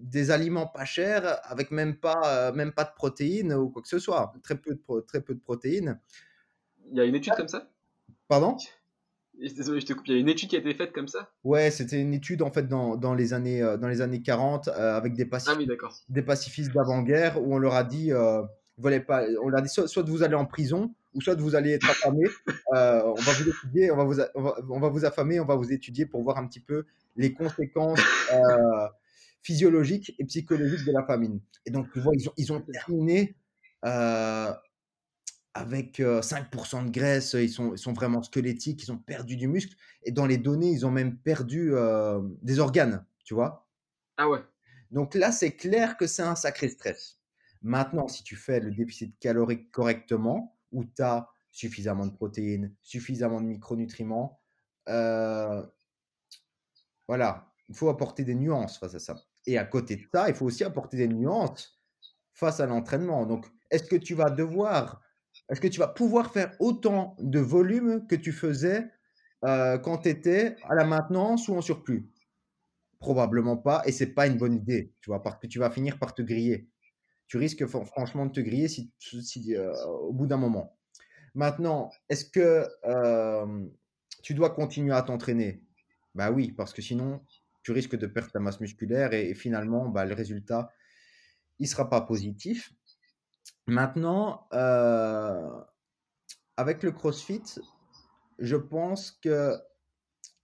des 0.00 0.30
aliments 0.30 0.66
pas 0.66 0.84
chers, 0.84 1.40
avec 1.50 1.70
même 1.70 1.96
pas, 1.96 2.52
même 2.52 2.72
pas 2.72 2.84
de 2.84 2.94
protéines 2.94 3.52
ou 3.54 3.68
quoi 3.70 3.82
que 3.82 3.88
ce 3.88 3.98
soit, 3.98 4.32
très 4.42 4.56
peu 4.56 4.74
de, 4.74 5.00
très 5.00 5.20
peu 5.20 5.34
de 5.34 5.40
protéines. 5.40 5.98
Il 6.90 6.96
y 6.96 7.00
a 7.00 7.04
une 7.04 7.14
étude 7.14 7.34
comme 7.34 7.48
ça? 7.48 7.68
Pardon? 8.28 8.56
Désolé, 9.38 9.80
je 9.80 9.86
te 9.86 9.92
coupe. 9.92 10.06
Il 10.08 10.14
y 10.14 10.16
a 10.16 10.20
une 10.20 10.28
étude 10.28 10.48
qui 10.48 10.56
a 10.56 10.60
été 10.60 10.72
faite 10.72 10.92
comme 10.92 11.08
ça? 11.08 11.30
Ouais, 11.44 11.70
c'était 11.70 12.00
une 12.00 12.14
étude 12.14 12.40
en 12.42 12.50
fait 12.50 12.66
dans, 12.68 12.96
dans, 12.96 13.12
les, 13.14 13.34
années, 13.34 13.60
dans 13.60 13.88
les 13.88 14.00
années 14.00 14.22
40 14.22 14.68
avec 14.68 15.14
des, 15.14 15.28
ah 15.30 15.54
oui, 15.58 15.68
des 16.08 16.22
pacifistes 16.22 16.72
d'avant-guerre 16.72 17.42
où 17.42 17.54
on 17.54 17.58
leur 17.58 17.74
a 17.74 17.84
dit, 17.84 18.12
pas, 19.06 19.24
on 19.42 19.48
leur 19.48 19.58
a 19.58 19.62
dit 19.62 19.68
soit, 19.68 19.88
soit 19.88 20.02
vous 20.04 20.22
allez 20.22 20.34
en 20.34 20.46
prison 20.46 20.94
ou 21.16 21.20
soit 21.20 21.34
vous 21.34 21.54
allez 21.54 21.72
être 21.72 21.88
affamé. 21.90 22.24
Euh, 22.74 23.00
on 23.04 23.14
va 23.14 23.32
vous 23.32 23.48
étudier, 23.48 23.90
on 23.92 23.96
va 23.96 24.04
vous, 24.04 24.20
on 24.34 24.80
va, 24.80 24.88
vous 24.88 25.04
affamer, 25.04 25.38
on 25.38 25.44
va 25.44 25.54
vous 25.54 25.72
étudier 25.72 26.04
pour 26.04 26.24
voir 26.24 26.36
un 26.36 26.48
petit 26.48 26.58
peu 26.58 26.84
les 27.14 27.32
conséquences 27.32 28.00
euh, 28.32 28.88
physiologiques 29.40 30.14
et 30.18 30.24
psychologiques 30.24 30.84
de 30.84 30.92
la 30.92 31.04
famine. 31.04 31.40
Et 31.64 31.70
donc, 31.70 31.92
tu 31.92 32.00
vois, 32.00 32.12
ils 32.16 32.28
ont, 32.28 32.32
ils 32.36 32.52
ont 32.52 32.60
terminé 32.60 33.36
euh, 33.84 34.52
avec 35.54 36.00
5% 36.00 36.86
de 36.86 36.90
graisse, 36.90 37.34
ils 37.34 37.48
sont, 37.48 37.72
ils 37.72 37.78
sont 37.78 37.92
vraiment 37.92 38.20
squelettiques, 38.24 38.82
ils 38.82 38.90
ont 38.90 38.98
perdu 38.98 39.36
du 39.36 39.46
muscle. 39.46 39.76
Et 40.02 40.10
dans 40.10 40.26
les 40.26 40.38
données, 40.38 40.70
ils 40.70 40.84
ont 40.84 40.90
même 40.90 41.16
perdu 41.16 41.72
des 42.42 42.58
organes, 42.58 43.06
tu 43.24 43.34
vois. 43.34 43.68
Ah 44.16 44.28
ouais. 44.28 44.40
Donc 44.90 45.14
là, 45.14 45.30
c'est 45.30 45.52
clair 45.52 45.96
que 45.96 46.08
c'est 46.08 46.22
un 46.22 46.34
sacré 46.34 46.68
stress. 46.68 47.20
Maintenant, 47.62 48.08
si 48.08 48.22
tu 48.22 48.36
fais 48.36 48.60
le 48.60 48.70
déficit 48.70 49.18
calorique 49.18 49.70
correctement, 49.70 50.55
où 50.76 50.84
tu 50.84 51.02
as 51.02 51.28
suffisamment 51.50 52.06
de 52.06 52.12
protéines, 52.12 52.74
suffisamment 52.82 53.40
de 53.40 53.46
micronutriments. 53.46 54.40
Euh, 54.88 55.66
voilà, 57.08 57.50
il 57.68 57.74
faut 57.74 57.88
apporter 57.88 58.24
des 58.24 58.34
nuances 58.34 58.78
face 58.78 58.94
à 58.94 58.98
ça. 58.98 59.16
Et 59.46 59.56
à 59.58 59.64
côté 59.64 59.96
de 59.96 60.02
ça, 60.12 60.28
il 60.28 60.34
faut 60.34 60.44
aussi 60.44 60.64
apporter 60.64 60.98
des 60.98 61.08
nuances 61.08 61.80
face 62.34 62.60
à 62.60 62.66
l'entraînement. 62.66 63.24
Donc, 63.24 63.46
est-ce 63.70 63.84
que 63.84 63.96
tu 63.96 64.14
vas 64.14 64.28
devoir, 64.28 65.00
est-ce 65.48 65.60
que 65.60 65.68
tu 65.68 65.80
vas 65.80 65.88
pouvoir 65.88 66.30
faire 66.30 66.54
autant 66.60 67.16
de 67.18 67.40
volume 67.40 68.06
que 68.06 68.16
tu 68.16 68.32
faisais 68.32 68.90
euh, 69.44 69.78
quand 69.78 69.98
tu 69.98 70.10
étais 70.10 70.56
à 70.68 70.74
la 70.74 70.84
maintenance 70.84 71.48
ou 71.48 71.56
en 71.56 71.62
surplus? 71.62 72.10
Probablement 72.98 73.56
pas, 73.56 73.82
et 73.86 73.92
c'est 73.92 74.14
pas 74.14 74.26
une 74.26 74.36
bonne 74.36 74.54
idée, 74.54 74.92
parce 75.06 75.38
que 75.38 75.46
tu 75.46 75.58
vas 75.58 75.70
finir 75.70 75.98
par 75.98 76.14
te 76.14 76.22
griller 76.22 76.68
tu 77.28 77.38
risques 77.38 77.66
franchement 77.66 78.26
de 78.26 78.32
te 78.32 78.40
griller 78.40 78.68
si, 78.68 78.92
euh, 79.54 79.74
au 79.84 80.12
bout 80.12 80.26
d'un 80.26 80.36
moment. 80.36 80.78
Maintenant, 81.34 81.90
est-ce 82.08 82.24
que 82.24 82.66
tu 84.22 84.34
dois 84.34 84.50
continuer 84.50 84.94
à 84.94 85.02
t'entraîner? 85.02 85.62
Bah 86.14 86.30
oui, 86.30 86.52
parce 86.52 86.72
que 86.72 86.80
sinon, 86.80 87.20
tu 87.62 87.72
risques 87.72 87.96
de 87.96 88.06
perdre 88.06 88.30
ta 88.30 88.40
masse 88.40 88.60
musculaire 88.60 89.12
et, 89.12 89.34
finalement, 89.34 89.88
bah, 89.88 90.04
le 90.06 90.14
résultat, 90.14 90.70
il 91.58 91.64
ne 91.64 91.68
sera 91.68 91.90
pas 91.90 92.00
positif. 92.00 92.72
Maintenant, 93.66 94.48
avec 96.56 96.82
le 96.82 96.92
CrossFit, 96.92 97.42
je 98.38 98.56
pense 98.56 99.10
que 99.10 99.56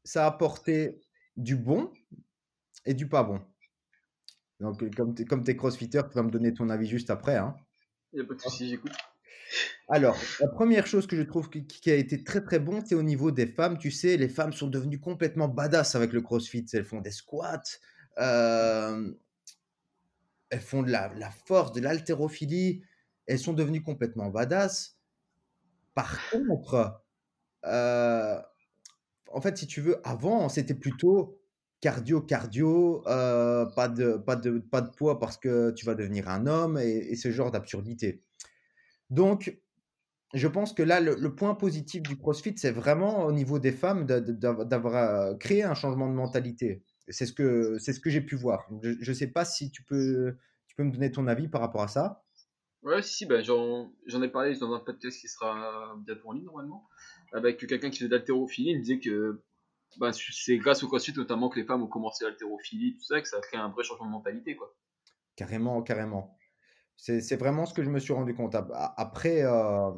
ça 0.05 0.25
a 0.25 0.29
apporté 0.29 1.01
du 1.37 1.57
bon 1.57 1.92
et 2.85 2.95
du 2.95 3.09
pas 3.09 3.23
bon. 3.23 3.40
Donc, 4.62 4.94
comme 4.96 5.44
tu 5.44 5.51
es, 5.51 5.57
crossfitter, 5.57 6.01
tu 6.09 6.14
vas 6.14 6.22
me 6.22 6.31
donner 6.31 6.55
ton 6.55 6.70
avis 6.70 6.87
juste 6.87 7.11
après. 7.11 7.37
Hein. 7.37 7.55
Il 8.12 8.20
n'y 8.20 8.25
a 8.25 8.29
pas 8.29 8.35
de 8.35 8.40
souci, 8.40 8.68
j'écoute. 8.68 8.92
Alors, 9.88 10.16
la 10.40 10.48
première 10.48 10.87
chose 10.87 11.07
que 11.07 11.16
je 11.16 11.22
trouve 11.22 11.51
qui, 11.51 11.90
a 11.90 11.94
été 11.94 12.25
très 12.25 12.42
très 12.42 12.59
bon, 12.59 12.83
c'est 12.85 12.94
au 12.94 13.03
niveau 13.03 13.31
des 13.31 13.46
femmes. 13.46 13.77
Tu 13.77 13.90
sais, 13.90 14.16
les 14.16 14.29
femmes 14.29 14.53
sont 14.53 14.68
devenues 14.68 15.01
complètement 15.01 15.48
badass 15.48 15.94
avec 15.94 16.12
le 16.12 16.22
crossfit. 16.22 16.64
Elles 16.72 16.85
font 16.85 17.01
des 17.01 17.11
squats, 17.11 17.62
euh, 18.18 19.12
elles 20.48 20.61
font 20.61 20.83
de 20.83 20.90
la, 20.90 21.11
force, 21.46 21.72
de 21.72 21.81
l'haltérophilie. 21.81 22.83
Elles 23.27 23.38
sont 23.38 23.53
devenues 23.53 23.83
complètement 23.83 24.29
badass. 24.29 24.96
Par 25.94 26.18
contre, 26.31 27.03
euh, 27.66 28.40
en 29.31 29.40
fait, 29.40 29.59
si 29.59 29.66
tu 29.66 29.81
veux, 29.81 30.01
avant, 30.07 30.48
c'était 30.48 30.75
plutôt 30.75 31.41
cardio, 31.83 32.21
cardio, 32.23 33.03
euh, 33.09 33.66
pas, 33.66 33.88
de, 33.88 34.16
pas, 34.16 34.37
de, 34.37 34.59
pas 34.59 34.81
de 34.81 34.90
poids 34.90 35.18
parce 35.18 35.37
que 35.37 35.73
tu 35.73 35.85
vas 35.85 35.95
devenir 35.95 36.29
un 36.29 36.47
homme 36.47 36.79
et, 36.79 37.14
ce 37.16 37.31
genre 37.31 37.51
d'absurdité. 37.51 38.23
Donc, 39.11 39.59
je 40.33 40.49
pense 40.49 40.73
que 40.73 40.83
là, 40.83 41.01
le, 41.01 41.35
point 41.35 41.55
positif 41.55 42.03
du 42.03 42.16
CrossFit, 42.16 42.55
c'est 42.57 42.71
vraiment 42.71 43.27
au 43.27 43.33
niveau 43.33 43.59
des 43.59 43.73
femmes 43.73 44.07
d'avoir 44.07 44.95
euh, 44.95 45.35
créé 45.35 45.64
un 45.64 45.75
changement 45.75 46.09
de 46.09 46.14
mentalité. 46.14 46.85
C'est 47.09 47.27
ce 47.27 47.33
que, 47.33 47.77
ce 47.79 47.99
que 47.99 48.09
j'ai 48.09 48.23
pu 48.23 48.37
voir. 48.37 48.66
Je 48.83 49.11
ne 49.11 49.14
sais 49.14 49.27
pas 49.27 49.45
si 49.45 49.71
tu 49.73 49.83
peux, 49.83 50.37
tu 50.68 50.77
peux 50.77 50.85
me 50.85 50.92
donner 50.92 51.11
ton 51.11 51.27
avis 51.27 51.49
par 51.49 51.61
rapport 51.61 51.83
à 51.83 51.88
ça. 51.88 52.23
Ouais, 52.85 53.03
si, 53.03 53.27
ben, 53.27 53.42
j'en, 53.42 53.92
ai 54.23 54.29
parlé 54.29 54.57
dans 54.57 54.73
un 54.73 54.81
podcast 54.81 55.21
qui 55.21 55.29
sera 55.29 55.97
bientôt 56.07 56.29
en 56.29 56.33
ligne 56.33 56.45
normalement, 56.45 56.88
avec 57.33 57.59
quelqu'un 57.66 57.90
qui 57.90 57.99
fait 57.99 58.09
d'haltérophilie. 58.09 58.71
Il 58.71 58.79
me 58.79 58.83
disait 58.83 59.01
que 59.01 59.42
bah, 59.98 60.11
c'est 60.12 60.57
grâce 60.59 60.83
au 60.83 60.88
CrossFit 60.88 61.14
notamment 61.16 61.48
que 61.48 61.59
les 61.59 61.66
femmes 61.66 61.83
ont 61.83 61.88
commencé 61.88 62.24
l'haltérophilie, 62.24 62.96
tout 62.96 63.05
ça, 63.05 63.20
que 63.20 63.28
ça 63.28 63.38
a 63.38 63.40
créé 63.40 63.61
un 63.61 63.68
vrai 63.68 63.85
changement 63.85 64.07
de 64.07 64.12
mentalité. 64.12 64.57
Quoi. 64.57 64.74
Carrément, 65.37 65.83
carrément. 65.83 66.37
C'est 66.96 67.37
vraiment 67.37 67.66
ce 67.66 67.74
que 67.74 67.83
je 67.83 67.90
me 67.90 67.98
suis 67.98 68.12
rendu 68.12 68.35
compte. 68.35 68.55
Après, 68.55 69.43
euh, 69.43 69.90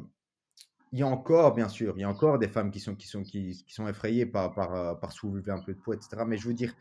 il 0.91 0.99
y 0.99 1.03
a 1.03 1.07
encore, 1.07 1.53
bien 1.53 1.69
sûr, 1.69 1.93
il 1.97 2.01
y 2.01 2.03
a 2.03 2.09
encore 2.09 2.39
des 2.39 2.47
femmes 2.47 2.71
qui 2.71 2.79
sont, 2.79 2.95
qui 2.95 3.07
sont, 3.07 3.21
qui, 3.21 3.63
sont 3.67 3.87
effrayées 3.87 4.25
par, 4.25 4.53
par, 4.53 4.73
euh, 4.73 4.95
par, 4.95 5.11
soulever 5.11 5.51
un 5.51 5.61
peu 5.61 5.73
de 5.73 5.79
poids, 5.79 5.95
etc. 5.95 6.23
Mais 6.25 6.37
je 6.37 6.47
veux 6.47 6.53
dire, 6.53 6.73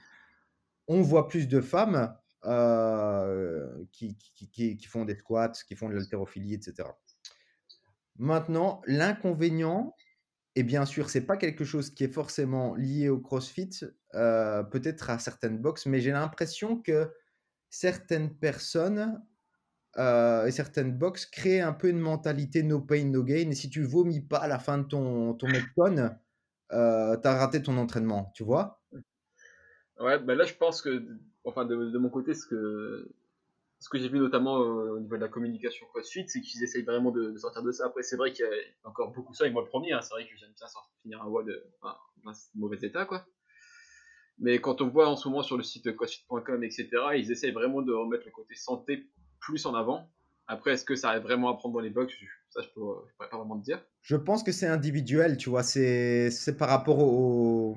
on 0.88 1.02
voit 1.02 1.28
plus 1.28 1.46
de 1.46 1.60
femmes 1.60 2.16
euh, 2.44 3.84
qui, 3.92 4.16
qui, 4.16 4.76
qui, 4.76 4.86
font 4.86 5.04
des 5.04 5.16
squats, 5.16 5.52
qui 5.66 5.74
font 5.74 5.88
de 5.88 5.94
l'haltérophilie, 5.94 6.54
etc. 6.54 6.88
Maintenant, 8.16 8.80
l'inconvénient, 8.86 9.94
et 10.57 10.62
bien 10.62 10.84
sûr, 10.84 11.11
c'est 11.11 11.26
pas 11.26 11.36
quelque 11.36 11.64
chose 11.64 11.90
qui 11.90 12.05
est 12.05 12.12
forcément 12.12 12.74
lié 12.76 13.09
au 13.09 13.18
CrossFit, 13.18 13.70
euh, 14.14 14.62
peut-être 14.62 15.11
à 15.11 15.18
certaines 15.18 15.59
boxes, 15.59 15.86
mais 15.86 16.00
j'ai 16.00 16.12
l'impression 16.12 16.80
que 16.80 17.11
certaines 17.70 18.32
personnes 18.36 19.20
euh, 19.96 20.46
et 20.46 20.52
certaines 20.52 20.96
boxes 20.96 21.26
créent 21.26 21.61
un 21.61 21.72
peu 21.72 21.88
une 21.88 21.98
mentalité 21.98 22.62
no 22.62 22.80
pain, 22.80 23.05
no 23.05 23.24
gain. 23.24 23.50
Si 23.52 23.68
tu 23.68 23.82
vomis 23.82 24.20
pas 24.20 24.38
à 24.38 24.48
la 24.48 24.61
fin 24.61 24.78
de 24.78 24.84
ton, 24.84 25.34
ton 25.34 25.48
metcon, 25.48 26.11
euh, 26.72 27.16
tu 27.16 27.28
as 27.28 27.34
raté 27.34 27.61
ton 27.62 27.76
entraînement, 27.76 28.30
tu 28.34 28.44
vois? 28.44 28.80
Ouais, 29.98 30.18
ben 30.18 30.36
là, 30.36 30.44
je 30.44 30.55
pense 30.55 30.82
que, 30.82 31.05
enfin, 31.44 31.64
de, 31.64 31.98
mon 31.98 32.11
côté, 32.11 32.34
ce 32.34 32.46
que, 32.46 33.09
ce 33.78 33.88
que 33.88 33.98
j'ai 33.98 34.08
vu 34.08 34.18
notamment 34.18 34.54
au 34.56 34.98
niveau 34.98 35.16
de 35.16 35.20
la 35.20 35.28
communication 35.28 35.86
CrossFit, 35.88 36.24
c'est 36.28 36.40
qu'ils 36.40 36.62
essayent 36.62 36.84
vraiment 36.84 37.10
de, 37.10 37.36
sortir 37.36 37.62
de 37.62 37.70
ça. 37.70 37.86
Après, 37.86 38.02
c'est 38.02 38.16
vrai 38.16 38.32
qu'il 38.32 38.44
y 38.44 38.48
a 38.48 38.88
encore 38.88 39.12
beaucoup 39.12 39.34
ça, 39.34 39.46
et 39.46 39.50
moi 39.50 39.62
le 39.62 39.68
premier, 39.68 39.92
hein. 39.92 40.00
c'est 40.00 40.14
vrai 40.14 40.24
que 40.26 40.36
j'aime 40.36 40.52
bien 40.56 40.66
sortir, 40.66 40.92
finir 41.02 41.22
un 41.22 41.26
WOD 41.26 41.50
enfin, 41.80 41.96
un 42.26 42.32
mauvais 42.54 42.78
état, 42.80 43.04
quoi. 43.04 43.26
Mais 44.38 44.58
quand 44.60 44.80
on 44.80 44.88
voit 44.88 45.08
en 45.08 45.16
ce 45.16 45.28
moment 45.28 45.42
sur 45.42 45.56
le 45.56 45.62
site 45.62 45.94
crossfit.com, 45.94 46.64
etc., 46.64 46.88
ils 47.16 47.30
essayent 47.30 47.52
vraiment 47.52 47.82
de 47.82 47.92
remettre 47.92 48.24
le 48.24 48.32
côté 48.32 48.54
santé 48.54 49.08
plus 49.38 49.66
en 49.66 49.74
avant. 49.74 50.10
Après, 50.46 50.72
est-ce 50.72 50.84
que 50.84 50.96
ça 50.96 51.10
arrive 51.10 51.22
vraiment 51.22 51.48
à 51.48 51.56
prendre 51.56 51.74
dans 51.74 51.80
les 51.80 51.90
box? 51.90 52.12
Ça, 52.50 52.60
je 52.62 52.68
ne 52.68 52.72
pourrais 52.72 53.28
pas 53.30 53.36
vraiment 53.36 53.58
te 53.58 53.64
dire. 53.64 53.82
Je 54.02 54.16
pense 54.16 54.42
que 54.42 54.52
c'est 54.52 54.66
individuel, 54.66 55.36
tu 55.36 55.50
vois. 55.50 55.62
C'est 55.62 56.56
par 56.58 56.68
rapport 56.68 56.98
au, 56.98 57.76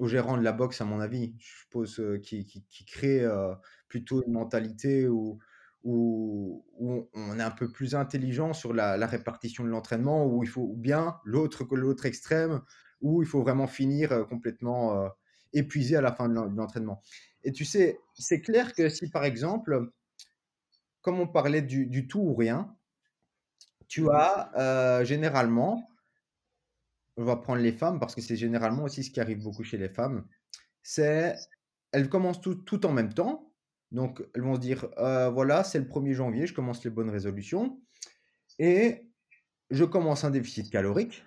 au, 0.00 0.08
gérant 0.08 0.36
de 0.36 0.42
la 0.42 0.52
boxe, 0.52 0.80
à 0.80 0.84
mon 0.84 1.00
avis. 1.00 1.34
Je 1.38 1.60
suppose 1.62 2.00
euh, 2.00 2.18
qui, 2.18 2.44
qui, 2.46 2.84
crée 2.84 3.20
euh, 3.20 3.54
plutôt 3.88 4.22
une 4.26 4.32
mentalité 4.32 5.08
où, 5.08 5.38
où, 5.84 6.64
on 6.78 7.38
est 7.38 7.42
un 7.42 7.50
peu 7.50 7.70
plus 7.70 7.94
intelligent 7.94 8.52
sur 8.52 8.72
la, 8.72 8.96
la 8.96 9.06
répartition 9.06 9.64
de 9.64 9.68
l'entraînement, 9.68 10.26
où 10.26 10.42
il 10.42 10.48
faut 10.48 10.74
bien 10.76 11.18
l'autre 11.24 11.64
que 11.64 11.74
l'autre 11.74 12.06
extrême, 12.06 12.62
où 13.00 13.22
il 13.22 13.28
faut 13.28 13.42
vraiment 13.42 13.66
finir 13.66 14.12
euh, 14.12 14.24
complètement 14.24 15.10
épuisé 15.52 15.96
à 15.96 16.00
la 16.00 16.12
fin 16.12 16.28
de 16.28 16.34
l'entraînement. 16.34 17.02
Et 17.42 17.52
tu 17.52 17.64
sais, 17.64 17.98
c'est 18.14 18.40
clair 18.40 18.74
que 18.74 18.88
si 18.88 19.08
par 19.08 19.24
exemple, 19.24 19.90
comme 21.00 21.18
on 21.18 21.26
parlait 21.26 21.62
du, 21.62 22.06
tout 22.06 22.20
ou 22.20 22.34
rien, 22.34 22.74
tu 23.88 24.02
mmh 24.02 24.10
as 24.12 25.04
généralement, 25.04 25.89
on 27.20 27.24
va 27.24 27.36
prendre 27.36 27.60
les 27.60 27.72
femmes 27.72 28.00
parce 28.00 28.14
que 28.14 28.22
c'est 28.22 28.36
généralement 28.36 28.84
aussi 28.84 29.04
ce 29.04 29.10
qui 29.10 29.20
arrive 29.20 29.42
beaucoup 29.42 29.62
chez 29.62 29.76
les 29.76 29.90
femmes, 29.90 30.24
c'est 30.82 31.36
elles 31.92 32.08
commencent 32.08 32.40
tout, 32.40 32.86
en 32.86 32.92
même 32.92 33.12
temps. 33.12 33.52
Donc 33.92 34.22
elles 34.34 34.42
vont 34.42 34.54
se 34.54 34.60
dire, 34.60 34.88
euh, 34.98 35.28
voilà, 35.28 35.62
c'est 35.64 35.78
le 35.78 35.84
1er 35.84 36.14
janvier, 36.14 36.46
je 36.46 36.54
commence 36.54 36.82
les 36.84 36.90
bonnes 36.90 37.10
résolutions 37.10 37.78
et 38.58 39.06
je 39.70 39.84
commence 39.84 40.24
un 40.24 40.30
déficit 40.30 40.70
calorique. 40.70 41.24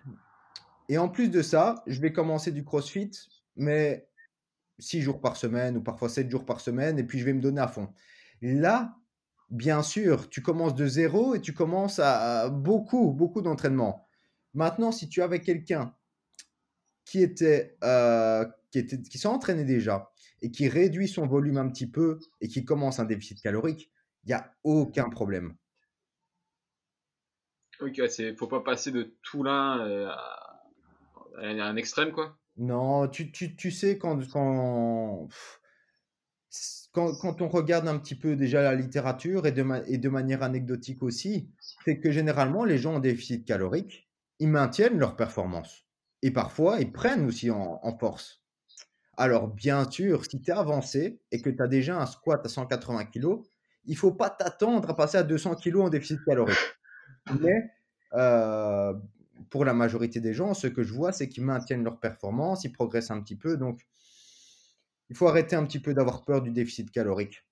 Et 0.89 0.97
en 0.97 1.09
plus 1.09 1.29
de 1.29 1.41
ça, 1.41 1.83
je 1.85 2.01
vais 2.01 2.11
commencer 2.11 2.51
du 2.51 2.63
crossfit, 2.63 3.11
mais 3.55 4.07
6 4.79 5.01
jours 5.01 5.21
par 5.21 5.37
semaine 5.37 5.77
ou 5.77 5.81
parfois 5.83 6.09
7 6.09 6.29
jours 6.29 6.45
par 6.45 6.59
semaine 6.59 6.97
et 6.97 7.03
puis 7.03 7.19
je 7.19 7.25
vais 7.25 7.33
me 7.33 7.41
donner 7.41 7.61
à 7.61 7.67
fond. 7.67 7.93
Là, 8.41 8.95
bien 9.51 9.83
sûr, 9.83 10.27
tu 10.29 10.41
commences 10.41 10.73
de 10.73 10.87
zéro 10.87 11.35
et 11.35 11.41
tu 11.41 11.53
commences 11.53 11.99
à, 11.99 12.49
beaucoup, 12.49 13.11
beaucoup 13.11 13.41
d'entraînement. 13.41 14.07
Maintenant, 14.54 14.91
si 14.91 15.10
tu 15.10 15.22
avais 15.22 15.41
quelqu'un 15.41 15.95
qui 17.06 17.22
était, 17.22 17.78
euh, 17.84 18.45
qui 18.72 18.80
était, 18.80 19.01
qui 19.01 19.18
s'est 19.18 19.28
entraîné 19.28 19.66
déjà 19.66 20.12
et 20.41 20.51
qui 20.51 20.68
réduit 20.68 21.08
son 21.08 21.28
volume 21.28 21.58
un 21.58 21.70
petit 21.70 21.88
peu 21.88 22.20
et 22.41 22.47
qui 22.47 22.66
commence 22.66 22.99
un 22.99 23.06
déficit 23.06 23.41
calorique, 23.41 23.91
il 24.24 24.28
n'y 24.28 24.34
a 24.34 24.54
aucun 24.64 25.10
problème. 25.10 25.56
Ok, 27.80 27.97
il 27.97 28.36
faut 28.38 28.47
pas 28.47 28.62
passer 28.62 28.91
de 28.91 29.16
tout 29.24 29.43
l'un 29.43 29.86
euh, 29.86 30.10
à 31.38 31.47
un 31.47 31.76
extrême, 31.76 32.12
quoi. 32.12 32.38
Non, 32.56 33.08
tu, 33.08 33.32
tu, 33.32 33.56
tu 33.56 33.72
sais, 33.72 33.97
quand, 33.97 34.20
quand, 34.32 35.28
quand, 36.93 37.41
on 37.41 37.47
regarde 37.47 37.88
un 37.88 37.97
petit 37.97 38.16
peu 38.16 38.36
déjà 38.36 38.62
la 38.62 38.76
littérature 38.76 39.47
et 39.47 39.51
de, 39.51 39.66
et 39.88 39.97
de 39.97 40.10
manière 40.10 40.43
anecdotique 40.43 41.01
aussi, 41.01 41.49
c'est 41.84 41.99
que 41.99 42.12
généralement, 42.12 42.64
les 42.64 42.78
gens 42.78 42.95
en 42.95 42.99
déficit 42.99 43.45
calorique, 43.45 44.03
ils 44.43 44.49
maintiennent 44.49 44.99
leur 44.99 45.15
performance. 45.15 45.85
Et 46.21 46.29
parfois, 46.29 46.81
ils 46.81 46.91
prennent 46.91 47.25
aussi 47.25 47.49
en, 47.49 47.97
force. 47.97 48.43
Alors, 49.15 49.47
bien 49.47 49.89
sûr, 49.89 50.25
si 50.25 50.41
tu 50.41 50.51
es 50.51 50.53
avancé 50.53 51.21
et 51.31 51.41
que 51.41 51.49
tu 51.49 51.63
as 51.63 51.67
déjà 51.67 52.01
un 52.01 52.05
squat 52.05 52.45
à 52.45 52.49
180 52.49 53.05
kg, 53.05 53.37
il 53.85 53.95
faut 53.95 54.11
pas 54.11 54.29
t'attendre 54.29 54.89
à 54.89 54.97
passer 54.97 55.17
à 55.17 55.23
200 55.23 55.55
kg 55.55 55.77
en 55.77 55.89
déficit 55.89 56.19
calorique. 56.25 56.57
Mais 57.39 57.71
euh, 58.15 58.93
pour 59.49 59.63
la 59.63 59.73
majorité 59.73 60.19
des 60.19 60.33
gens, 60.33 60.53
ce 60.53 60.67
que 60.67 60.83
je 60.83 60.91
vois, 60.91 61.13
c'est 61.13 61.29
qu'ils 61.29 61.45
maintiennent 61.45 61.85
leur 61.85 62.01
performance, 62.01 62.65
ils 62.65 62.73
progressent 62.73 63.11
un 63.11 63.21
petit 63.21 63.37
peu. 63.37 63.55
Donc, 63.55 63.79
il 65.09 65.15
faut 65.15 65.29
arrêter 65.29 65.55
un 65.55 65.65
petit 65.65 65.79
peu 65.79 65.93
d'avoir 65.93 66.25
peur 66.25 66.41
du 66.41 66.51
déficit 66.51 66.91
calorique. 66.91 67.45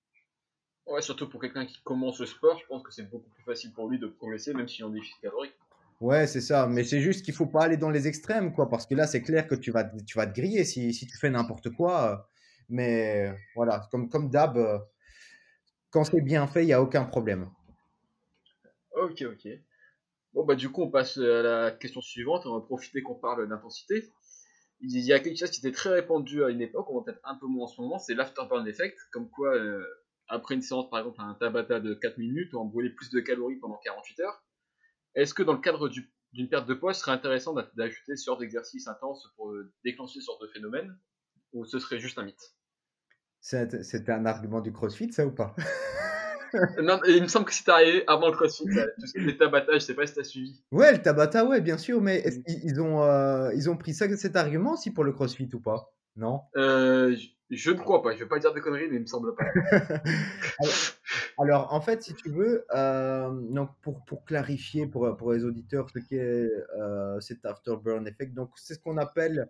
Ouais, 0.86 1.00
surtout 1.00 1.30
pour 1.30 1.40
quelqu'un 1.40 1.64
qui 1.64 1.80
commence 1.84 2.18
le 2.18 2.26
sport, 2.26 2.58
je 2.58 2.66
pense 2.66 2.82
que 2.82 2.92
c'est 2.92 3.08
beaucoup 3.08 3.30
plus 3.30 3.44
facile 3.44 3.72
pour 3.72 3.88
lui 3.88 3.98
de 3.98 4.08
progresser, 4.08 4.52
même 4.52 4.68
s'il 4.68 4.82
est 4.82 4.88
en 4.88 4.90
déficit 4.90 5.18
calorique. 5.22 5.54
Ouais, 6.02 6.26
c'est 6.26 6.40
ça. 6.40 6.66
Mais 6.66 6.82
c'est 6.82 7.00
juste 7.00 7.24
qu'il 7.24 7.32
faut 7.32 7.46
pas 7.46 7.62
aller 7.62 7.76
dans 7.76 7.88
les 7.88 8.08
extrêmes, 8.08 8.52
quoi, 8.52 8.68
parce 8.68 8.86
que 8.86 8.96
là, 8.96 9.06
c'est 9.06 9.22
clair 9.22 9.46
que 9.46 9.54
tu 9.54 9.70
vas, 9.70 9.84
tu 9.84 10.18
vas 10.18 10.26
te 10.26 10.34
griller 10.34 10.64
si, 10.64 10.92
si 10.92 11.06
tu 11.06 11.16
fais 11.16 11.30
n'importe 11.30 11.70
quoi. 11.70 12.28
Mais 12.68 13.32
voilà, 13.54 13.86
comme, 13.92 14.08
comme 14.08 14.28
d'hab, 14.28 14.58
quand 15.90 16.02
c'est 16.02 16.20
bien 16.20 16.48
fait, 16.48 16.64
il 16.64 16.66
n'y 16.66 16.72
a 16.72 16.82
aucun 16.82 17.04
problème. 17.04 17.48
Ok, 19.00 19.22
ok. 19.22 19.48
Bon, 20.34 20.44
bah, 20.44 20.56
du 20.56 20.70
coup, 20.70 20.82
on 20.82 20.90
passe 20.90 21.18
à 21.18 21.42
la 21.42 21.70
question 21.70 22.00
suivante. 22.00 22.46
On 22.46 22.58
va 22.58 22.66
profiter 22.66 23.02
qu'on 23.02 23.14
parle 23.14 23.48
d'intensité. 23.48 24.10
Il 24.80 24.98
y 24.98 25.12
a 25.12 25.20
quelque 25.20 25.38
chose 25.38 25.52
qui 25.52 25.64
était 25.64 25.70
très 25.70 25.90
répandu 25.90 26.42
à 26.42 26.48
une 26.48 26.62
époque, 26.62 26.90
on 26.90 26.98
va 26.98 27.04
peut-être 27.04 27.20
un 27.22 27.36
peu 27.36 27.46
moins 27.46 27.66
en 27.66 27.68
ce 27.68 27.80
moment, 27.80 27.98
c'est 28.00 28.14
l'afterburn 28.14 28.66
effect. 28.66 28.98
Comme 29.12 29.30
quoi, 29.30 29.54
euh, 29.54 29.86
après 30.26 30.56
une 30.56 30.62
séance, 30.62 30.90
par 30.90 30.98
exemple, 30.98 31.20
un 31.20 31.34
Tabata 31.34 31.78
de 31.78 31.94
4 31.94 32.18
minutes, 32.18 32.52
on 32.54 32.64
brûler 32.64 32.90
plus 32.90 33.10
de 33.10 33.20
calories 33.20 33.60
pendant 33.60 33.78
48 33.84 34.20
heures. 34.22 34.42
Est-ce 35.14 35.34
que 35.34 35.42
dans 35.42 35.52
le 35.52 35.60
cadre 35.60 35.88
d'une 35.88 36.48
perte 36.48 36.66
de 36.66 36.74
poids, 36.74 36.94
ce 36.94 37.00
serait 37.00 37.12
intéressant 37.12 37.54
d'ajouter 37.74 38.16
ce 38.16 38.24
genre 38.24 38.38
d'exercice 38.38 38.88
intense 38.88 39.32
pour 39.36 39.50
euh, 39.50 39.72
déclencher 39.84 40.20
ce 40.20 40.26
genre 40.26 40.38
de 40.40 40.48
phénomène? 40.48 40.96
Ou 41.52 41.64
ce 41.66 41.78
serait 41.78 41.98
juste 41.98 42.18
un 42.18 42.24
mythe? 42.24 42.54
C'est 43.40 44.08
un 44.08 44.24
argument 44.24 44.60
du 44.60 44.72
crossfit, 44.72 45.12
ça 45.12 45.26
ou 45.26 45.32
pas? 45.32 45.54
Non, 46.82 47.00
il 47.06 47.22
me 47.22 47.28
semble 47.28 47.46
que 47.46 47.54
c'était 47.54 47.70
arrivé 47.70 48.04
avant 48.06 48.28
le 48.28 48.36
crossfit, 48.36 48.64
tout 48.64 49.06
ce 49.06 49.12
qui 49.12 49.24
était 49.24 49.38
Tabata, 49.38 49.72
je 49.72 49.78
sais 49.78 49.94
pas 49.94 50.06
si 50.06 50.14
t'as 50.14 50.22
suivi. 50.22 50.62
Ouais, 50.70 50.92
le 50.92 51.00
Tabata, 51.00 51.46
ouais, 51.46 51.62
bien 51.62 51.78
sûr, 51.78 52.02
mais 52.02 52.22
qu'ils 52.22 52.60
ils 52.64 52.80
ont, 52.80 53.02
euh, 53.02 53.50
ils 53.54 53.70
ont 53.70 53.76
pris 53.78 53.94
ça, 53.94 54.14
cet 54.16 54.36
argument 54.36 54.74
aussi 54.74 54.90
pour 54.90 55.04
le 55.04 55.12
crossfit 55.12 55.48
ou 55.54 55.60
pas? 55.60 55.94
Non? 56.16 56.42
Euh, 56.56 57.16
je, 57.50 57.70
ne 57.70 57.76
crois 57.78 58.02
pas, 58.02 58.12
je 58.12 58.18
vais 58.18 58.28
pas 58.28 58.38
dire 58.38 58.52
de 58.52 58.60
conneries, 58.60 58.88
mais 58.90 58.96
il 58.96 59.02
me 59.02 59.06
semble 59.06 59.34
pas. 59.34 59.44
alors, 60.60 60.74
en 61.38 61.80
fait, 61.80 62.02
si 62.02 62.14
tu 62.14 62.30
veux, 62.30 62.64
euh, 62.74 63.30
donc 63.50 63.70
pour, 63.82 64.04
pour 64.04 64.24
clarifier 64.24 64.86
pour, 64.86 65.16
pour 65.16 65.32
les 65.32 65.44
auditeurs 65.44 65.88
ce 65.90 65.98
qu'est 65.98 66.48
cet 67.20 67.44
afterburn 67.44 68.06
effect, 68.06 68.34
donc 68.34 68.50
c'est 68.56 68.74
ce 68.74 68.78
qu'on 68.78 68.96
appelle, 68.96 69.48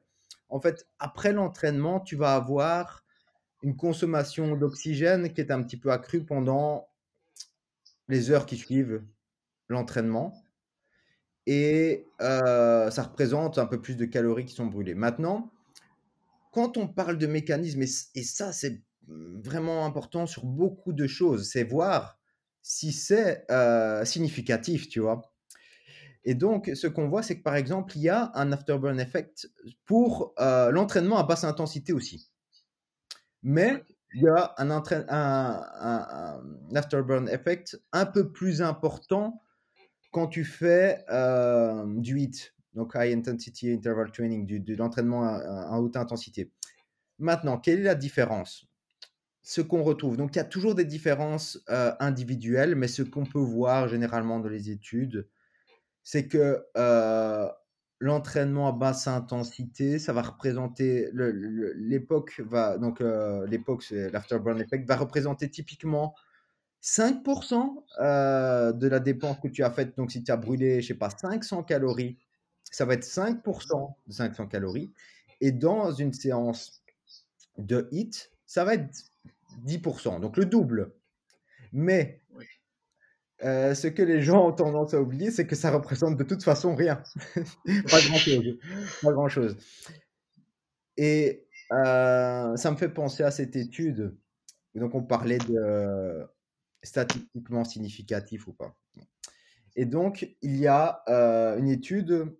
en 0.49 0.61
fait, 0.61 0.87
après 0.99 1.33
l'entraînement, 1.33 2.01
tu 2.01 2.17
vas 2.17 2.35
avoir 2.35 3.05
une 3.63 3.77
consommation 3.77 4.57
d'oxygène 4.57 5.33
qui 5.33 5.41
est 5.41 5.51
un 5.51 5.63
petit 5.63 5.77
peu 5.77 5.93
accrue 5.93 6.25
pendant 6.25 6.89
les 8.09 8.31
heures 8.31 8.47
qui 8.47 8.57
suivent 8.57 9.03
l'entraînement. 9.69 10.35
Et 11.47 12.07
euh, 12.21 12.91
ça 12.91 13.03
représente 13.03 13.59
un 13.59 13.67
peu 13.67 13.81
plus 13.81 13.97
de 13.97 14.05
calories 14.05 14.45
qui 14.45 14.55
sont 14.55 14.67
brûlées. 14.67 14.95
Maintenant, 14.95 15.51
quand 16.53 16.77
on 16.77 16.87
parle 16.87 17.19
de 17.19 17.27
mécanisme, 17.27 17.83
et, 17.83 18.23
ça 18.23 18.53
c'est 18.53 18.81
vraiment 19.09 19.85
important 19.85 20.27
sur 20.27 20.45
beaucoup 20.45 20.93
de 20.93 21.07
choses, 21.07 21.51
c'est 21.51 21.65
voir 21.65 22.19
si 22.63 22.93
c'est 22.93 23.45
euh, 23.51 24.05
significatif, 24.05 24.89
tu 24.89 25.01
vois? 25.01 25.23
Et 26.25 26.35
donc, 26.35 26.71
ce 26.75 26.87
qu'on 26.87 27.09
voit, 27.09 27.23
c'est 27.23 27.39
que 27.39 27.43
par 27.43 27.57
exemple, 27.57 27.97
il 27.97 28.03
y 28.03 28.09
a 28.09 28.31
un 28.35 28.53
afterburn 28.53 29.01
effect 29.01 29.51
pour 29.85 30.35
euh, 30.39 30.71
l'entraînement 30.71 31.19
à 31.19 31.25
basse 31.25 31.43
intensité 31.43 31.93
aussi. 31.93 32.31
Mais 33.43 33.83
il 34.15 34.23
y 34.23 34.29
a 34.29 34.55
un, 34.59 34.71
un, 34.71 36.77
afterburn 36.77 37.29
effect 37.29 37.81
un 37.93 38.07
peu 38.07 38.31
plus 38.31 38.63
important 38.63 39.43
quand 40.13 40.29
tu 40.29 40.45
fais 40.45 41.05
euh, 41.11 41.85
du 41.97 42.19
HIIT, 42.19 42.53
donc 42.75 42.93
High 42.95 43.17
Intensity 43.17 43.73
Interval 43.73 44.13
Training, 44.13 44.47
du, 44.47 44.61
de 44.61 44.77
l'entraînement 44.77 45.25
à, 45.25 45.79
haute 45.81 45.97
intensité. 45.97 46.53
Maintenant, 47.19 47.59
quelle 47.59 47.81
est 47.81 47.85
la 47.85 47.95
différence? 47.95 48.67
Ce 49.43 49.61
qu'on 49.61 49.83
retrouve, 49.83 50.17
donc 50.17 50.35
il 50.35 50.39
y 50.39 50.41
a 50.41 50.45
toujours 50.45 50.75
des 50.75 50.85
différences 50.85 51.61
euh, 51.69 51.93
individuelles, 51.99 52.77
mais 52.77 52.87
ce 52.89 53.03
qu'on 53.03 53.25
peut 53.25 53.41
voir 53.41 53.89
généralement 53.89 54.39
dans 54.39 54.49
les 54.49 54.71
études, 54.71 55.29
c'est 56.05 56.29
que 56.29 56.65
euh, 56.77 57.49
l'entraînement 57.99 58.69
à 58.69 58.73
basse 58.73 59.09
intensité, 59.09 59.99
ça 59.99 60.13
va 60.13 60.23
représenter 60.23 61.11
l'époque 61.13 62.41
va 62.45 62.79
donc 62.79 63.01
euh, 63.01 63.47
l'époque 63.47 63.83
c'est 63.83 64.11
l'afterburn 64.11 64.61
effect 64.61 64.87
va 64.89 64.97
représenter 64.97 65.51
typiquement 65.51 66.15
5% 66.83 67.85
euh, 68.01 68.73
de 68.73 68.89
la 68.89 68.99
dépense 68.99 69.39
que 69.41 69.49
tu 69.49 69.63
as 69.63 69.71
faite. 69.71 69.97
Donc 69.97 70.11
si 70.11 70.23
tu 70.25 70.33
as 70.33 70.37
brûlé, 70.37 70.83
je 70.83 70.89
sais 70.89 70.95
pas, 70.95 71.11
500 71.11 71.63
calories, 71.63 72.19
ça 72.65 72.85
va 72.85 72.95
être 72.95 73.05
5% 73.05 73.95
de 74.07 74.13
500 74.13 74.49
calories. 74.49 74.93
Et 75.41 75.53
dans 75.53 75.93
une 75.93 76.13
séance 76.13 76.83
de 77.59 77.89
HIT, 77.93 78.32
ça 78.53 78.65
va 78.65 78.75
être 78.75 78.91
10%, 79.65 80.21
donc 80.21 80.37
le 80.37 80.45
double. 80.45 80.93
Mais 81.73 82.21
euh, 83.45 83.75
ce 83.75 83.87
que 83.87 84.03
les 84.03 84.21
gens 84.21 84.47
ont 84.47 84.53
tendance 84.53 84.93
à 84.93 85.01
oublier, 85.01 85.31
c'est 85.31 85.47
que 85.47 85.57
ça 85.57 85.71
représente 85.71 86.19
de 86.19 86.23
toute 86.23 86.45
façon 86.45 86.75
rien. 86.75 87.03
pas 87.35 88.01
grand-chose. 88.03 88.59
Pas 89.01 89.13
grand-chose. 89.13 89.57
Et 90.99 91.47
euh, 91.73 92.55
ça 92.57 92.71
me 92.71 92.77
fait 92.77 92.91
penser 92.91 93.23
à 93.23 93.31
cette 93.31 93.57
étude 93.57 94.15
Donc, 94.75 94.95
on 94.95 95.03
parlait 95.03 95.39
de 95.39 96.27
statistiquement 96.83 97.65
significatif 97.65 98.49
ou 98.49 98.53
pas. 98.53 98.77
Et 99.77 99.87
donc, 99.87 100.29
il 100.43 100.59
y 100.59 100.67
a 100.67 101.03
euh, 101.09 101.57
une 101.57 101.71
étude 101.71 102.37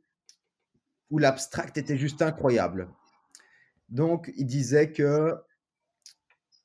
où 1.09 1.17
l'abstract 1.17 1.79
était 1.79 1.97
juste 1.97 2.21
incroyable. 2.21 2.91
Donc, 3.89 4.31
il 4.37 4.45
disait 4.45 4.93
que 4.93 5.43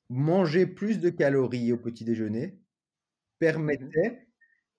manger 0.10 0.66
plus 0.68 1.00
de 1.00 1.10
calories 1.10 1.72
au 1.74 1.78
petit 1.78 2.06
déjeuner 2.06 2.62
Mhm. 3.68 3.98
permettait 4.00 4.28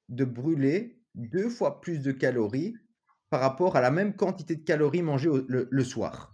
de 0.08 0.24
brûler 0.24 1.02
deux 1.14 1.48
fois 1.50 1.80
plus 1.80 2.00
de 2.00 2.12
calories 2.12 2.76
par 3.30 3.40
rapport 3.40 3.76
à 3.76 3.80
la 3.80 3.90
même 3.90 4.14
quantité 4.16 4.56
de 4.56 4.64
calories 4.64 5.02
mangées 5.02 5.28
au- 5.30 5.46
le, 5.48 5.68
le 5.70 5.84
soir. 5.84 6.32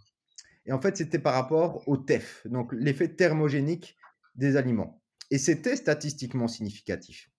Et 0.66 0.72
en 0.72 0.80
fait, 0.80 0.97
c'était 0.97 1.18
par 1.20 1.34
rapport 1.34 1.88
au 1.88 1.97
TEF, 1.97 2.47
donc 2.47 2.72
l'effet 2.74 3.09
thermogénique 3.09 3.97
des 4.36 4.57
aliments. 4.57 5.03
Et 5.30 5.38
c'était 5.38 5.76
statistiquement 5.76 6.49
significatif. 6.49 7.30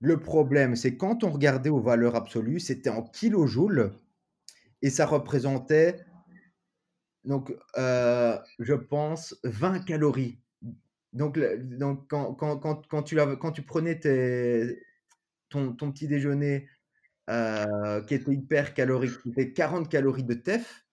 Le 0.00 0.20
problème, 0.20 0.76
c'est 0.76 0.96
quand 0.96 1.24
on 1.24 1.30
regardait 1.30 1.70
aux 1.70 1.80
valeurs 1.80 2.14
absolues, 2.14 2.60
c'était 2.60 2.90
en 2.90 3.02
kilojoules 3.02 3.92
et 4.82 4.90
ça 4.90 5.06
représentait, 5.06 6.00
donc, 7.24 7.54
euh, 7.78 8.38
je 8.58 8.74
pense, 8.74 9.36
20 9.44 9.80
calories. 9.80 10.40
Donc, 11.14 11.38
donc 11.78 12.08
quand, 12.08 12.34
quand, 12.34 12.58
quand, 12.88 13.02
tu, 13.04 13.16
quand 13.40 13.52
tu 13.52 13.62
prenais 13.62 13.98
tes- 13.98 14.78
ton, 15.50 15.72
ton 15.74 15.92
petit 15.92 16.08
déjeuner 16.08 16.68
euh, 17.30 18.02
qui 18.04 18.14
était 18.14 18.32
hyper 18.32 18.74
calorique, 18.74 19.12
c'était 19.24 19.52
40 19.52 19.88
calories 19.90 20.24
de 20.24 20.34
TEF. 20.34 20.84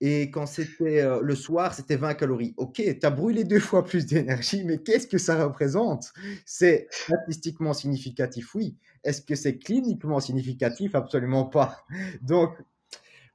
Et 0.00 0.30
quand 0.32 0.46
c'était 0.46 1.02
euh, 1.02 1.20
le 1.22 1.34
soir, 1.36 1.74
c'était 1.74 1.96
20 1.96 2.14
calories. 2.14 2.54
Ok, 2.56 2.76
tu 2.76 3.06
as 3.06 3.10
brûlé 3.10 3.44
deux 3.44 3.60
fois 3.60 3.84
plus 3.84 4.06
d'énergie, 4.06 4.64
mais 4.64 4.78
qu'est-ce 4.78 5.06
que 5.06 5.18
ça 5.18 5.44
représente? 5.44 6.12
C'est 6.46 6.88
statistiquement 6.90 7.72
significatif, 7.74 8.54
oui. 8.54 8.76
Est-ce 9.04 9.22
que 9.22 9.34
c'est 9.36 9.58
cliniquement 9.58 10.20
significatif? 10.20 10.94
Absolument 10.96 11.46
pas. 11.46 11.84
Donc, 12.22 12.56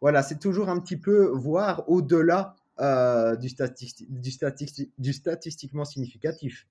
voilà, 0.02 0.24
c'est 0.24 0.40
toujours 0.40 0.70
un 0.70 0.80
petit 0.80 0.98
peu 0.98 1.28
voir 1.34 1.90
au-delà 1.90 2.56
euh, 2.80 3.36
du, 3.36 3.48
statisti- 3.48 4.06
du, 4.10 4.30
statisti- 4.30 4.92
du 4.98 5.14
statistiquement 5.14 5.86
significatif. 5.86 6.68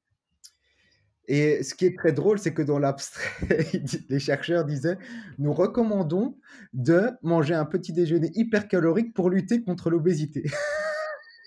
Et 1.29 1.63
ce 1.65 1.75
qui 1.75 1.87
est 1.87 1.97
très 1.99 2.13
drôle, 2.13 2.39
c'est 2.39 2.55
que 2.55 2.63
dans 2.63 2.79
l'abstrait, 2.79 3.67
les 4.09 4.21
chercheurs 4.21 4.65
disaient, 4.65 4.97
nous 5.39 5.53
recommandons 5.53 6.39
de 6.73 7.11
manger 7.23 7.55
un 7.55 7.65
petit 7.65 7.93
déjeuner 7.93 8.31
hypercalorique 8.35 9.13
pour 9.13 9.31
lutter 9.31 9.63
contre 9.63 9.91
l'obésité. 9.91 10.45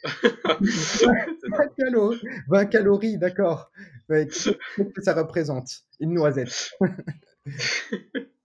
20 0.03 1.67
calories, 1.77 2.21
20 2.47 2.65
calories, 2.65 3.17
d'accord. 3.17 3.71
Qu'est-ce 4.09 4.51
que 4.81 5.01
ça 5.01 5.13
représente? 5.13 5.69
Une 5.99 6.13
noisette. 6.13 6.71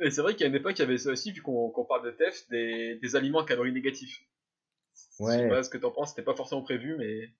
Et 0.00 0.10
c'est 0.10 0.22
vrai 0.22 0.36
qu'à 0.36 0.46
une 0.46 0.54
époque, 0.54 0.78
il 0.78 0.82
y 0.82 0.84
avait 0.84 0.98
ça 0.98 1.10
aussi, 1.10 1.32
vu 1.32 1.42
qu'on 1.42 1.84
parle 1.88 2.04
de 2.04 2.12
TEF, 2.12 2.48
des, 2.50 2.98
des 3.02 3.16
aliments 3.16 3.40
à 3.40 3.44
calories 3.44 3.72
négatifs. 3.72 4.22
Je 5.20 5.32
sais 5.32 5.42
Ouais, 5.42 5.48
pas 5.48 5.62
ce 5.62 5.70
que 5.70 5.78
t'en 5.78 5.90
penses, 5.90 6.10
c'était 6.10 6.22
pas 6.22 6.34
forcément 6.34 6.62
prévu, 6.62 6.96
mais 6.96 7.30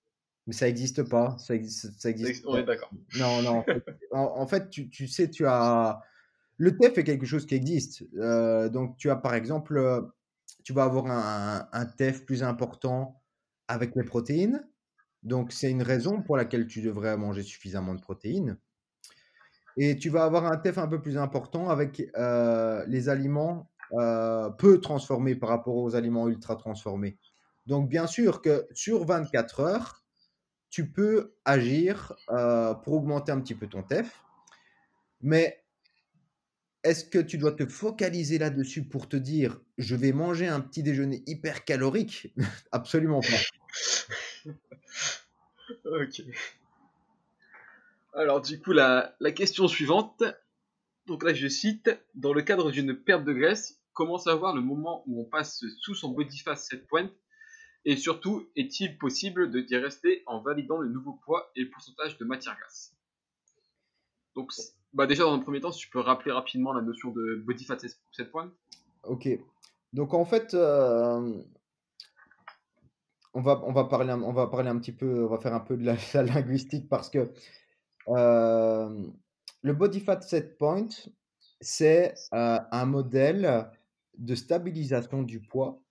mais 0.47 0.53
ça 0.53 0.65
n'existe 0.65 1.03
pas. 1.03 1.37
Ça 1.37 1.53
existe, 1.55 1.91
ça 1.99 2.09
existe 2.09 2.45
on 2.47 2.53
pas. 2.53 2.59
est 2.59 2.63
d'accord. 2.63 2.91
Non, 3.17 3.41
non. 3.41 3.57
En 3.59 3.63
fait, 3.63 3.83
en, 4.11 4.19
en 4.41 4.47
fait, 4.47 4.69
tu, 4.69 4.89
tu 4.89 5.07
sais, 5.07 5.29
tu 5.29 5.45
as. 5.45 6.01
Le 6.57 6.77
TEF 6.77 6.97
est 6.97 7.03
quelque 7.03 7.25
chose 7.25 7.45
qui 7.45 7.55
existe. 7.55 8.03
Euh, 8.17 8.67
donc, 8.69 8.97
tu 8.97 9.09
as 9.09 9.15
par 9.15 9.33
exemple, 9.35 9.77
euh, 9.77 10.01
tu 10.63 10.73
vas 10.73 10.83
avoir 10.83 11.07
un, 11.07 11.69
un 11.71 11.85
TEF 11.85 12.25
plus 12.25 12.43
important 12.43 13.21
avec 13.67 13.95
les 13.95 14.03
protéines. 14.03 14.67
Donc, 15.23 15.51
c'est 15.51 15.69
une 15.71 15.83
raison 15.83 16.21
pour 16.21 16.35
laquelle 16.37 16.67
tu 16.67 16.81
devrais 16.81 17.15
manger 17.17 17.43
suffisamment 17.43 17.93
de 17.93 18.01
protéines. 18.01 18.57
Et 19.77 19.97
tu 19.97 20.09
vas 20.09 20.23
avoir 20.25 20.45
un 20.45 20.57
TEF 20.57 20.77
un 20.77 20.87
peu 20.87 21.01
plus 21.01 21.17
important 21.17 21.69
avec 21.69 22.01
euh, 22.17 22.83
les 22.87 23.07
aliments 23.07 23.69
euh, 23.93 24.49
peu 24.49 24.81
transformés 24.81 25.35
par 25.35 25.49
rapport 25.49 25.75
aux 25.75 25.95
aliments 25.95 26.27
ultra 26.27 26.55
transformés. 26.55 27.17
Donc, 27.69 27.87
bien 27.87 28.07
sûr 28.07 28.41
que 28.41 28.67
sur 28.73 29.05
24 29.05 29.59
heures, 29.59 30.03
tu 30.71 30.89
peux 30.89 31.35
agir 31.45 32.15
euh, 32.31 32.73
pour 32.73 32.95
augmenter 32.95 33.31
un 33.31 33.39
petit 33.39 33.53
peu 33.53 33.67
ton 33.67 33.83
TEF. 33.83 34.23
Mais 35.21 35.63
est-ce 36.83 37.05
que 37.05 37.19
tu 37.19 37.37
dois 37.37 37.51
te 37.51 37.67
focaliser 37.67 38.39
là-dessus 38.39 38.85
pour 38.85 39.07
te 39.07 39.15
dire 39.15 39.61
je 39.77 39.95
vais 39.95 40.13
manger 40.13 40.47
un 40.47 40.61
petit 40.61 40.81
déjeuner 40.81 41.21
hyper 41.27 41.63
calorique 41.63 42.33
Absolument 42.71 43.21
pas. 43.21 44.51
Ok. 45.85 46.23
Alors 48.13 48.41
du 48.41 48.59
coup, 48.59 48.71
la, 48.71 49.15
question 49.35 49.67
suivante. 49.67 50.23
Donc 51.05 51.23
là, 51.23 51.35
je 51.35 51.47
cite, 51.47 51.91
dans 52.15 52.33
le 52.33 52.41
cadre 52.41 52.71
d'une 52.71 52.95
perte 52.95 53.23
de 53.23 53.33
graisse, 53.33 53.79
comment 53.93 54.17
savoir 54.17 54.55
le 54.55 54.61
moment 54.61 55.03
où 55.05 55.21
on 55.21 55.25
passe 55.25 55.63
sous 55.81 55.93
son 55.93 56.09
body 56.09 56.39
fat 56.39 56.55
set 56.55 56.87
point 56.87 57.11
Et 57.89 57.97
surtout, 57.97 58.47
est-il 58.55 58.99
possible 58.99 59.49
de 59.49 59.61
d'y 59.61 59.75
rester 59.75 60.21
en 60.27 60.43
validant 60.43 60.77
le 60.77 60.89
nouveau 60.89 61.13
poids 61.25 61.49
et 61.55 61.63
le 61.63 61.71
pourcentage 61.71 62.19
de 62.19 62.23
matière 62.23 62.55
grasse? 62.59 62.95
Donc, 64.35 64.51
bah 64.93 65.07
déjà 65.07 65.23
dans 65.23 65.33
un 65.33 65.39
premier 65.39 65.59
temps, 65.59 65.71
si 65.71 65.79
tu 65.79 65.89
peux 65.89 65.99
rappeler 65.99 66.31
rapidement 66.31 66.71
la 66.71 66.83
notion 66.83 67.09
de 67.09 67.41
body 67.47 67.65
fat. 67.65 67.77
Ok. 69.05 69.27
Donc 69.91 70.13
en 70.13 70.23
fait, 70.23 70.53
euh, 70.53 71.41
on 73.33 73.41
va, 73.41 73.59
on 73.65 73.71
va 73.71 73.85
parler, 73.85 74.13
on 74.13 74.33
va 74.33 74.45
parler 74.45 74.69
un 74.69 74.77
petit 74.77 74.93
peu, 74.93 75.25
on 75.25 75.29
va 75.29 75.39
faire 75.39 75.55
un 75.55 75.59
peu 75.59 75.75
de 75.75 75.83
la, 75.83 75.95
la 76.13 76.21
linguistique 76.21 76.89
parce 76.89 77.09
que 77.09 77.31
euh, 78.09 79.07
le 79.63 79.73
body 79.73 80.01
fat 80.01 80.21
set 80.21 80.59
point, 80.59 80.89
c'est 81.59 82.13
euh, 82.35 82.59
un 82.71 82.85
modèle 82.85 83.67
de 84.15 84.35
stabilisation 84.35 85.23
du 85.23 85.41
poids 85.41 85.81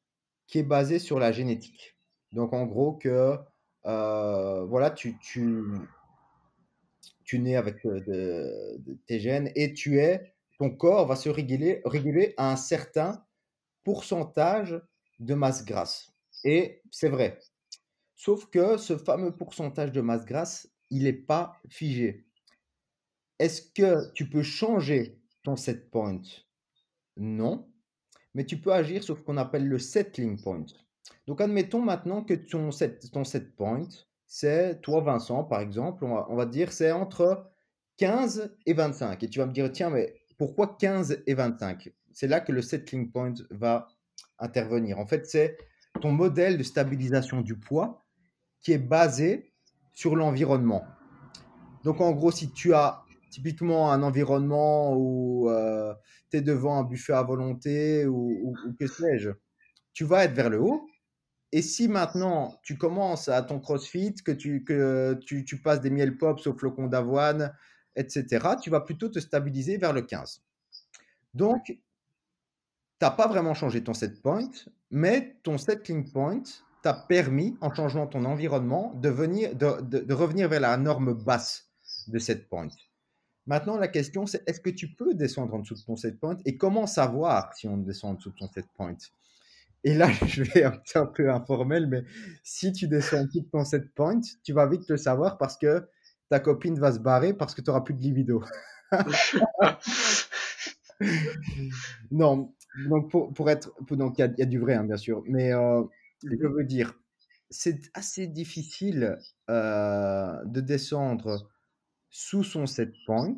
qui 0.49 0.59
est 0.59 0.65
basé 0.65 0.99
sur 0.99 1.21
la 1.21 1.31
génétique. 1.31 1.97
Donc 2.33 2.53
en 2.53 2.67
gros 2.67 2.95
que 2.95 3.39
euh, 3.87 4.65
voilà, 4.65 4.91
tu, 4.91 5.17
tu, 5.21 5.63
nais 7.39 7.57
avec 7.57 7.87
euh, 7.87 8.79
tes 9.07 9.21
gènes 9.21 9.53
et 9.55 9.73
tu 9.73 10.01
es, 10.01 10.35
ton 10.59 10.71
corps 10.71 11.07
va 11.07 11.15
se 11.15 11.29
réguler, 11.29 11.81
réguler 11.85 12.35
à 12.37 12.51
un 12.51 12.57
certain 12.57 13.25
pourcentage 13.85 14.83
de 15.21 15.35
masse 15.35 15.65
grasse. 15.65 16.13
Et 16.45 16.83
c'est 16.91 17.09
vrai. 17.09 17.39
Sauf 18.17 18.51
que 18.51 18.77
ce 18.77 18.97
fameux 18.97 19.37
pourcentage 19.37 19.93
de 19.93 20.01
masse 20.01 20.25
grasse, 20.25 20.69
il 20.91 21.05
n'est 21.05 21.13
pas 21.13 21.61
figé. 21.69 22.27
Est-ce 23.39 23.63
que 23.63 24.11
tu 24.13 24.29
peux 24.29 24.43
changer 24.43 25.21
ton 25.45 25.57
set 25.57 25.91
point? 25.91 26.23
Non. 27.17 27.71
Mais 28.35 28.45
tu 28.45 28.61
peux 28.61 28.73
agir 28.73 29.03
sur 29.03 29.17
ce 29.17 29.23
qu'on 29.23 29.37
appelle 29.37 29.67
le 29.67 29.79
settling 29.79 30.41
point. 30.41 30.67
Donc, 31.27 31.41
admettons 31.41 31.81
maintenant 31.81 32.23
que 32.23 32.35
ton 32.35 32.71
set, 32.71 33.11
point, 33.57 33.89
c'est 34.27 34.81
toi, 34.83 35.01
Vincent, 35.01 35.45
par 35.45 35.61
exemple, 35.61 36.05
on 36.05 36.37
va 36.37 36.47
dire 36.47 36.73
c'est 36.73 36.93
entre 36.93 37.51
15 37.99 38.57
et 38.67 38.73
25. 38.73 39.23
Et 39.23 39.29
tu 39.29 39.39
vas 39.39 39.47
me 39.47 39.53
dire, 39.53 39.71
tiens, 39.73 39.91
mais 39.91 40.15
pourquoi 40.39 40.77
15 40.79 41.23
et 41.27 41.35
25 41.35 41.91
C'est 42.13 42.29
là 42.29 42.41
que 42.41 42.53
le 42.53 42.63
settling 42.63 43.11
point 43.11 43.35
va 43.51 43.89
intervenir. 44.39 44.99
En 44.99 45.07
fait, 45.07 45.27
c'est 45.27 45.57
ton 46.01 46.13
modèle 46.13 46.57
de 46.57 46.63
stabilisation 46.63 47.41
du 47.41 47.57
poids 47.57 48.05
qui 48.61 48.73
est 48.73 48.79
basé 48.79 49.53
sur 49.95 50.17
l'environnement. 50.17 50.85
Donc, 51.85 52.01
en 52.01 52.13
gros, 52.13 52.31
si 52.31 52.51
tu 52.51 52.73
as 52.75 53.03
typiquement 53.31 53.93
un 53.93 54.03
environnement 54.03 54.95
où 54.97 55.51
tu 56.31 56.37
es 56.37 56.41
devant 56.41 56.79
un 56.79 56.85
buffet 56.85 57.13
à 57.13 57.23
volonté 57.23 58.07
ou, 58.07 58.55
que 58.79 58.87
sais-je, 58.87 59.31
tu 59.93 60.05
vas 60.05 60.25
être 60.25 60.35
vers 60.35 60.51
le 60.51 60.61
haut. 60.61 60.87
Et 61.53 61.63
si 61.63 61.89
maintenant 61.89 62.59
tu 62.63 62.77
commences 62.77 63.29
à 63.29 63.43
ton 63.43 63.59
crossfit, 63.59 64.15
que 64.15 64.33
tu, 64.33 64.65
que 64.65 65.15
tu, 65.25 65.61
passes 65.63 65.81
des 65.81 65.91
miel 65.91 66.19
pops 66.19 66.47
au 66.47 66.53
flocon 66.57 66.89
d'avoine, 66.89 67.55
etc., 67.97 68.57
tu 68.63 68.71
vas 68.71 68.81
plutôt 68.81 69.09
te 69.09 69.19
stabiliser 69.19 69.79
vers 69.79 69.93
le 69.93 70.03
15. 70.03 70.43
Donc, 71.35 71.65
tu 71.67 71.81
n'as 73.01 73.11
pas 73.11 73.29
vraiment 73.29 73.55
changé 73.55 73.83
ton 73.83 73.95
set 73.95 74.21
point, 74.21 74.51
mais 74.91 75.37
ton 75.43 75.57
settling 75.57 76.11
point 76.11 76.43
t'a 76.83 76.95
permis, 76.95 77.57
en 77.61 77.73
changeant 77.73 78.07
ton 78.07 78.25
environnement, 78.25 78.93
de, 78.95 79.09
venir, 79.09 79.55
de- 79.55 79.81
de 79.81 80.15
revenir 80.15 80.49
vers 80.49 80.61
la 80.61 80.77
norme 80.77 81.15
basse 81.15 81.71
de 82.09 82.19
set 82.19 82.49
point. 82.49 82.69
Maintenant, 83.49 83.79
la 83.79 83.89
question, 83.89 84.27
c'est 84.27 84.49
est-ce 84.49 84.61
que 84.61 84.71
tu 84.71 84.89
peux 84.95 85.15
descendre 85.15 85.55
en 85.55 85.61
dessous 85.61 85.75
de 85.75 85.81
ton 85.83 85.97
set 85.97 86.21
point 86.21 86.37
et 86.47 86.57
comment 86.59 86.87
savoir 86.87 87.55
si 87.57 87.69
on 87.69 87.79
descend 87.79 88.13
en 88.13 88.15
dessous 88.15 88.31
de 88.31 88.37
ton 88.37 88.49
set 88.49 88.67
point? 88.77 88.97
Et 89.85 89.95
là, 89.95 90.11
je 90.27 90.43
vais 90.45 90.61
être 90.61 90.97
un 90.97 91.07
peu 91.07 91.31
informel, 91.33 91.87
mais 91.89 92.05
si 92.45 92.73
tu 92.73 92.89
descends 92.89 93.21
en 93.21 93.25
dessous 93.25 93.41
de 93.43 93.49
ton 93.49 93.65
set 93.65 93.95
point, 93.95 94.21
tu 94.45 94.53
vas 94.53 94.67
vite 94.69 94.89
le 94.89 94.97
savoir 94.97 95.39
parce 95.39 95.57
que 95.59 95.89
ta 96.31 96.41
copine 96.41 96.79
va 96.79 96.93
se 96.93 97.01
barrer 97.01 97.35
parce 97.35 97.55
que 97.55 97.63
tu 97.63 97.71
n'auras 97.71 97.83
plus 97.83 97.95
de 97.95 98.03
libido. 98.03 98.45
Non, 102.11 102.53
donc 102.89 103.11
pour, 103.11 103.33
pour 103.33 103.51
être, 103.51 103.73
pour- 103.87 103.97
donc 103.97 104.19
il 104.19 104.23
y, 104.23 104.25
a- 104.25 104.27
il 104.29 104.39
y 104.39 104.43
a 104.43 104.47
du 104.47 104.59
vrai, 104.59 104.75
hein, 104.75 104.85
bien 104.85 104.97
sûr, 104.97 105.23
mais 105.27 105.53
euh, 105.53 105.83
je 106.23 106.47
veux 106.47 106.65
dire, 106.65 106.95
c'est 107.51 107.81
assez 107.95 108.27
difficile 108.27 109.19
euh, 109.51 110.33
de 110.45 110.61
descendre 110.61 111.49
sous 112.11 112.45
son 112.45 112.67
set 112.67 112.93
point 113.07 113.37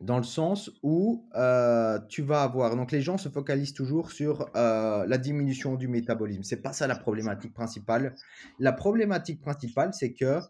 dans 0.00 0.18
le 0.18 0.24
sens 0.24 0.70
où 0.82 1.28
euh, 1.34 1.98
tu 2.08 2.22
vas 2.22 2.42
avoir. 2.42 2.76
Donc, 2.76 2.92
les 2.92 3.02
gens 3.02 3.18
se 3.18 3.28
focalisent 3.28 3.74
toujours 3.74 4.12
sur 4.12 4.48
euh, 4.56 5.04
la 5.06 5.18
diminution 5.18 5.74
du 5.74 5.88
métabolisme. 5.88 6.42
C'est 6.44 6.62
pas 6.62 6.72
ça 6.72 6.86
la 6.86 6.96
problématique 6.96 7.52
principale. 7.52 8.14
La 8.58 8.72
problématique 8.72 9.40
principale, 9.40 9.92
c'est 9.92 10.12
que 10.12 10.40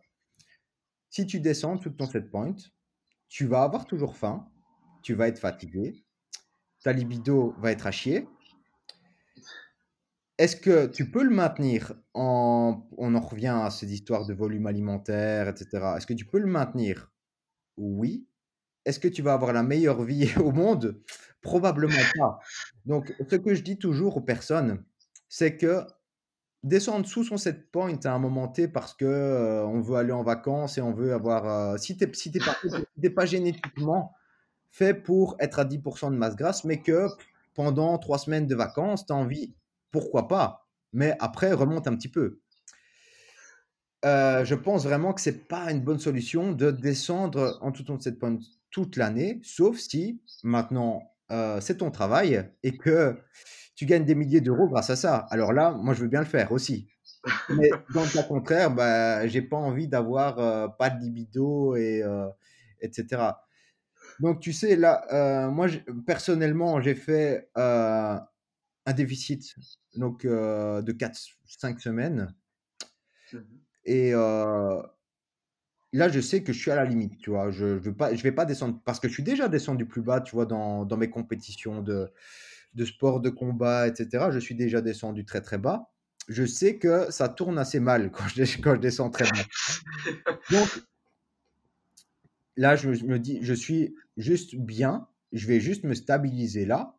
si 1.09 1.27
tu 1.27 1.41
descends 1.41 1.79
tout 1.79 1.91
ton 1.91 2.07
set 2.07 2.31
point, 2.31 2.57
tu 3.29 3.47
vas 3.47 3.62
avoir 3.62 3.87
toujours 3.87 4.16
faim, 4.16 4.47
tu 5.03 5.14
vas 5.14 5.29
être 5.29 5.39
fatigué, 5.39 6.05
ta 6.83 6.93
libido 6.93 7.55
va 7.59 7.73
être 7.73 7.87
à 7.87 7.91
chier. 7.91 8.29
Est-ce 10.39 10.57
que 10.57 10.86
tu 10.86 11.11
peux 11.11 11.22
le 11.24 11.34
maintenir 11.34 11.95
en. 12.14 12.86
On 12.97 13.14
en 13.14 13.20
revient 13.20 13.49
à 13.62 13.70
cette 13.70 13.91
histoire 13.91 14.24
de 14.26 14.34
volume 14.34 14.66
alimentaire, 14.66 15.49
etc. 15.49 15.95
Est-ce 15.97 16.07
que 16.07 16.14
tu 16.14 16.24
peux 16.24 16.39
le 16.39 16.47
maintenir? 16.47 17.12
Oui. 17.76 18.26
Est-ce 18.84 19.01
que 19.01 19.09
tu 19.09 19.22
vas 19.22 19.34
avoir 19.34 19.53
la 19.53 19.62
meilleure 19.62 20.03
vie 20.05 20.30
au 20.39 20.53
monde? 20.53 21.03
Probablement 21.43 21.95
pas. 22.16 22.39
Donc, 22.86 23.14
ce 23.28 23.36
que 23.36 23.55
je 23.55 23.62
dis 23.62 23.78
toujours 23.78 24.16
aux 24.16 24.20
personnes, 24.22 24.84
c'est 25.28 25.57
que 25.57 25.82
descendre 26.62 27.07
sous 27.07 27.24
son 27.24 27.36
set 27.36 27.70
point 27.70 27.99
à 28.05 28.12
un 28.12 28.18
moment 28.18 28.49
T 28.49 28.68
parce 28.68 28.95
que 28.95 29.05
euh, 29.05 29.64
on 29.66 29.80
veut 29.80 29.97
aller 29.97 30.12
en 30.12 30.22
vacances 30.22 30.78
et 30.78 30.80
on 30.80 30.93
veut 30.93 31.12
avoir. 31.12 31.49
euh, 31.74 31.76
si 31.78 31.97
tu 31.97 32.05
n'es 32.05 32.41
pas, 32.41 32.57
pas 33.14 33.26
génétiquement 33.26 34.14
fait 34.70 34.95
pour 34.95 35.36
être 35.41 35.59
à 35.59 35.64
10% 35.64 36.11
de 36.11 36.16
masse 36.16 36.36
grasse, 36.36 36.64
mais 36.64 36.82
que 36.82 37.07
pendant 37.55 37.99
trois 37.99 38.18
semaines 38.18 38.47
de 38.47 38.55
vacances, 38.55 39.07
tu 39.07 39.12
as 39.12 39.16
envie, 39.16 39.55
pourquoi 39.91 40.28
pas 40.28 40.68
Mais 40.93 41.16
après, 41.20 41.53
remonte 41.53 41.86
un 41.86 41.97
petit 41.97 42.09
peu. 42.09 42.41
Euh, 44.05 44.45
je 44.45 44.55
pense 44.55 44.84
vraiment 44.84 45.12
que 45.12 45.20
c'est 45.20 45.49
pas 45.49 45.70
une 45.72 45.80
bonne 45.80 45.99
solution 45.99 46.53
de 46.53 46.70
descendre 46.70 47.59
en 47.62 47.72
tout 47.72 47.82
ton 47.82 47.99
set 47.99 48.18
point 48.18 48.39
toute 48.70 48.97
l'année, 48.97 49.41
sauf 49.43 49.76
si 49.78 50.22
maintenant 50.45 51.03
euh, 51.32 51.61
c'est 51.61 51.78
ton 51.78 51.91
travail 51.91 52.49
et 52.62 52.76
que 52.76 53.16
tu 53.74 53.86
gagnes 53.86 54.05
des 54.05 54.14
milliers 54.14 54.41
d'euros 54.41 54.68
grâce 54.68 54.91
à 54.91 54.97
ça. 54.97 55.26
Alors 55.30 55.53
là, 55.53 55.72
moi, 55.72 55.95
je 55.95 56.03
veux 56.03 56.09
bien 56.09 56.20
le 56.20 56.26
faire 56.26 56.53
aussi. 56.53 56.89
Mais 57.49 57.70
dans 57.95 58.03
le 58.03 58.12
cas 58.12 58.22
contraire, 58.22 58.70
bah, 58.70 59.26
j'ai 59.26 59.43
pas 59.43 59.57
envie 59.57 59.89
d'avoir 59.89 60.39
euh, 60.39 60.68
pas 60.68 60.91
de 60.91 61.01
libido 61.01 61.74
et 61.74 62.05
etc. 62.80 63.22
Donc, 64.20 64.41
tu 64.41 64.53
sais, 64.53 64.76
là, 64.76 65.49
moi, 65.51 65.66
personnellement, 66.07 66.80
j'ai 66.80 66.95
fait 66.95 67.49
un 68.89 68.95
déficit 68.95 69.55
donc, 69.97 70.24
euh, 70.24 70.80
de 70.80 70.93
4-5 70.93 71.78
semaines. 71.78 72.34
Mhm. 73.32 73.45
Et 73.84 74.14
euh, 74.14 74.82
là, 75.93 76.09
je 76.09 76.20
sais 76.20 76.43
que 76.43 76.55
je 76.55 76.59
suis 76.59 76.70
à 76.70 76.76
la 76.76 76.86
limite, 76.86 77.18
tu 77.18 77.30
vois. 77.30 77.51
Je 77.51 77.66
ne 77.66 77.78
veux 77.78 77.95
pas, 77.95 78.14
je 78.14 78.22
vais 78.22 78.32
pas 78.32 78.47
descendre 78.47 78.80
parce 78.86 78.99
que 78.99 79.09
je 79.09 79.12
suis 79.12 79.22
déjà 79.22 79.49
descendu 79.49 79.84
plus 79.84 80.01
bas, 80.01 80.22
tu 80.22 80.34
vois, 80.34 80.47
dans, 80.47 80.86
dans 80.86 80.97
mes 80.97 81.11
compétitions 81.11 81.82
de, 81.82 82.11
de 82.74 82.84
sport, 82.86 83.20
de 83.20 83.28
combat, 83.28 83.89
etc. 83.89 84.28
Je 84.32 84.39
suis 84.39 84.55
déjà 84.55 84.80
descendu 84.80 85.26
très, 85.26 85.43
très 85.43 85.59
bas. 85.59 85.91
Je 86.28 86.47
sais 86.47 86.78
que 86.78 87.11
ça 87.11 87.28
tourne 87.28 87.59
assez 87.59 87.80
mal 87.80 88.11
quand 88.12 88.26
je, 88.28 88.43
quand 88.62 88.74
je 88.74 88.80
descends 88.80 89.11
très 89.11 89.24
bas. 89.24 90.12
Donc, 90.51 90.82
là, 92.57 92.74
je 92.74 92.89
me 92.89 93.18
dis, 93.18 93.39
je 93.43 93.53
suis 93.53 93.95
juste 94.16 94.57
bien. 94.57 95.09
Je 95.32 95.47
vais 95.47 95.61
juste 95.61 95.84
me 95.84 95.93
stabiliser 95.93 96.64
là. 96.64 96.97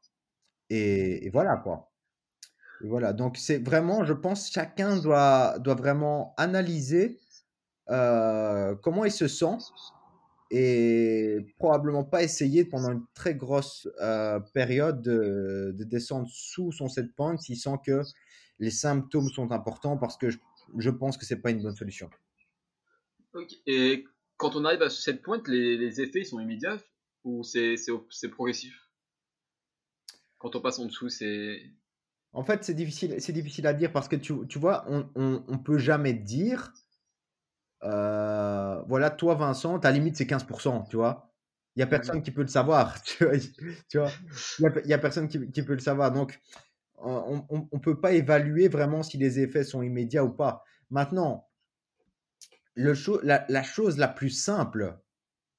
Et, 0.70 1.30
voilà, 1.32 1.58
quoi. 1.58 1.92
Voilà. 2.82 3.14
Donc, 3.14 3.38
c'est 3.38 3.58
vraiment, 3.58 4.06
je 4.06 4.14
pense, 4.14 4.52
chacun 4.52 4.98
doit, 4.98 5.60
doit 5.60 5.76
vraiment 5.76 6.34
analyser 6.38 7.20
euh, 7.90 8.76
comment 8.76 9.06
il 9.06 9.12
se 9.12 9.28
sent 9.28 9.58
et 10.52 11.46
probablement 11.58 12.04
pas 12.04 12.24
essayer 12.24 12.66
pendant 12.66 12.92
une 12.92 13.06
très 13.14 13.36
grosse 13.36 13.88
euh, 14.02 14.40
période 14.54 15.02
de, 15.02 15.74
de 15.78 15.84
descendre 15.84 16.28
sous 16.32 16.72
son 16.72 16.88
set 16.88 17.14
point 17.16 17.38
s'il 17.38 17.58
sent 17.58 17.78
que 17.86 18.02
les 18.60 18.72
symptômes 18.72 19.30
sont 19.30 19.52
importants 19.52 19.98
parce 19.98 20.18
que 20.18 20.30
je, 20.30 20.90
pense 20.90 21.18
que 21.18 21.26
c'est 21.26 21.42
pas 21.42 21.52
une 21.52 21.62
bonne 21.62 21.76
solution. 21.76 22.10
Et 23.66 24.06
quand 24.38 24.56
on 24.56 24.66
arrive 24.66 24.82
à 24.82 24.90
cette 24.90 25.22
pointe, 25.22 25.48
les, 25.48 25.78
les 25.78 26.02
effets 26.02 26.24
sont 26.24 26.40
immédiats 26.40 26.78
ou 27.24 27.44
c'est 27.44 27.78
progressif? 28.32 28.89
Quand 30.40 30.56
on 30.56 30.62
passe 30.62 30.80
en 30.80 30.86
dessous, 30.86 31.10
c'est. 31.10 31.62
En 32.32 32.44
fait, 32.44 32.64
c'est 32.64 32.74
difficile, 32.74 33.16
c'est 33.20 33.34
difficile 33.34 33.68
à 33.68 33.74
dire 33.74 33.92
parce 33.92 34.08
que 34.08 34.16
tu, 34.16 34.34
tu 34.48 34.60
vois, 34.60 34.86
on, 34.88 35.10
on, 35.16 35.44
on 35.48 35.58
peut 35.58 35.78
jamais 35.80 36.14
dire, 36.14 36.74
euh, 37.84 38.82
voilà, 38.88 39.10
toi 39.10 39.36
Vincent, 39.36 39.80
ta 39.80 39.92
limite 39.92 40.16
c'est 40.16 40.26
15%, 40.26 40.88
tu 40.90 40.96
vois. 40.96 41.34
Il 41.76 41.80
y 41.80 41.84
a 41.84 41.88
personne 41.88 42.22
qui 42.22 42.32
peut 42.32 42.42
le 42.42 42.48
savoir, 42.48 43.02
tu 43.04 43.26
vois. 43.26 44.12
Il 44.60 44.88
y 44.90 44.94
a, 44.94 44.98
personne 44.98 45.28
qui, 45.28 45.50
qui 45.52 45.64
peut 45.64 45.74
le 45.74 45.80
savoir. 45.80 46.12
Donc, 46.12 46.40
on 46.98 47.46
ne 47.52 47.80
peut 47.80 48.00
pas 48.00 48.12
évaluer 48.14 48.68
vraiment 48.68 49.04
si 49.04 49.18
les 49.18 49.40
effets 49.40 49.64
sont 49.64 49.82
immédiats 49.82 50.24
ou 50.24 50.32
pas. 50.32 50.64
Maintenant, 50.90 51.48
le 52.76 52.94
cho- 52.94 53.22
la, 53.24 53.46
la 53.50 53.64
chose 53.64 53.98
la 53.98 54.08
plus 54.08 54.30
simple 54.30 55.00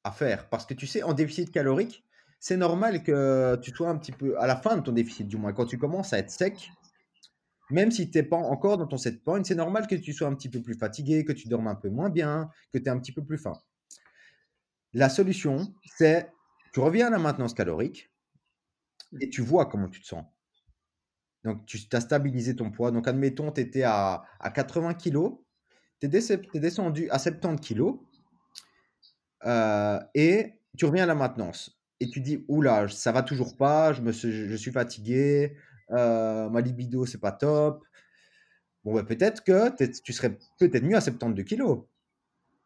à 0.05 0.13
faire, 0.13 0.49
parce 0.49 0.67
que 0.67 0.75
tu 0.75 0.87
sais, 0.87 1.03
en 1.03 1.15
déficit 1.15 1.51
calorique, 1.51 2.05
c'est 2.41 2.57
normal 2.57 3.03
que 3.03 3.57
tu 3.63 3.71
sois 3.71 3.91
un 3.91 3.97
petit 3.99 4.13
peu 4.13 4.39
à 4.41 4.47
la 4.47 4.57
fin 4.57 4.77
de 4.77 4.83
ton 4.83 4.93
déficit, 4.93 5.29
du 5.29 5.37
moins, 5.37 5.53
quand 5.53 5.67
tu 5.67 5.79
commences 5.79 6.15
à 6.15 6.19
être 6.19 6.31
sec, 6.31 6.73
même 7.71 7.91
si 7.91 8.11
tu 8.11 8.19
n'es 8.19 8.25
pas 8.25 8.37
encore 8.37 8.79
dans 8.79 8.87
ton 8.87 8.97
set 8.97 9.23
point, 9.23 9.45
c'est 9.45 9.55
normal 9.55 9.87
que 9.87 9.95
tu 9.95 10.13
sois 10.13 10.27
un 10.27 10.35
petit 10.35 10.49
peu 10.49 10.61
plus 10.61 10.75
fatigué, 10.75 11.25
que 11.25 11.33
tu 11.33 11.49
dormes 11.49 11.69
un 11.69 11.75
peu 11.75 11.91
moins 11.91 12.11
bien, 12.11 12.51
que 12.73 12.79
tu 12.79 12.85
es 12.85 12.89
un 12.89 12.99
petit 12.99 13.13
peu 13.13 13.23
plus 13.23 13.39
faim. 13.39 13.53
La 14.93 15.09
solution, 15.09 15.73
c'est 15.85 16.33
tu 16.73 16.81
reviens 16.81 17.09
à 17.09 17.11
la 17.11 17.19
maintenance 17.19 17.55
calorique 17.55 18.11
et 19.21 19.29
tu 19.29 19.43
vois 19.43 19.67
comment 19.67 19.89
tu 19.89 20.01
te 20.01 20.07
sens. 20.07 20.25
Donc, 21.45 21.65
tu 21.67 21.79
as 21.93 22.01
stabilisé 22.01 22.57
ton 22.57 22.71
poids. 22.71 22.91
Donc, 22.91 23.07
admettons, 23.07 23.53
tu 23.53 23.61
étais 23.61 23.83
à, 23.83 24.25
à 24.41 24.51
80 24.51 24.95
kg, 24.95 25.37
tu 26.01 26.07
es, 26.07 26.61
descendu 26.61 27.09
à 27.11 27.19
70 27.19 27.75
kg 27.75 27.95
euh, 29.47 30.01
et 30.15 30.55
tu 30.77 30.85
reviens 30.87 31.05
à 31.05 31.07
la 31.07 31.15
maintenance. 31.15 31.80
Et 32.01 32.09
tu 32.09 32.21
dis, 32.21 32.45
oula, 32.49 32.89
ça 32.89 33.13
va 33.13 33.23
toujours 33.23 33.57
pas, 33.57 33.93
je, 33.93 34.01
me, 34.03 34.13
suis- 34.13 34.49
je 34.49 34.57
suis 34.57 34.73
fatigué, 34.73 35.57
euh, 35.91 36.49
ma 36.51 36.61
libido, 36.63 37.07
c'est 37.07 37.19
pas 37.21 37.33
top. 37.33 37.85
Bon, 38.85 38.93
bah, 38.95 39.05
peut-être 39.05 39.43
que 39.45 39.75
tu 40.03 40.13
serais 40.13 40.39
peut-être 40.59 40.83
mieux 40.85 40.97
à 40.97 41.01
72 41.01 41.45
kg, 41.45 41.89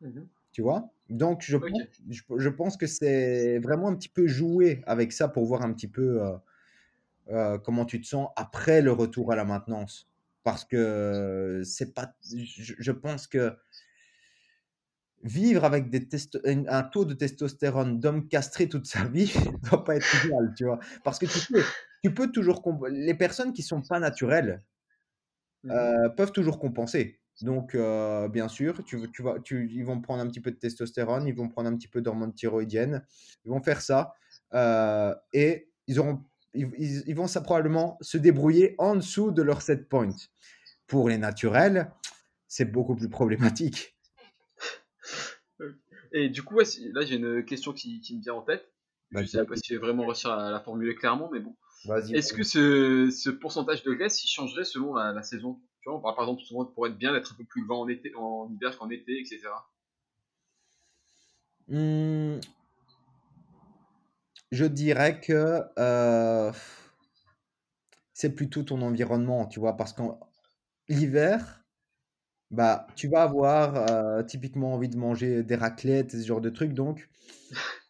Mhm. 0.01 0.29
tu 0.53 0.63
vois? 0.63 0.91
Donc, 1.11 1.43
je, 1.43 1.57
pense, 1.57 1.83
je, 2.11 2.23
je 2.39 2.49
pense 2.49 2.77
que 2.77 2.87
c'est 2.87 3.59
vraiment 3.59 3.89
un 3.89 3.95
petit 3.97 4.09
peu 4.09 4.27
jouer 4.27 4.83
avec 4.87 5.13
ça 5.13 5.29
pour 5.29 5.45
voir 5.47 5.63
un 5.63 5.73
petit 5.73 5.89
peu 5.89 6.23
euh, 6.23 6.37
euh, 7.31 7.59
comment 7.59 7.85
tu 7.87 8.01
te 8.01 8.07
sens 8.07 8.29
après 8.37 8.83
le 8.83 8.93
retour 8.93 9.33
à 9.33 9.37
la 9.37 9.45
maintenance. 9.45 10.11
Parce 10.45 10.65
que 10.65 11.63
c'est 11.65 11.95
pas. 11.95 12.15
Je, 12.35 12.75
je 12.79 12.93
pense 12.93 13.27
que 13.29 13.57
vivre 15.25 15.65
avec 15.65 15.91
des 15.91 16.01
testo- 16.01 16.41
un 16.69 16.83
taux 16.85 17.05
de 17.05 17.15
testostérone 17.15 17.99
d'homme 18.01 18.29
castré 18.29 18.69
toute 18.69 18.87
sa 18.87 19.05
vie 19.05 19.33
ne 19.65 19.69
doit 19.71 19.85
pas 19.85 19.97
être 19.97 20.25
idéal, 20.25 20.55
tu 20.57 20.65
vois. 20.67 20.79
Parce 21.03 21.19
que 21.19 21.27
tu 21.27 21.41
peux, 21.53 21.63
tu 22.05 22.15
peux 22.15 22.31
toujours. 22.31 22.63
Les 22.91 23.15
personnes 23.15 23.53
qui 23.53 23.63
sont 23.63 23.83
pas 23.83 23.99
naturelles 24.01 24.63
Mhm. 25.65 25.71
euh, 25.73 26.09
peuvent 26.11 26.33
toujours 26.33 26.59
compenser. 26.59 27.21
Donc, 27.41 27.75
euh, 27.75 28.29
bien 28.29 28.49
sûr, 28.49 28.85
tu, 28.85 29.11
tu 29.11 29.23
vas, 29.23 29.41
tu, 29.41 29.69
ils 29.73 29.85
vont 29.85 30.01
prendre 30.01 30.23
un 30.23 30.29
petit 30.29 30.41
peu 30.41 30.51
de 30.51 30.57
testostérone, 30.57 31.27
ils 31.27 31.35
vont 31.35 31.49
prendre 31.49 31.69
un 31.69 31.77
petit 31.77 31.89
peu 31.89 32.01
d'hormones 32.01 32.35
thyroïdiennes, 32.35 33.05
ils 33.45 33.49
vont 33.51 33.63
faire 33.63 33.81
ça 33.81 34.15
euh, 34.53 35.15
et 35.33 35.69
ils, 35.87 35.99
auront, 35.99 36.23
ils- 36.55 37.03
ils 37.07 37.15
vont 37.17 37.27
ça 37.27 37.41
probablement 37.41 37.99
se 38.01 38.19
débrouiller 38.19 38.75
en 38.79 38.95
dessous 38.97 39.33
de 39.33 39.43
leur 39.43 39.63
set 39.63 39.89
point. 39.89 40.15
Pour 40.87 41.09
les 41.09 41.19
naturels, 41.19 41.91
c'est 42.47 42.67
beaucoup 42.71 42.95
plus 42.95 43.09
problématique. 43.09 43.94
Et 46.15 46.31
du 46.31 46.43
coup, 46.43 46.55
ouais, 46.55 46.65
là 46.95 47.05
j'ai 47.05 47.17
une 47.17 47.45
question 47.45 47.75
qui, 47.75 48.01
qui 48.01 48.17
me 48.17 48.23
vient 48.23 48.35
en 48.35 48.41
tête. 48.43 48.73
Je 49.11 49.17
Vas-y, 49.17 49.27
sais 49.27 49.45
pas 49.45 49.57
si 49.57 49.63
je 49.69 49.75
vais 49.75 49.81
vraiment 49.81 50.07
réussir 50.07 50.31
à 50.31 50.51
la 50.51 50.61
formuler 50.61 50.95
clairement, 50.95 51.29
mais 51.31 51.41
bon. 51.41 51.55
Est-ce 52.15 52.33
que 52.33 52.43
ce, 52.43 53.11
ce 53.11 53.29
pourcentage 53.31 53.83
de 53.83 53.93
graisse 53.93 54.25
il 54.25 54.29
changerait 54.29 54.65
selon 54.65 54.95
la, 54.95 55.13
la 55.13 55.23
saison? 55.23 55.61
Tu 55.83 55.91
vois, 55.91 55.99
on 55.99 56.01
parle 56.01 56.17
par 56.17 56.25
exemple 56.25 56.43
souvent 56.43 56.65
pour 56.65 56.87
être 56.87 56.97
bien 56.97 57.13
d'être 57.13 57.33
un 57.33 57.37
peu 57.37 57.45
plus 57.45 57.67
gras 57.67 57.77
en 57.77 57.89
été, 57.89 58.15
en 58.17 58.51
hiver 58.51 58.79
qu'en 58.79 58.89
été, 58.91 59.21
etc. 59.21 59.51
Hmm, 61.69 62.41
je 64.51 64.65
dirais 64.65 65.21
que 65.21 65.63
euh, 65.79 66.53
c'est 68.15 68.35
plutôt 68.35 68.63
ton 68.63 68.81
environnement, 68.83 69.47
tu 69.47 69.61
vois, 69.61 69.77
parce 69.77 69.93
qu'en 69.93 70.19
l'hiver, 70.89 71.64
bah, 72.51 72.87
tu 72.97 73.09
vas 73.09 73.23
avoir 73.23 73.77
euh, 73.91 74.23
typiquement 74.23 74.75
envie 74.75 74.89
de 74.89 74.97
manger 74.97 75.43
des 75.43 75.57
raclettes, 75.57 76.15
et 76.15 76.21
ce 76.21 76.27
genre 76.27 76.41
de 76.41 76.51
trucs, 76.51 76.73
donc 76.75 77.09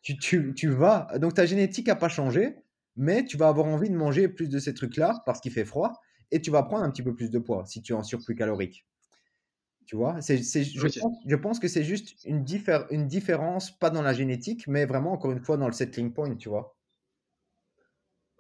tu, 0.03 0.17
tu, 0.19 0.55
tu 0.55 0.69
vas, 0.69 1.09
donc 1.19 1.35
ta 1.35 1.47
génétique 1.47 1.89
n'a 1.89 1.97
pas 1.97 2.09
changé, 2.09 2.57
mais 2.97 3.25
tu 3.25 3.37
vas 3.37 3.49
avoir 3.49 3.67
envie 3.67 3.91
de 3.91 3.97
manger 3.97 4.29
plus 4.29 4.49
de 4.49 4.59
ces 4.59 4.75
trucs-là 4.75 5.23
parce 5.27 5.41
qu'il 5.41 5.53
fait 5.53 5.65
froid, 5.65 6.01
et 6.31 6.41
tu 6.41 6.51
vas 6.51 6.63
prendre 6.63 6.85
un 6.85 6.91
petit 6.91 7.03
peu 7.03 7.15
plus 7.15 7.31
de 7.31 7.39
poids 7.39 7.65
si 7.67 7.83
tu 7.83 7.93
es 7.93 7.97
en 7.97 8.03
surplus 8.05 8.35
calorique. 8.37 8.87
Tu 9.87 9.97
vois, 9.97 10.21
c'est, 10.23 10.43
c'est, 10.43 10.65
je, 10.65 10.89
pense, 10.89 11.17
je 11.27 11.37
pense 11.37 11.59
que 11.59 11.69
c'est 11.69 11.85
juste 11.85 12.25
une, 12.25 12.43
diffé- 12.45 12.87
une 12.91 13.07
différence, 13.07 13.71
pas 13.71 13.91
dans 13.91 14.03
la 14.03 14.15
génétique, 14.15 14.67
mais 14.67 14.87
vraiment, 14.87 15.13
encore 15.13 15.33
une 15.33 15.41
fois, 15.45 15.57
dans 15.59 15.67
le 15.67 15.73
settling 15.73 16.13
point, 16.13 16.35
tu 16.37 16.49
vois? 16.49 16.77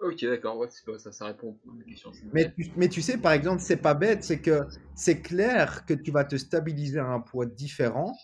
Ok, 0.04 0.22
d'accord, 0.24 0.58
ouais, 0.58 0.68
c'est 0.70 0.84
pas- 0.84 0.98
ça, 0.98 1.12
ça 1.12 1.26
répond 1.26 1.56
à 1.66 1.78
la 1.78 1.84
question. 1.84 2.12
Mais 2.32 2.52
tu, 2.54 2.70
mais 2.76 2.88
tu 2.88 3.00
sais, 3.00 3.16
par 3.16 3.32
exemple, 3.32 3.62
c'est 3.62 3.78
pas 3.78 3.94
bête, 3.94 4.22
c'est 4.22 4.40
que 4.40 4.66
c'est 4.94 5.20
clair 5.22 5.86
que 5.86 5.94
tu 5.94 6.10
vas 6.10 6.24
te 6.24 6.36
stabiliser 6.36 6.98
à 6.98 7.06
un 7.06 7.20
poids 7.20 7.46
différent 7.46 8.14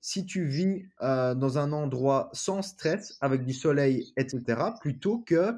si 0.00 0.24
tu 0.24 0.44
vis 0.46 0.84
euh, 1.02 1.34
dans 1.34 1.58
un 1.58 1.72
endroit 1.72 2.30
sans 2.32 2.62
stress, 2.62 3.18
avec 3.20 3.44
du 3.44 3.52
soleil, 3.52 4.12
etc., 4.16 4.74
plutôt 4.80 5.18
que 5.18 5.52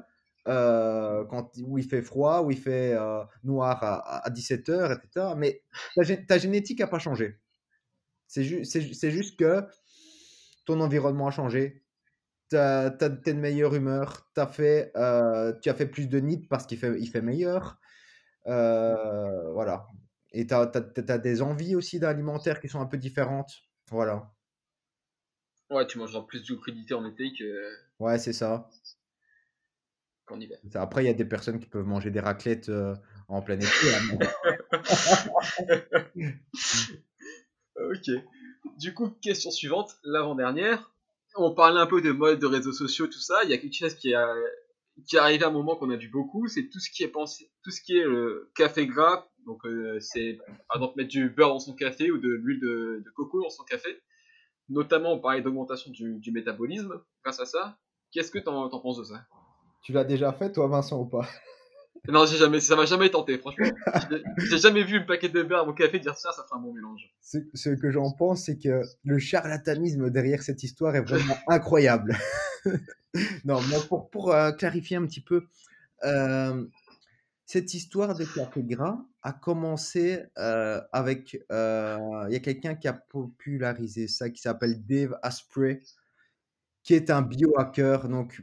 euh, 0.47 1.23
quand, 1.25 1.51
où 1.63 1.77
il 1.77 1.83
fait 1.85 2.01
froid, 2.01 2.41
où 2.41 2.49
il 2.49 2.57
fait 2.57 2.93
euh, 2.93 3.23
noir 3.43 3.83
à, 3.83 4.29
17h, 4.31 4.91
etc. 4.91 5.35
Mais 5.37 5.61
ta, 5.95 6.01
gé- 6.01 6.25
ta 6.25 6.37
génétique 6.39 6.79
n'a 6.79 6.87
pas 6.87 6.97
changé. 6.99 7.37
Ju- 8.35 8.65
c'est 8.65 9.11
juste 9.11 9.37
que 9.37 9.63
ton 10.65 10.79
environnement 10.81 11.27
a 11.27 11.31
changé. 11.31 11.80
Tu 12.51 12.57
as, 12.57 12.89
de 12.89 13.31
meilleure 13.31 13.73
humeur. 13.73 14.29
T'as 14.33 14.45
fait, 14.45 14.91
euh, 14.97 15.53
tu 15.61 15.69
as 15.69 15.73
fait 15.73 15.85
plus 15.85 16.07
de 16.07 16.19
nids 16.19 16.47
parce 16.49 16.65
qu'il 16.65 16.77
fait, 16.77 16.99
il 16.99 17.07
fait 17.07 17.21
meilleur. 17.21 17.79
Euh, 18.47 19.53
voilà. 19.53 19.87
Et 20.33 20.45
tu 20.45 20.53
as, 20.53 20.65
des 21.17 21.41
envies 21.41 21.77
aussi 21.77 21.97
d'alimentaire 21.97 22.59
qui 22.59 22.67
sont 22.67 22.81
un 22.81 22.87
peu 22.87 22.97
différentes. 22.97 23.53
Voilà. 23.89 24.33
Ouais, 25.69 25.87
tu 25.87 25.97
manges 25.97 26.11
genre 26.11 26.27
plus 26.27 26.45
de 26.45 26.53
crudité 26.55 26.93
en 26.93 27.05
été 27.05 27.31
que- 27.31 27.73
Ouais, 27.99 28.17
c'est 28.17 28.33
ça. 28.33 28.69
qu'en 30.25 30.37
hiver. 30.37 30.57
Ça, 30.73 30.81
Après, 30.81 31.05
il 31.05 31.07
y 31.07 31.09
a 31.09 31.13
des 31.13 31.23
personnes 31.23 31.57
qui 31.57 31.67
peuvent 31.67 31.85
manger 31.85 32.11
des 32.11 32.19
raclettes 32.19 32.67
euh, 32.67 32.93
en 33.29 33.41
plein 33.41 33.55
été. 33.57 33.67
hein. 33.95 34.19
Ok. 37.77 38.11
Du 38.77 38.93
coup, 38.93 39.09
question 39.21 39.51
suivante, 39.51 39.97
l'avant-dernière. 40.03 40.91
On 41.35 41.53
parlait 41.53 41.79
un 41.79 41.87
peu 41.87 42.01
de 42.01 42.11
mode, 42.11 42.39
de 42.39 42.45
réseaux 42.45 42.73
sociaux, 42.73 43.07
tout 43.07 43.19
ça. 43.19 43.43
Il 43.43 43.49
y 43.49 43.53
a 43.53 43.57
quelque 43.57 43.73
chose 43.73 43.95
qui, 43.95 44.13
a, 44.13 44.33
qui 45.07 45.15
est 45.15 45.19
arrivé 45.19 45.43
à 45.43 45.47
un 45.47 45.51
moment 45.51 45.75
qu'on 45.75 45.89
a 45.89 45.95
vu 45.95 46.09
beaucoup, 46.09 46.47
c'est 46.47 46.69
tout 46.69 46.79
ce 46.79 46.89
qui 46.89 47.03
est 47.03 47.07
pensé, 47.07 47.51
tout 47.63 47.71
ce 47.71 47.81
qui 47.81 47.97
est 47.97 48.03
le 48.03 48.51
café 48.55 48.85
gras. 48.85 49.27
Donc, 49.45 49.65
euh, 49.65 49.99
c'est 49.99 50.37
par 50.67 50.77
exemple 50.77 50.97
mettre 50.97 51.09
du 51.09 51.29
beurre 51.29 51.49
dans 51.49 51.59
son 51.59 51.73
café 51.73 52.11
ou 52.11 52.17
de 52.17 52.29
l'huile 52.29 52.59
de, 52.59 53.03
coco 53.15 53.41
dans 53.41 53.49
son 53.49 53.63
café. 53.63 54.01
Notamment, 54.69 55.13
on 55.13 55.19
parlait 55.19 55.41
d'augmentation 55.41 55.91
du, 55.91 56.19
du 56.19 56.31
métabolisme 56.31 57.01
grâce 57.23 57.39
à 57.39 57.45
ça. 57.45 57.77
Qu'est-ce 58.11 58.31
que 58.31 58.39
t'en, 58.39 58.69
t'en 58.69 58.79
penses 58.79 58.97
de 58.97 59.03
ça? 59.03 59.25
Tu 59.83 59.93
l'as 59.93 60.03
déjà 60.03 60.31
fait, 60.31 60.51
toi, 60.51 60.67
Vincent, 60.67 60.99
ou 61.01 61.05
pas? 61.05 61.27
Non, 62.07 62.25
j'ai 62.25 62.37
jamais, 62.37 62.59
ça 62.59 62.75
m'a 62.75 62.85
jamais 62.85 63.09
tenté, 63.09 63.37
franchement. 63.37 63.67
J'ai- 64.37 64.57
jamais 64.57 64.83
vu 64.83 64.97
une 64.97 65.05
paquet 65.05 65.29
de 65.29 65.43
beurre 65.43 65.61
à 65.61 65.65
mon 65.65 65.73
café 65.73 65.99
dire 65.99 66.17
ça, 66.17 66.31
ça 66.31 66.43
fera 66.43 66.57
un 66.57 66.61
bon 66.61 66.73
mélange. 66.73 67.13
ce, 67.21 67.69
que 67.69 67.91
j'en 67.91 68.11
pense, 68.11 68.45
c'est 68.45 68.57
que 68.57 68.81
le 69.03 69.19
charlatanisme 69.19 70.09
derrière 70.09 70.41
cette 70.41 70.63
histoire 70.63 70.95
est 70.95 71.01
vraiment 71.01 71.37
incroyable. 71.47 72.17
non, 73.45 73.61
mais 73.69 73.77
pour, 73.87 74.09
pour 74.09 74.31
euh, 74.33 74.51
clarifier 74.51 74.97
un 74.97 75.05
petit 75.05 75.21
peu, 75.21 75.45
euh, 76.03 76.65
cette 77.45 77.73
histoire 77.73 78.15
de 78.15 78.25
café 78.25 78.63
gras 78.63 78.99
a 79.21 79.33
commencé 79.33 80.23
euh, 80.39 80.81
avec. 80.91 81.33
Il 81.33 82.33
y 82.33 82.35
a 82.35 82.39
quelqu'un 82.39 82.73
qui 82.73 82.87
a 82.87 82.93
popularisé 82.93 84.07
ça 84.07 84.29
qui 84.31 84.41
s'appelle 84.41 84.83
Dave 84.85 85.17
Asprey, 85.21 85.81
qui 86.83 86.95
est 86.95 87.11
un 87.11 87.21
biohacker. 87.21 88.07
Donc, 88.07 88.41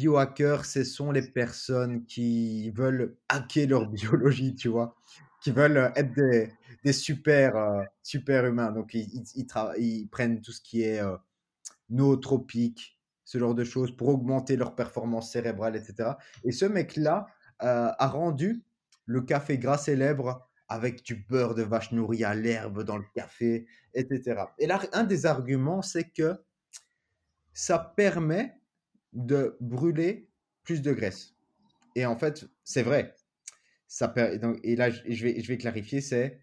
biohackers, 0.00 0.64
ce 0.64 0.84
sont 0.84 1.12
les 1.12 1.22
personnes 1.22 2.04
qui 2.06 2.70
veulent 2.70 3.16
hacker 3.28 3.68
leur 3.68 3.86
biologie, 3.90 4.54
tu 4.54 4.68
vois, 4.68 4.96
qui 5.42 5.50
veulent 5.50 5.76
euh, 5.76 5.90
être 5.94 6.12
des, 6.84 6.92
super, 6.92 7.56
euh, 7.56 7.82
super 8.02 8.46
humains. 8.46 8.72
Donc, 8.72 8.94
ils, 8.94 9.08
ils, 9.36 9.46
ils 9.78 10.08
prennent 10.08 10.40
tout 10.40 10.52
ce 10.52 10.60
qui 10.60 10.82
est 10.82 11.00
euh, 11.00 11.16
nootropique, 11.90 12.98
ce 13.24 13.38
genre 13.38 13.54
de 13.54 13.64
choses 13.64 13.94
pour 13.94 14.08
augmenter 14.08 14.56
leur 14.56 14.74
performance 14.74 15.32
cérébrale, 15.32 15.76
etc. 15.76 16.12
Et 16.44 16.52
ce 16.52 16.64
mec-là 16.64 17.26
euh, 17.62 17.92
a 17.98 18.08
rendu 18.08 18.64
le 19.04 19.20
café 19.20 19.58
gras 19.58 19.78
célèbre 19.78 20.48
avec 20.68 21.02
du 21.02 21.16
beurre 21.16 21.54
de 21.54 21.62
vache 21.62 21.92
nourrie 21.92 22.24
à 22.24 22.34
l'herbe 22.34 22.84
dans 22.84 22.96
le 22.96 23.04
café, 23.14 23.66
etc. 23.92 24.44
Et 24.58 24.66
là, 24.66 24.80
un 24.92 25.04
des 25.04 25.26
arguments, 25.26 25.82
c'est 25.82 26.08
que 26.08 26.40
ça 27.52 27.78
permet 27.96 28.59
de 29.12 29.56
brûler 29.60 30.28
plus 30.64 30.82
de 30.82 30.92
graisse. 30.92 31.34
Et 31.96 32.06
en 32.06 32.16
fait, 32.16 32.46
c'est 32.64 32.82
vrai. 32.82 33.14
Ça 33.88 34.08
per- 34.08 34.38
et 34.62 34.76
là, 34.76 34.90
je 34.90 35.02
je 35.08 35.24
vais, 35.24 35.40
je 35.42 35.48
vais 35.48 35.58
clarifier, 35.58 36.00
c'est 36.00 36.40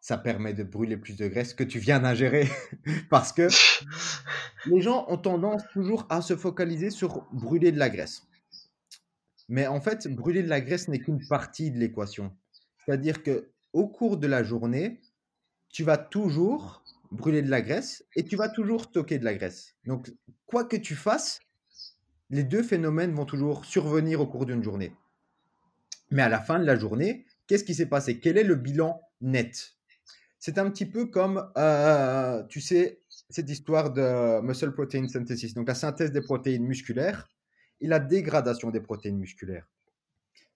ça 0.00 0.16
permet 0.18 0.54
de 0.54 0.62
brûler 0.62 0.96
plus 0.96 1.16
de 1.16 1.26
graisse 1.26 1.52
que 1.52 1.64
tu 1.64 1.78
viens 1.80 2.00
d'ingérer. 2.00 2.48
Parce 3.10 3.32
que 3.32 3.48
les 4.66 4.80
gens 4.80 5.04
ont 5.08 5.18
tendance 5.18 5.62
toujours 5.72 6.06
à 6.10 6.22
se 6.22 6.36
focaliser 6.36 6.90
sur 6.90 7.26
brûler 7.32 7.72
de 7.72 7.78
la 7.78 7.90
graisse. 7.90 8.22
Mais 9.48 9.66
en 9.66 9.80
fait, 9.80 10.08
brûler 10.08 10.42
de 10.42 10.48
la 10.48 10.60
graisse 10.60 10.88
n'est 10.88 10.98
qu'une 10.98 11.24
partie 11.26 11.70
de 11.70 11.78
l'équation. 11.78 12.36
C'est-à-dire 12.84 13.22
que 13.22 13.50
au 13.72 13.88
cours 13.88 14.16
de 14.16 14.26
la 14.26 14.42
journée, 14.42 15.00
tu 15.70 15.84
vas 15.84 15.98
toujours 15.98 16.82
brûler 17.10 17.42
de 17.42 17.50
la 17.50 17.60
graisse 17.60 18.04
et 18.16 18.24
tu 18.24 18.36
vas 18.36 18.48
toujours 18.48 18.84
stocker 18.84 19.18
de 19.18 19.24
la 19.24 19.34
graisse. 19.34 19.76
Donc, 19.84 20.12
quoi 20.46 20.64
que 20.64 20.76
tu 20.76 20.94
fasses, 20.94 21.40
les 22.30 22.44
deux 22.44 22.62
phénomènes 22.62 23.12
vont 23.12 23.24
toujours 23.24 23.64
survenir 23.64 24.20
au 24.20 24.26
cours 24.26 24.46
d'une 24.46 24.62
journée. 24.62 24.94
Mais 26.10 26.22
à 26.22 26.28
la 26.28 26.40
fin 26.40 26.58
de 26.58 26.64
la 26.64 26.76
journée, 26.76 27.26
qu'est-ce 27.46 27.64
qui 27.64 27.74
s'est 27.74 27.86
passé? 27.86 28.20
Quel 28.20 28.38
est 28.38 28.44
le 28.44 28.54
bilan 28.54 29.00
net? 29.20 29.74
C'est 30.38 30.58
un 30.58 30.70
petit 30.70 30.86
peu 30.86 31.06
comme, 31.06 31.50
euh, 31.56 32.44
tu 32.44 32.60
sais, 32.60 33.00
cette 33.08 33.50
histoire 33.50 33.92
de 33.92 34.40
muscle 34.40 34.72
protein 34.72 35.08
synthesis, 35.08 35.54
donc 35.54 35.66
la 35.66 35.74
synthèse 35.74 36.12
des 36.12 36.20
protéines 36.20 36.64
musculaires 36.64 37.28
et 37.80 37.88
la 37.88 37.98
dégradation 37.98 38.70
des 38.70 38.80
protéines 38.80 39.18
musculaires. 39.18 39.68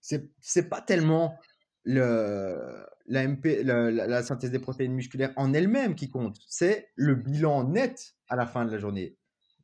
C'est 0.01 0.31
c'est 0.41 0.69
pas 0.69 0.81
tellement 0.81 1.39
le, 1.85 2.87
la, 3.07 3.25
le- 3.27 3.91
la, 3.91 4.23
synthèse 4.23 4.51
des 4.51 4.59
protéines 4.59 4.93
musculaires 4.93 5.33
en 5.37 5.53
elle-même 5.53 5.95
qui 5.95 6.09
compte, 6.09 6.39
c'est 6.47 6.91
le 6.95 7.15
bilan 7.15 7.65
net 7.65 8.15
à 8.29 8.37
la 8.37 8.47
fin 8.47 8.65
de 8.65 8.71
la 8.71 8.79
journée. 8.79 9.17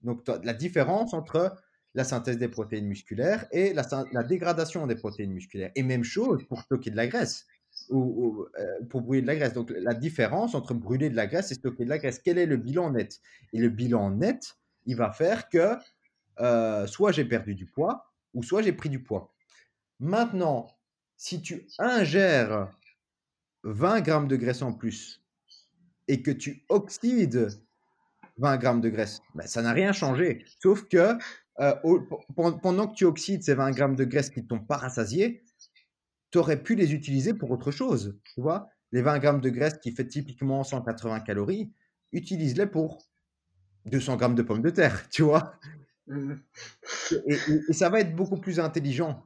Donc 0.03 0.27
la 0.43 0.55
différence 0.55 1.15
entre 1.15 1.57
la 1.97 2.05
synthèse 2.05 2.37
des 2.37 2.49
protéines 2.49 2.87
musculaires 2.87 3.47
et 3.51 3.73
la, 3.73 3.85
la 4.13 4.23
dégradation 4.23 4.87
des 4.87 4.97
protéines 4.97 5.33
musculaires. 5.33 5.73
Et 5.75 5.83
même 5.83 6.05
chose 6.05 6.45
pour 6.47 6.61
stocker 6.61 6.91
de 6.91 6.97
la 6.97 7.07
graisse 7.07 7.47
ou, 7.89 7.99
ou, 7.99 8.47
euh, 8.59 8.85
pour 8.91 9.01
brûler 9.01 9.23
de 9.23 9.27
la 9.27 9.35
graisse. 9.35 9.55
Donc 9.55 9.71
la 9.71 9.95
différence 9.95 10.55
entre 10.55 10.75
brûler 10.75 11.09
de 11.09 11.17
la 11.17 11.27
graisse 11.27 11.51
et 11.51 11.55
stocker 11.55 11.85
de 11.85 11.89
la 11.89 11.99
graisse, 11.99 12.21
quel 12.23 12.37
est 12.37 12.45
le 12.45 12.59
bilan 12.59 12.91
net? 12.91 13.21
Et 13.55 13.59
le 13.59 13.71
bilan 13.71 14.11
net, 14.11 14.57
il 14.85 14.95
va 14.95 15.11
faire 15.11 15.49
que 15.49 15.75
euh, 16.41 16.87
soit 16.87 17.13
j'ai 17.13 17.25
perdu 17.25 17.55
du 17.55 17.65
poids 17.65 18.13
ou 18.35 18.43
soit 18.43 18.61
j'ai 18.61 18.73
pris 18.73 18.91
du 18.91 19.03
poids. 19.03 19.33
Maintenant, 19.99 20.67
si 21.17 21.41
tu 21.41 21.67
ingères 21.79 22.71
20 23.63 24.03
grammes 24.03 24.29
de 24.29 24.37
graisse 24.37 24.61
en 24.61 24.75
plus 24.75 25.25
et 26.09 26.21
que 26.21 26.31
tu 26.31 26.63
oxydes 26.69 27.49
20 28.37 28.59
grammes 28.59 28.81
de 28.83 28.91
graisse, 28.91 29.23
ben, 29.35 29.47
ça 29.47 29.63
n'a 29.63 29.73
rien 29.73 29.93
changé. 29.93 30.45
Sauf 30.61 30.85
que 30.89 31.17
euh, 31.61 31.75
au- 31.85 32.01
pendant 32.63 32.87
que 32.89 32.95
tu 32.95 33.05
oxydes 33.05 33.43
ces 33.43 33.55
20 33.55 33.71
grammes 33.73 33.97
de 33.97 34.05
graisse 34.05 34.31
qui 34.31 34.43
ne 34.43 34.47
t'ont 34.47 34.61
pas 34.61 34.77
rassasié, 34.77 35.43
tu 36.31 36.39
aurais 36.39 36.63
pu 36.63 36.75
les 36.75 36.95
utiliser 36.95 37.35
pour 37.35 37.51
autre 37.51 37.71
chose. 37.71 38.19
Tu 38.35 38.41
vois, 38.41 38.69
les 38.93 39.03
20 39.03 39.19
grammes 39.19 39.41
de 39.41 39.51
graisse 39.51 39.79
qui 39.83 39.93
fait 39.93 40.07
typiquement 40.09 40.65
180 40.65 41.21
calories, 41.21 41.73
utilise-les 42.13 42.67
pour 42.67 42.99
200 43.87 44.17
grammes 44.17 44.35
de 44.35 44.43
pommes 44.43 44.63
de 44.63 44.71
terre, 44.71 45.09
tu 45.11 45.23
vois? 45.23 45.55
Mhm. 46.09 46.41
Et, 47.27 47.35
et- 47.35 47.61
et 47.69 47.73
ça 47.73 47.89
va 47.91 48.01
être 48.01 48.15
beaucoup 48.17 48.39
plus 48.39 48.61
intelligent. 48.61 49.25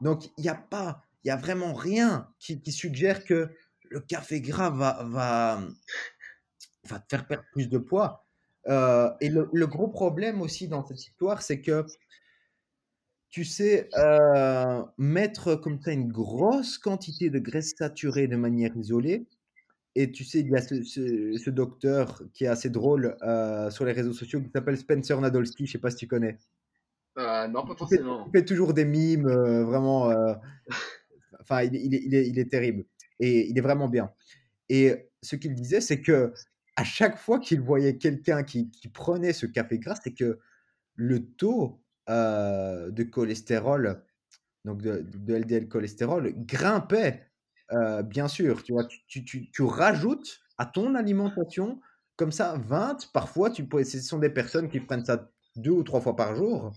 Donc, 0.00 0.26
il 0.38 0.42
n'y 0.42 0.48
a 0.50 0.54
pas, 0.56 1.02
il 1.24 1.28
y 1.28 1.30
a 1.30 1.36
vraiment 1.36 1.74
rien 1.74 2.28
qui, 2.40 2.60
qui 2.62 2.72
suggère 2.72 3.24
que 3.24 3.50
le 3.90 4.00
café 4.00 4.40
gras 4.40 4.70
va, 4.70 5.04
va, 5.04 5.60
va 6.88 6.98
te 6.98 7.06
faire 7.10 7.26
perdre 7.26 7.44
plus 7.52 7.68
de 7.68 7.78
poids. 7.78 8.23
Euh, 8.68 9.10
et 9.20 9.28
le, 9.28 9.48
le 9.52 9.66
gros 9.66 9.88
problème 9.88 10.40
aussi 10.40 10.68
dans 10.68 10.84
cette 10.86 11.02
histoire, 11.04 11.42
c'est 11.42 11.60
que 11.60 11.84
tu 13.30 13.44
sais, 13.44 13.88
euh, 13.98 14.82
mettre 14.96 15.56
comme 15.56 15.80
ça 15.82 15.90
une 15.92 16.10
grosse 16.12 16.78
quantité 16.78 17.30
de 17.30 17.38
graisse 17.40 17.74
saturée 17.76 18.28
de 18.28 18.36
manière 18.36 18.76
isolée, 18.76 19.26
et 19.96 20.12
tu 20.12 20.24
sais, 20.24 20.40
il 20.40 20.48
y 20.50 20.56
a 20.56 20.62
ce, 20.62 20.82
ce- 20.84 21.36
ce 21.36 21.50
docteur 21.50 22.22
qui 22.32 22.44
est 22.44 22.48
assez 22.48 22.70
drôle 22.70 23.16
euh, 23.22 23.70
sur 23.70 23.84
les 23.84 23.92
réseaux 23.92 24.12
sociaux 24.12 24.40
qui 24.40 24.50
s'appelle 24.50 24.76
Spencer 24.78 25.20
Nadolski, 25.20 25.66
je 25.66 25.72
sais 25.72 25.78
pas 25.78 25.90
si 25.90 25.96
tu 25.96 26.06
connais. 26.08 26.38
Euh, 27.18 27.48
non, 27.48 27.64
pas 27.66 27.74
Il 27.80 27.88
fait, 27.88 28.02
forcément. 28.02 28.26
il 28.26 28.32
fait 28.32 28.44
toujours 28.44 28.74
des 28.74 28.84
mimes, 28.84 29.26
euh, 29.28 29.64
vraiment. 29.64 30.10
Enfin, 31.40 31.62
il, 31.64 31.94
est, 31.94 32.26
il 32.26 32.38
est 32.38 32.50
terrible. 32.50 32.84
Et 33.20 33.48
il 33.50 33.58
est 33.58 33.60
vraiment 33.60 33.88
bien. 33.88 34.10
Et 34.70 35.10
ce 35.22 35.36
qu'il 35.36 35.54
disait, 35.54 35.82
c'est 35.82 36.00
que 36.00 36.32
à 36.76 36.84
chaque 36.84 37.18
fois 37.18 37.38
qu'il 37.38 37.60
voyait 37.60 37.96
quelqu'un 37.98 38.42
qui, 38.42 38.70
prenait 38.92 39.32
ce 39.32 39.46
café 39.46 39.78
gras, 39.78 39.98
c'est 40.02 40.14
que 40.14 40.38
le 40.96 41.24
taux 41.24 41.80
euh, 42.08 42.90
de 42.90 43.02
cholestérol 43.02 44.04
donc 44.64 44.82
de, 44.82 45.34
LDL 45.34 45.68
cholestérol, 45.68 46.32
grimpait, 46.36 47.26
euh, 47.72 48.02
bien 48.02 48.28
sûr. 48.28 48.62
Tu, 48.62 48.72
vois, 48.72 48.86
tu, 49.06 49.62
rajoutes 49.62 50.40
à 50.58 50.66
ton 50.66 50.94
alimentation 50.94 51.80
comme 52.16 52.32
ça 52.32 52.56
20, 52.58 53.10
parfois, 53.12 53.50
tu 53.50 53.66
ce 53.84 54.00
sont 54.00 54.18
des 54.18 54.30
personnes 54.30 54.68
qui 54.68 54.80
prennent 54.80 55.04
ça 55.04 55.30
deux 55.56 55.72
ou 55.72 55.82
trois 55.82 56.00
fois 56.00 56.16
par 56.16 56.34
jour. 56.36 56.72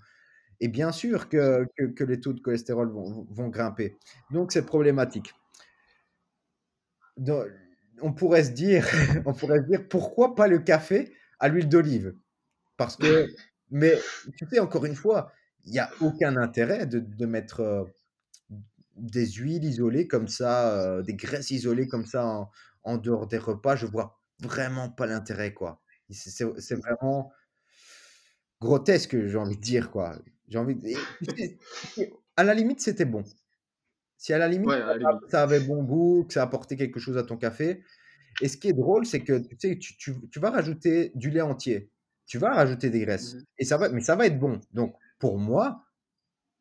Et 0.60 0.68
bien 0.68 0.92
sûr 0.92 1.30
que, 1.30 1.68
que, 1.96 2.04
les 2.04 2.20
taux 2.20 2.34
de 2.34 2.40
cholestérol 2.40 2.90
vont, 2.90 3.28
vont 3.30 3.48
grimper. 3.48 3.96
Donc, 4.32 4.52
c'est 4.52 4.66
problématique. 4.66 5.34
On 8.02 8.14
pourrait 8.14 8.44
se 8.44 8.52
dire, 8.52 8.88
on 9.26 9.34
pourrait 9.34 9.64
dire 9.64 9.88
pourquoi 9.88 10.36
pas 10.36 10.48
le 10.48 10.60
café 10.60 11.14
à 11.40 11.48
l'huile 11.48 11.70
d'olive? 11.70 12.16
Parce 12.78 12.96
que, 12.96 13.28
mais 13.72 13.98
tu 14.38 14.48
sais, 14.48 14.60
encore 14.60 14.86
une 14.86 14.96
fois, 14.96 15.32
il 15.66 15.72
n'y 15.72 15.80
a 15.80 15.90
aucun 16.02 16.38
intérêt 16.38 16.86
de, 16.86 17.26
mettre 17.26 17.62
euh, 17.62 17.84
des 18.96 19.26
huiles 19.26 19.66
isolées 19.66 20.08
comme 20.08 20.28
ça, 20.28 20.74
euh, 20.80 21.02
des 21.02 21.16
graisses 21.16 21.52
isolées 21.52 21.88
comme 21.88 22.06
ça 22.06 22.26
en, 22.26 22.52
en, 22.84 22.98
dehors 22.98 23.28
des 23.28 23.38
repas. 23.38 23.76
Je 23.76 23.86
vois 23.86 24.22
vraiment 24.40 24.90
pas 24.90 25.08
l'intérêt, 25.08 25.54
quoi. 25.54 25.82
C'est 26.10 26.76
vraiment 26.76 27.32
grotesque, 28.62 29.28
j'ai 29.28 29.38
envie 29.38 29.58
de 29.58 29.62
dire, 29.62 29.92
quoi. 29.92 30.18
J'ai 30.48 30.58
envie 30.58 30.76
de... 30.76 30.94
à 32.38 32.44
la 32.44 32.54
limite, 32.54 32.80
c'était 32.80 33.06
bon. 33.06 33.24
Si 34.18 34.34
à 34.34 34.38
la 34.38 34.48
limite, 34.48 34.70
ça 35.30 35.44
avait 35.44 35.60
bon 35.60 35.84
goût, 35.84 36.26
que 36.28 36.34
ça 36.34 36.42
apportait 36.42 36.76
quelque 36.76 37.00
chose 37.00 37.18
à 37.18 37.24
ton 37.24 37.38
café. 37.38 37.84
Et 38.42 38.48
ce 38.48 38.58
qui 38.58 38.70
est 38.70 38.74
drôle, 38.74 39.06
c'est 39.06 39.22
que 39.22 39.40
tu, 39.40 39.56
sais, 39.60 39.78
tu, 39.78 39.96
tu, 39.98 40.40
vas 40.40 40.52
rajouter 40.52 41.12
du 41.16 41.30
lait 41.30 41.42
entier, 41.42 41.90
tu 42.26 42.38
vas 42.38 42.54
rajouter 42.54 42.90
des 42.90 43.02
graisses, 43.02 43.36
mmh 43.36 43.44
et 43.60 43.66
ça 43.66 43.78
va, 43.78 43.90
mais 43.90 44.02
ça 44.02 44.16
va 44.16 44.28
être 44.28 44.40
bon. 44.40 44.60
Donc, 44.74 44.96
pour 45.20 45.40
moi, 45.40 45.84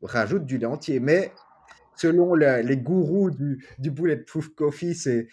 rajoute 0.03 0.47
du 0.47 0.59
lait 0.59 0.67
entier. 0.67 1.01
Mais 1.01 1.33
selon 1.97 2.35
les 2.35 2.77
gourous 2.77 3.31
du, 3.31 3.67
du 3.79 3.91
Bulletproof 3.91 4.55
Coffee, 4.55 4.95
c'est 4.95 5.29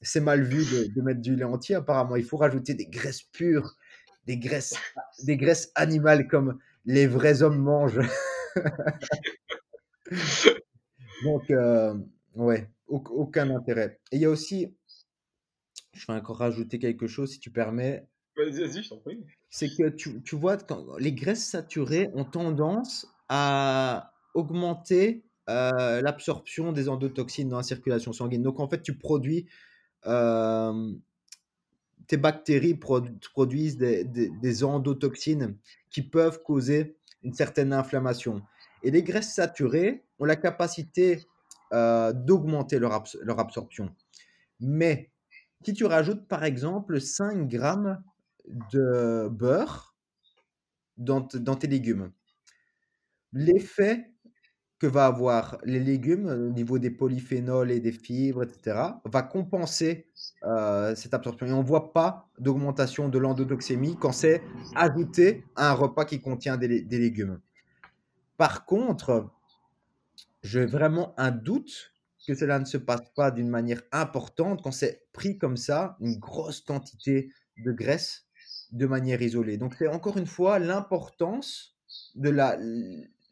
c'est 0.00 0.20
mal 0.20 0.42
vu 0.42 0.64
de, 0.64 0.92
de, 0.92 1.02
mettre 1.02 1.20
du 1.20 1.36
lait 1.36 1.44
entier. 1.44 1.74
Apparemment, 1.74 2.16
il 2.16 2.24
faut 2.24 2.36
rajouter 2.36 2.74
des 2.74 2.86
graisses 2.86 3.22
pures, 3.22 3.76
des 4.26 4.36
graisses, 4.36 4.74
des 5.24 5.36
graisses 5.36 5.70
animales 5.74 6.28
comme 6.28 6.58
les 6.84 7.06
vrais 7.06 7.42
hommes 7.42 7.58
mangent. 7.58 8.00
Donc, 11.24 11.50
euh, 11.50 11.94
ouais, 12.34 12.70
aucun 12.88 13.50
intérêt. 13.50 14.00
Et 14.10 14.16
il 14.16 14.22
y 14.22 14.24
a 14.24 14.30
aussi, 14.30 14.74
je 15.92 16.06
vais 16.06 16.14
encore 16.14 16.38
rajouter 16.38 16.78
quelque 16.78 17.06
chose 17.06 17.32
si 17.32 17.40
tu 17.40 17.50
permets. 17.50 18.06
Vas-y, 18.36 18.60
vas-y, 18.60 18.82
je 18.82 18.88
t'en 18.88 18.98
prie. 18.98 19.24
C'est 19.50 19.68
que 19.68 19.88
tu, 19.88 20.22
tu 20.22 20.36
vois, 20.36 20.56
quand 20.56 20.96
les 20.98 21.12
graisses 21.12 21.44
saturées 21.44 22.10
ont 22.14 22.24
tendance 22.24 23.06
à 23.28 24.14
augmenter 24.34 25.24
euh, 25.50 26.00
l'absorption 26.00 26.72
des 26.72 26.88
endotoxines 26.88 27.48
dans 27.48 27.58
la 27.58 27.62
circulation 27.62 28.12
sanguine. 28.12 28.42
Donc, 28.42 28.60
en 28.60 28.68
fait, 28.68 28.82
tu 28.82 28.96
produis. 28.96 29.46
Euh, 30.06 30.92
tes 32.08 32.16
bactéries 32.16 32.74
produisent 32.74 33.76
des, 33.76 34.04
des, 34.04 34.28
des 34.28 34.64
endotoxines 34.64 35.56
qui 35.90 36.02
peuvent 36.02 36.42
causer 36.42 36.96
une 37.22 37.32
certaine 37.32 37.72
inflammation. 37.72 38.42
Et 38.82 38.90
les 38.90 39.02
graisses 39.02 39.34
saturées 39.34 40.04
ont 40.18 40.24
la 40.24 40.36
capacité 40.36 41.26
euh, 41.72 42.12
d'augmenter 42.12 42.78
leur, 42.78 42.92
absorption. 43.38 43.94
Mais 44.60 45.10
si 45.64 45.72
tu 45.72 45.84
rajoutes 45.84 46.28
par 46.28 46.44
exemple 46.44 47.00
5 47.00 47.48
grammes 47.48 48.02
de 48.72 49.28
beurre 49.28 49.94
dans, 50.98 51.22
tes 51.22 51.66
légumes, 51.68 52.12
l'effet 53.32 54.10
que 54.78 54.86
va 54.86 55.06
avoir 55.06 55.58
les 55.64 55.78
légumes 55.78 56.26
au 56.26 56.50
niveau 56.50 56.78
des 56.78 56.90
polyphénols 56.90 57.70
et 57.70 57.80
des 57.80 57.92
fibres, 57.92 58.42
etc., 58.42 58.78
va 59.04 59.22
compenser 59.22 60.08
euh, 60.42 60.94
cette 60.96 61.14
absorption. 61.14 61.46
Et 61.46 61.52
on 61.52 61.62
ne 61.62 61.66
voit 61.66 61.92
pas 61.92 62.28
d'augmentation 62.38 63.08
de 63.08 63.18
l'endotoxémie 63.18 63.96
quand 63.98 64.12
c'est 64.12 64.42
ajouté 64.74 65.44
à 65.54 65.70
un 65.70 65.74
repas 65.74 66.04
qui 66.04 66.20
contient 66.20 66.56
des 66.56 66.68
légumes. 66.68 67.40
Par 68.36 68.64
contre, 68.66 69.30
j'ai 70.42 70.66
vraiment 70.66 71.14
un 71.18 71.30
doute 71.30 71.92
que 72.26 72.34
cela 72.34 72.58
ne 72.58 72.64
se 72.64 72.76
passe 72.76 73.08
pas 73.14 73.30
d'une 73.30 73.48
manière 73.48 73.82
importante 73.90 74.62
quand 74.62 74.72
c'est 74.72 75.06
pris 75.12 75.38
comme 75.38 75.56
ça, 75.56 75.96
une 76.00 76.18
grosse 76.18 76.60
quantité 76.60 77.32
de 77.64 77.72
graisse 77.72 78.26
de 78.70 78.86
manière 78.86 79.20
isolée. 79.22 79.56
Donc 79.58 79.74
c'est 79.78 79.88
encore 79.88 80.16
une 80.16 80.26
fois 80.26 80.58
l'importance 80.58 81.76
de 82.14 82.30
la 82.30 82.58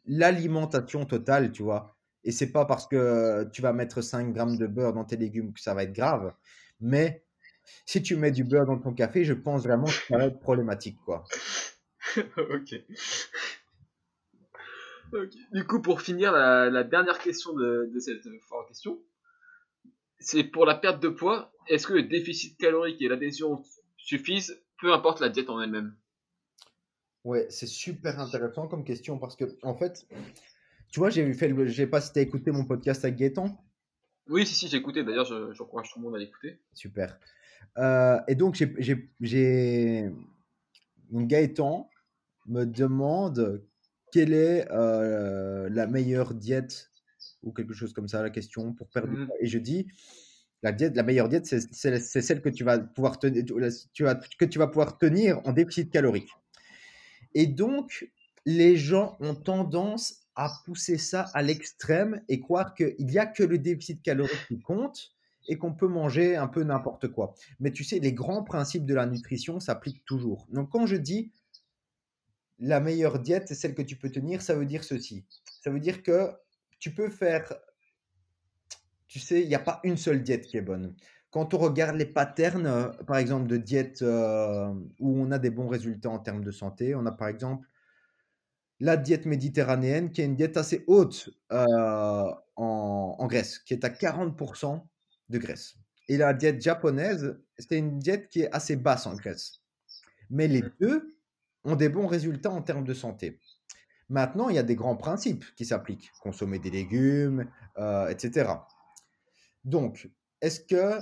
l'alimentation 0.05 1.05
totale, 1.05 1.51
tu 1.51 1.63
vois. 1.63 1.95
Et 2.23 2.31
c'est 2.31 2.51
pas 2.51 2.65
parce 2.65 2.87
que 2.87 3.49
tu 3.53 3.61
vas 3.61 3.73
mettre 3.73 4.01
5 4.01 4.33
grammes 4.33 4.57
de 4.57 4.67
beurre 4.67 4.93
dans 4.93 5.05
tes 5.05 5.17
légumes 5.17 5.53
que 5.53 5.61
ça 5.61 5.73
va 5.73 5.83
être 5.83 5.93
grave, 5.93 6.33
mais 6.79 7.23
si 7.85 8.01
tu 8.01 8.15
mets 8.15 8.31
du 8.31 8.43
beurre 8.43 8.65
dans 8.65 8.79
ton 8.79 8.93
café, 8.93 9.23
je 9.23 9.33
pense 9.33 9.63
vraiment 9.63 9.85
que 9.85 9.91
ça 9.91 10.17
va 10.17 10.25
être 10.25 10.39
problématique, 10.39 10.97
quoi. 11.05 11.23
ok. 12.37 12.75
Du 15.51 15.65
coup, 15.65 15.81
pour 15.81 16.01
finir, 16.01 16.31
la, 16.31 16.83
dernière 16.83 17.19
question 17.19 17.53
de, 17.53 17.91
cette 17.99 18.23
question, 18.67 18.99
c'est 20.19 20.43
pour 20.43 20.65
la 20.65 20.75
perte 20.75 21.01
de 21.01 21.09
poids, 21.09 21.51
est-ce 21.67 21.87
que 21.87 21.93
le 21.93 22.03
déficit 22.03 22.57
calorique 22.57 23.01
et 23.01 23.07
l'adhésion 23.07 23.63
suffisent, 23.97 24.61
peu 24.79 24.93
importe 24.93 25.19
la 25.19 25.29
diète 25.29 25.49
en 25.49 25.61
elle-même? 25.61 25.95
Ouais, 27.23 27.45
c'est 27.49 27.67
super 27.67 28.19
intéressant 28.19 28.67
comme 28.67 28.83
question 28.83 29.19
parce 29.19 29.35
que, 29.35 29.45
en 29.61 29.75
fait, 29.75 30.07
tu 30.91 30.99
vois, 30.99 31.09
j'ai 31.09 31.33
fait 31.33 31.47
le. 31.47 31.67
Je 31.67 31.73
sais 31.73 31.87
pas 31.87 32.01
si 32.01 32.11
tu 32.11 32.19
as 32.19 32.21
écouté 32.21 32.51
mon 32.51 32.65
podcast 32.65 33.05
avec 33.05 33.17
Gaëtan. 33.17 33.63
Oui, 34.27 34.45
si, 34.45 34.55
si, 34.55 34.67
j'ai 34.67 34.77
écouté. 34.77 35.03
D'ailleurs, 35.03 35.53
j'encourage 35.53 35.91
tout 35.91 35.99
le 35.99 36.05
monde 36.05 36.15
à 36.15 36.19
l'écouter. 36.19 36.59
Super. 36.73 37.19
Euh, 37.77 38.19
et 38.27 38.35
donc, 38.35 38.55
j'ai. 39.19 40.11
Gaëtan 41.11 41.89
me 42.47 42.65
demande 42.65 43.63
quelle 44.11 44.33
est 44.33 44.67
euh, 44.71 45.69
la 45.71 45.87
meilleure 45.87 46.33
diète 46.33 46.91
ou 47.43 47.51
quelque 47.51 47.73
chose 47.73 47.93
comme 47.93 48.07
ça, 48.07 48.21
la 48.21 48.29
question 48.29 48.73
pour 48.73 48.87
perdre 48.89 49.11
mmh. 49.11 49.29
Et 49.39 49.47
je 49.47 49.57
dis, 49.57 49.87
la, 50.63 50.71
diète, 50.71 50.95
la 50.95 51.03
meilleure 51.03 51.29
diète, 51.29 51.45
c'est 51.45 51.99
celle 51.99 52.41
que 52.41 52.49
tu 52.49 52.63
vas 52.63 52.79
pouvoir 52.79 53.19
tenir, 53.19 53.43
tu 53.93 54.03
vas, 54.03 54.15
que 54.15 54.45
tu 54.45 54.59
vas 54.59 54.67
pouvoir 54.67 54.97
tenir 54.97 55.39
en 55.45 55.53
déficit 55.53 55.91
calorique. 55.91 56.29
Et 57.33 57.47
donc, 57.47 58.09
les 58.45 58.77
gens 58.77 59.17
ont 59.19 59.35
tendance 59.35 60.21
à 60.35 60.51
pousser 60.65 60.97
ça 60.97 61.27
à 61.33 61.41
l'extrême 61.41 62.21
et 62.29 62.39
croire 62.39 62.73
qu'il 62.73 62.95
n'y 62.99 63.17
a 63.17 63.25
que 63.25 63.43
le 63.43 63.57
déficit 63.57 64.01
calorique 64.01 64.47
qui 64.47 64.59
compte 64.59 65.13
et 65.47 65.57
qu'on 65.57 65.73
peut 65.73 65.87
manger 65.87 66.35
un 66.35 66.47
peu 66.47 66.63
n'importe 66.63 67.07
quoi. 67.07 67.33
Mais 67.59 67.71
tu 67.71 67.83
sais, 67.83 67.99
les 67.99 68.13
grands 68.13 68.43
principes 68.43 68.85
de 68.85 68.93
la 68.93 69.05
nutrition 69.05 69.59
s'appliquent 69.59 70.05
toujours. 70.05 70.47
Donc 70.51 70.69
quand 70.69 70.85
je 70.85 70.95
dis 70.95 71.31
la 72.61 72.79
meilleure 72.79 73.19
diète, 73.19 73.47
c'est 73.47 73.55
celle 73.55 73.73
que 73.73 73.81
tu 73.81 73.95
peux 73.95 74.11
tenir, 74.11 74.41
ça 74.41 74.53
veut 74.53 74.65
dire 74.65 74.83
ceci. 74.83 75.25
Ça 75.61 75.71
veut 75.71 75.79
dire 75.79 76.03
que 76.03 76.31
tu 76.79 76.93
peux 76.93 77.09
faire, 77.09 77.51
tu 79.07 79.19
sais, 79.19 79.41
il 79.41 79.47
n'y 79.47 79.55
a 79.55 79.59
pas 79.59 79.81
une 79.83 79.97
seule 79.97 80.23
diète 80.23 80.45
qui 80.45 80.57
est 80.57 80.61
bonne. 80.61 80.95
Quand 81.31 81.53
on 81.53 81.57
regarde 81.57 81.95
les 81.95 82.05
patterns, 82.05 82.67
euh, 82.67 82.89
par 83.07 83.17
exemple, 83.17 83.47
de 83.47 83.57
diète 83.57 84.01
euh, 84.03 84.73
où 84.99 85.21
on 85.21 85.31
a 85.31 85.39
des 85.39 85.49
bons 85.49 85.67
résultats 85.67 86.09
en 86.09 86.19
termes 86.19 86.43
de 86.43 86.51
santé, 86.51 86.93
on 86.93 87.05
a 87.05 87.11
par 87.11 87.29
exemple 87.29 87.67
la 88.79 88.97
diète 88.97 89.25
méditerranéenne 89.25 90.11
qui 90.11 90.21
est 90.21 90.25
une 90.25 90.35
diète 90.35 90.57
assez 90.57 90.83
haute 90.87 91.29
euh, 91.51 92.31
en, 92.55 93.15
en, 93.17 93.27
graisse, 93.27 93.59
qui 93.59 93.73
est 93.73 93.85
à 93.85 93.89
40% 93.89 94.83
de 95.29 95.37
graisse. 95.37 95.75
Et 96.07 96.17
la 96.17 96.33
diète 96.33 96.61
japonaise, 96.61 97.39
c'est 97.57 97.77
une 97.77 97.97
diète 97.99 98.27
qui 98.27 98.41
est 98.41 98.51
assez 98.51 98.75
basse 98.75 99.07
en 99.07 99.15
graisse. 99.15 99.61
Mais 100.29 100.47
les 100.47 100.63
deux 100.79 101.15
ont 101.63 101.75
des 101.75 101.89
bons 101.89 102.07
résultats 102.07 102.51
en 102.51 102.61
termes 102.61 102.85
de 102.85 102.93
santé. 102.93 103.39
Maintenant, 104.09 104.49
il 104.49 104.55
y 104.55 104.59
a 104.59 104.63
des 104.63 104.75
grands 104.75 104.97
principes 104.97 105.45
qui 105.55 105.65
s'appliquent. 105.65 106.11
Consommer 106.21 106.59
des 106.59 106.69
légumes, 106.69 107.49
euh, 107.77 108.09
etc. 108.09 108.51
Donc, 109.63 110.09
est-ce 110.41 110.59
que, 110.59 110.99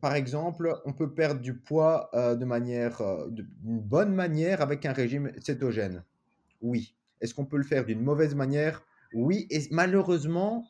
par 0.00 0.14
exemple, 0.14 0.74
on 0.84 0.92
peut 0.92 1.14
perdre 1.14 1.40
du 1.40 1.56
poids 1.56 2.10
euh, 2.14 2.34
de 2.34 2.44
manière, 2.44 3.00
euh, 3.00 3.28
d'une 3.30 3.80
bonne 3.80 4.12
manière 4.12 4.60
avec 4.60 4.84
un 4.86 4.92
régime 4.92 5.30
cétogène? 5.40 6.02
Oui. 6.60 6.96
Est-ce 7.20 7.32
qu'on 7.32 7.46
peut 7.46 7.58
le 7.58 7.62
faire 7.62 7.84
d'une 7.84 8.02
mauvaise 8.02 8.34
manière? 8.34 8.82
Oui. 9.14 9.46
Et 9.50 9.68
malheureusement, 9.70 10.66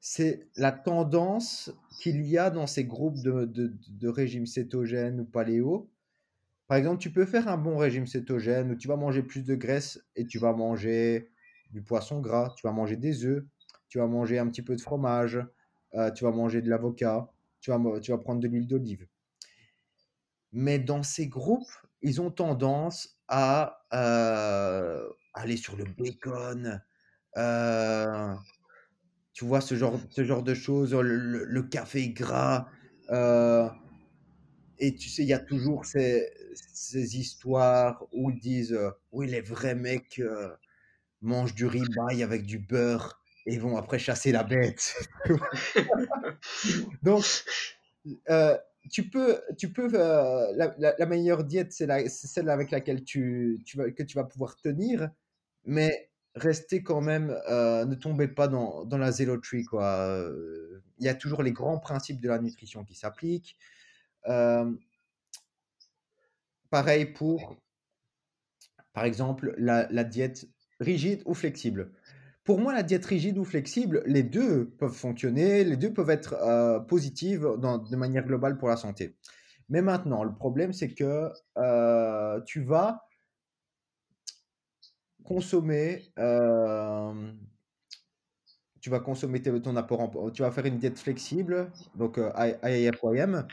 c'est 0.00 0.48
la 0.56 0.72
tendance 0.72 1.72
qu'il 2.00 2.26
y 2.26 2.36
a 2.36 2.50
dans 2.50 2.66
ces 2.66 2.84
groupes 2.84 3.22
de, 3.22 3.44
de, 3.44 3.72
de 3.88 4.08
régime 4.08 4.46
cétogène 4.46 5.20
ou 5.20 5.24
paléo 5.24 5.88
par 6.66 6.78
exemple, 6.78 6.98
tu 6.98 7.10
peux 7.10 7.26
faire 7.26 7.48
un 7.48 7.58
bon 7.58 7.76
régime 7.76 8.06
cétogène 8.06 8.72
où 8.72 8.76
tu 8.76 8.88
vas 8.88 8.96
manger 8.96 9.22
plus 9.22 9.44
de 9.44 9.54
graisse 9.54 10.00
et 10.16 10.26
tu 10.26 10.38
vas 10.38 10.52
manger 10.54 11.28
du 11.70 11.82
poisson 11.82 12.20
gras, 12.20 12.54
tu 12.56 12.66
vas 12.66 12.72
manger 12.72 12.96
des 12.96 13.24
œufs, 13.24 13.44
tu 13.88 13.98
vas 13.98 14.06
manger 14.06 14.38
un 14.38 14.48
petit 14.48 14.62
peu 14.62 14.74
de 14.74 14.80
fromage, 14.80 15.38
euh, 15.94 16.10
tu 16.10 16.24
vas 16.24 16.30
manger 16.30 16.62
de 16.62 16.70
l'avocat, 16.70 17.28
tu 17.60 17.70
vas, 17.70 17.78
prendre 18.18 18.40
de 18.40 18.48
l'huile 18.48 18.66
d'olive. 18.66 19.06
Mais 20.52 20.78
dans 20.78 21.02
ces 21.02 21.26
groupes, 21.26 21.70
ils 22.00 22.20
ont 22.20 22.30
tendance 22.30 23.18
à, 23.28 23.84
euh, 23.92 25.06
aller 25.34 25.56
sur 25.56 25.76
le 25.76 25.84
bacon, 25.84 26.80
euh, 27.36 28.34
tu 29.32 29.44
vois, 29.44 29.60
ce 29.60 29.74
genre, 29.74 30.42
de 30.42 30.54
choses, 30.54 30.94
le 30.94 31.62
café 31.62 32.08
gras. 32.10 32.68
Et 34.78 34.94
tu 34.94 35.08
sais, 35.08 35.22
il 35.22 35.28
y 35.28 35.32
a 35.32 35.38
toujours 35.38 35.84
ces, 35.86 36.30
ces 36.54 37.18
histoires 37.18 38.04
où 38.12 38.30
ils 38.30 38.38
disent 38.40 38.72
euh, 38.72 38.90
Oui, 39.12 39.26
les 39.28 39.40
vrais 39.40 39.74
mecs 39.74 40.18
euh, 40.18 40.50
mangent 41.22 41.54
du 41.54 41.66
ribeye 41.66 42.22
avec 42.22 42.44
du 42.46 42.58
beurre 42.58 43.22
et 43.46 43.58
vont 43.58 43.76
après 43.76 43.98
chasser 43.98 44.32
la 44.32 44.44
bête. 44.44 44.94
Donc, 47.02 47.24
euh, 48.30 48.56
tu 48.90 49.08
peux, 49.08 49.40
tu 49.58 49.72
peux 49.72 49.88
euh, 49.94 50.52
la, 50.56 50.74
la- 50.78 51.06
meilleure 51.06 51.44
diète, 51.44 51.72
c'est 51.72 51.88
celle 52.08 52.48
avec 52.50 52.70
laquelle 52.70 53.04
tu, 53.04 53.62
tu 53.64 53.76
vas, 53.78 53.90
que 53.90 54.02
tu 54.02 54.16
vas 54.16 54.24
pouvoir 54.24 54.56
tenir, 54.56 55.10
mais 55.66 56.10
restez 56.34 56.82
quand 56.82 57.00
même, 57.00 57.28
ne 57.48 57.94
tombez 57.94 58.28
pas 58.28 58.48
dans, 58.48 58.84
dans 58.84 58.98
la 58.98 59.12
zéloterie, 59.12 59.64
quoi. 59.64 60.20
Il 60.98 61.04
y 61.06 61.08
a 61.08 61.14
toujours 61.14 61.42
les 61.42 61.52
grands 61.52 61.78
principes 61.78 62.20
de 62.20 62.28
la 62.28 62.38
nutrition 62.38 62.84
qui 62.84 62.94
s'appliquent. 62.94 63.56
Pareil 66.68 67.06
pour, 67.06 67.56
par 68.92 69.04
exemple, 69.04 69.54
la, 69.58 69.86
la 69.90 70.04
diète 70.04 70.46
rigide 70.80 71.22
ou 71.26 71.34
flexible. 71.34 71.90
Pour 72.44 72.60
moi, 72.60 72.72
la 72.74 72.82
diète 72.82 73.04
rigide 73.06 73.38
ou 73.38 73.44
flexible, 73.44 74.02
les 74.06 74.22
deux 74.22 74.70
peuvent 74.78 74.92
fonctionner, 74.94 75.64
les 75.64 75.76
deux 75.76 75.92
peuvent 75.92 76.10
être 76.10 76.34
euh, 76.34 76.80
positives 76.80 77.48
dans- 77.58 77.78
de 77.78 77.96
manière 77.96 78.24
globale 78.26 78.58
pour 78.58 78.68
la 78.68 78.76
santé. 78.76 79.16
Mais 79.70 79.82
maintenant, 79.82 80.24
le 80.24 80.34
problème, 80.34 80.72
c'est 80.72 80.90
que 80.94 81.30
euh, 81.58 82.40
tu 82.46 82.62
vas 82.62 83.06
consommer, 85.24 86.12
euh, 86.18 87.32
tu 88.80 88.90
vas 88.90 89.00
consommer 89.00 89.40
ton 89.42 89.76
apport, 89.76 90.00
en- 90.00 90.30
tu 90.30 90.42
vas 90.42 90.50
faire 90.50 90.66
une 90.66 90.78
diète 90.78 90.98
flexible, 90.98 91.70
donc 91.94 92.18
IIFYM, 92.18 93.46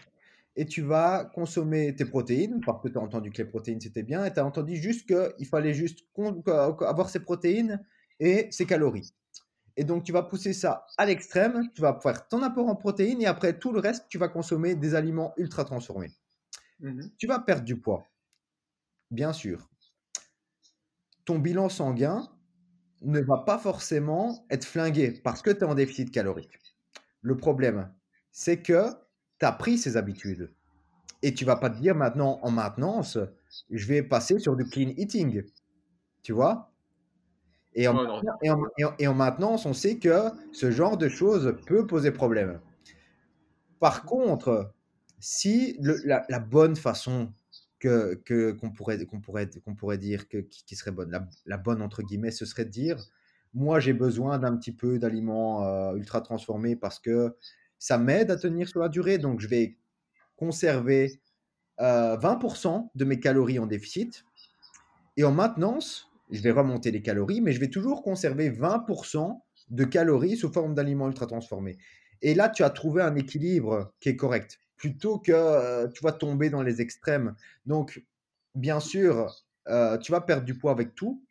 et 0.56 0.66
tu 0.66 0.82
vas 0.82 1.26
consommer 1.34 1.96
tes 1.96 2.06
protéines, 2.06 2.62
parce 2.66 2.82
que 2.82 2.90
tu 2.90 2.98
as 2.98 3.02
entendu 3.02 3.32
que 3.32 3.38
les 3.38 3.48
protéines 3.48 3.80
c'était 3.80 4.04
bien, 4.04 4.26
et 4.26 4.34
tu 4.34 4.40
as 4.40 4.46
entendu 4.46 4.76
juste 4.76 5.08
qu'il 5.08 5.48
fallait 5.48 5.74
juste 5.74 6.00
avoir 6.18 7.10
ses 7.10 7.22
protéines 7.22 7.84
et 8.20 8.48
ses 8.52 8.66
calories. 8.66 9.14
Et 9.78 9.84
donc 9.86 10.04
tu 10.04 10.12
vas 10.12 10.24
pousser 10.24 10.54
ça 10.54 10.86
à 10.98 11.06
l'extrême, 11.06 11.70
tu 11.74 11.82
vas 11.82 12.00
faire 12.02 12.28
ton 12.28 12.44
apport 12.44 12.68
en 12.68 12.76
protéines, 12.76 13.22
et 13.22 13.26
après 13.26 13.58
tout 13.58 13.72
le 13.72 13.80
reste, 13.80 14.08
tu 14.10 14.18
vas 14.18 14.28
consommer 14.28 14.76
des 14.76 14.96
aliments 14.96 15.34
ultra 15.38 15.64
transformés. 15.64 16.12
Mhm. 16.80 17.12
Tu 17.18 17.28
vas 17.28 17.40
perdre 17.40 17.64
du 17.64 17.80
poids, 17.80 18.08
bien 19.10 19.34
sûr. 19.34 19.70
Ton 21.26 21.40
bilan 21.40 21.70
sanguin 21.70 22.28
ne 23.02 23.22
va 23.22 23.38
pas 23.40 23.58
forcément 23.58 24.46
être 24.50 24.66
flingué 24.66 25.12
parce 25.24 25.42
que 25.42 25.50
tu 25.50 25.60
es 25.60 25.64
en 25.64 25.76
déficit 25.76 26.12
calorique. 26.12 26.60
Le 27.22 27.38
problème, 27.38 27.94
c'est 28.32 28.62
que 28.62 28.88
tu 29.42 29.46
as 29.48 29.52
pris 29.52 29.78
ces 29.78 29.98
habitudes. 29.98 30.52
Et 31.24 31.34
tu 31.34 31.46
vas 31.46 31.58
pas 31.58 31.70
te 31.70 31.80
dire 31.80 31.96
maintenant 31.96 32.40
en 32.44 32.52
maintenance, 32.52 33.18
je 33.72 33.88
vais 33.88 34.04
passer 34.04 34.40
sur 34.40 34.56
du 34.56 34.66
clean 34.66 34.94
eating. 34.98 35.44
Tu 36.24 36.34
vois? 36.34 36.72
Et 37.74 37.88
en, 37.88 37.96
et, 38.44 38.50
en, 38.52 38.62
et 38.78 38.86
en- 38.86 38.96
et 39.00 39.08
en 39.08 39.14
maintenance, 39.16 39.66
on 39.66 39.74
sait 39.74 39.98
que 39.98 40.30
ce 40.54 40.72
genre 40.72 40.98
de 40.98 41.10
choses 41.10 41.56
peut 41.68 41.88
poser 41.88 42.12
problème. 42.12 42.60
Par 43.80 44.04
contre, 44.04 44.74
si 45.20 45.78
le- 45.82 46.00
la, 46.06 46.26
la 46.30 46.40
bonne 46.40 46.76
façon 46.76 47.32
que, 47.80 48.14
qu'on 48.54 48.72
pourrait, 48.72 49.04
qu'on 49.06 49.22
pourrait, 49.22 49.50
qu'on 49.66 49.76
pourrait 49.76 49.98
dire 49.98 50.28
que, 50.30 50.38
qui, 50.38 50.64
qui 50.66 50.76
serait 50.76 50.92
bonne, 50.92 51.10
la, 51.12 51.28
la 51.46 51.58
bonne 51.58 51.82
entre 51.82 52.04
guillemets, 52.04 52.32
ce 52.32 52.46
serait 52.46 52.66
de 52.66 52.70
dire, 52.70 52.98
moi 53.54 53.80
j'ai 53.80 53.94
besoin 53.94 54.38
d'un 54.38 54.56
petit 54.56 54.72
peu 54.72 55.00
d'aliments 55.00 55.66
euh, 55.66 55.96
ultra 55.96 56.22
transformés 56.22 56.76
parce 56.76 57.00
que 57.00 57.36
ça 57.82 57.98
m'aide 57.98 58.30
à 58.30 58.36
tenir 58.36 58.70
sur 58.70 58.80
la 58.80 58.90
durée, 58.90 59.18
donc 59.18 59.40
je 59.40 59.48
vais 59.48 59.76
conserver 60.36 61.20
euh, 61.80 62.16
20% 62.16 62.92
de 62.94 63.06
mes 63.06 63.20
calories 63.20 63.58
en 63.58 63.66
déficit. 63.66 64.24
Et 65.18 65.24
en 65.24 65.32
maintenance, 65.32 66.12
je 66.30 66.42
vais 66.42 66.52
remonter 66.52 66.92
les 66.92 67.02
calories, 67.02 67.42
mais 67.42 67.54
je 67.54 67.60
vais 67.60 67.72
toujours 67.72 68.04
conserver 68.04 68.52
20% 68.52 69.42
de 69.72 69.84
calories 69.84 70.38
sous 70.38 70.54
forme 70.54 70.76
d'aliments 70.76 71.08
ultra 71.08 71.26
transformés. 71.26 71.80
Et 72.22 72.36
là, 72.36 72.50
tu 72.50 72.62
as 72.62 72.70
trouvé 72.70 73.02
un 73.02 73.16
équilibre 73.16 73.92
qui 74.00 74.10
est 74.10 74.16
correct, 74.16 74.60
plutôt 74.78 75.18
que 75.18 75.32
euh, 75.32 75.88
tu 75.88 76.04
vas 76.04 76.12
tomber 76.12 76.52
dans 76.52 76.62
les 76.62 76.82
extrêmes. 76.82 77.36
Donc, 77.66 78.06
bien 78.54 78.80
sûr, 78.80 79.34
euh, 79.70 79.98
tu 79.98 80.12
vas 80.12 80.22
perdre 80.22 80.46
du 80.46 80.56
poids 80.56 80.72
avec 80.72 80.94
tout. 80.94 81.26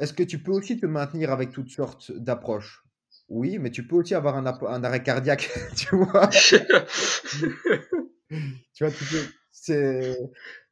Est-ce 0.00 0.12
que 0.12 0.24
tu 0.24 0.42
peux 0.42 0.50
aussi 0.50 0.76
te 0.76 0.86
maintenir 0.86 1.30
avec 1.30 1.52
toutes 1.52 1.70
sortes 1.70 2.10
d'approches? 2.10 2.83
Oui, 3.28 3.58
mais 3.58 3.70
tu 3.70 3.86
peux 3.86 3.96
aussi 3.96 4.14
avoir 4.14 4.36
un, 4.36 4.44
arrêt 4.84 5.02
cardiaque, 5.02 5.50
tu 5.76 5.96
vois. 5.96 6.28
Tu 6.28 6.56
c'est 9.52 10.18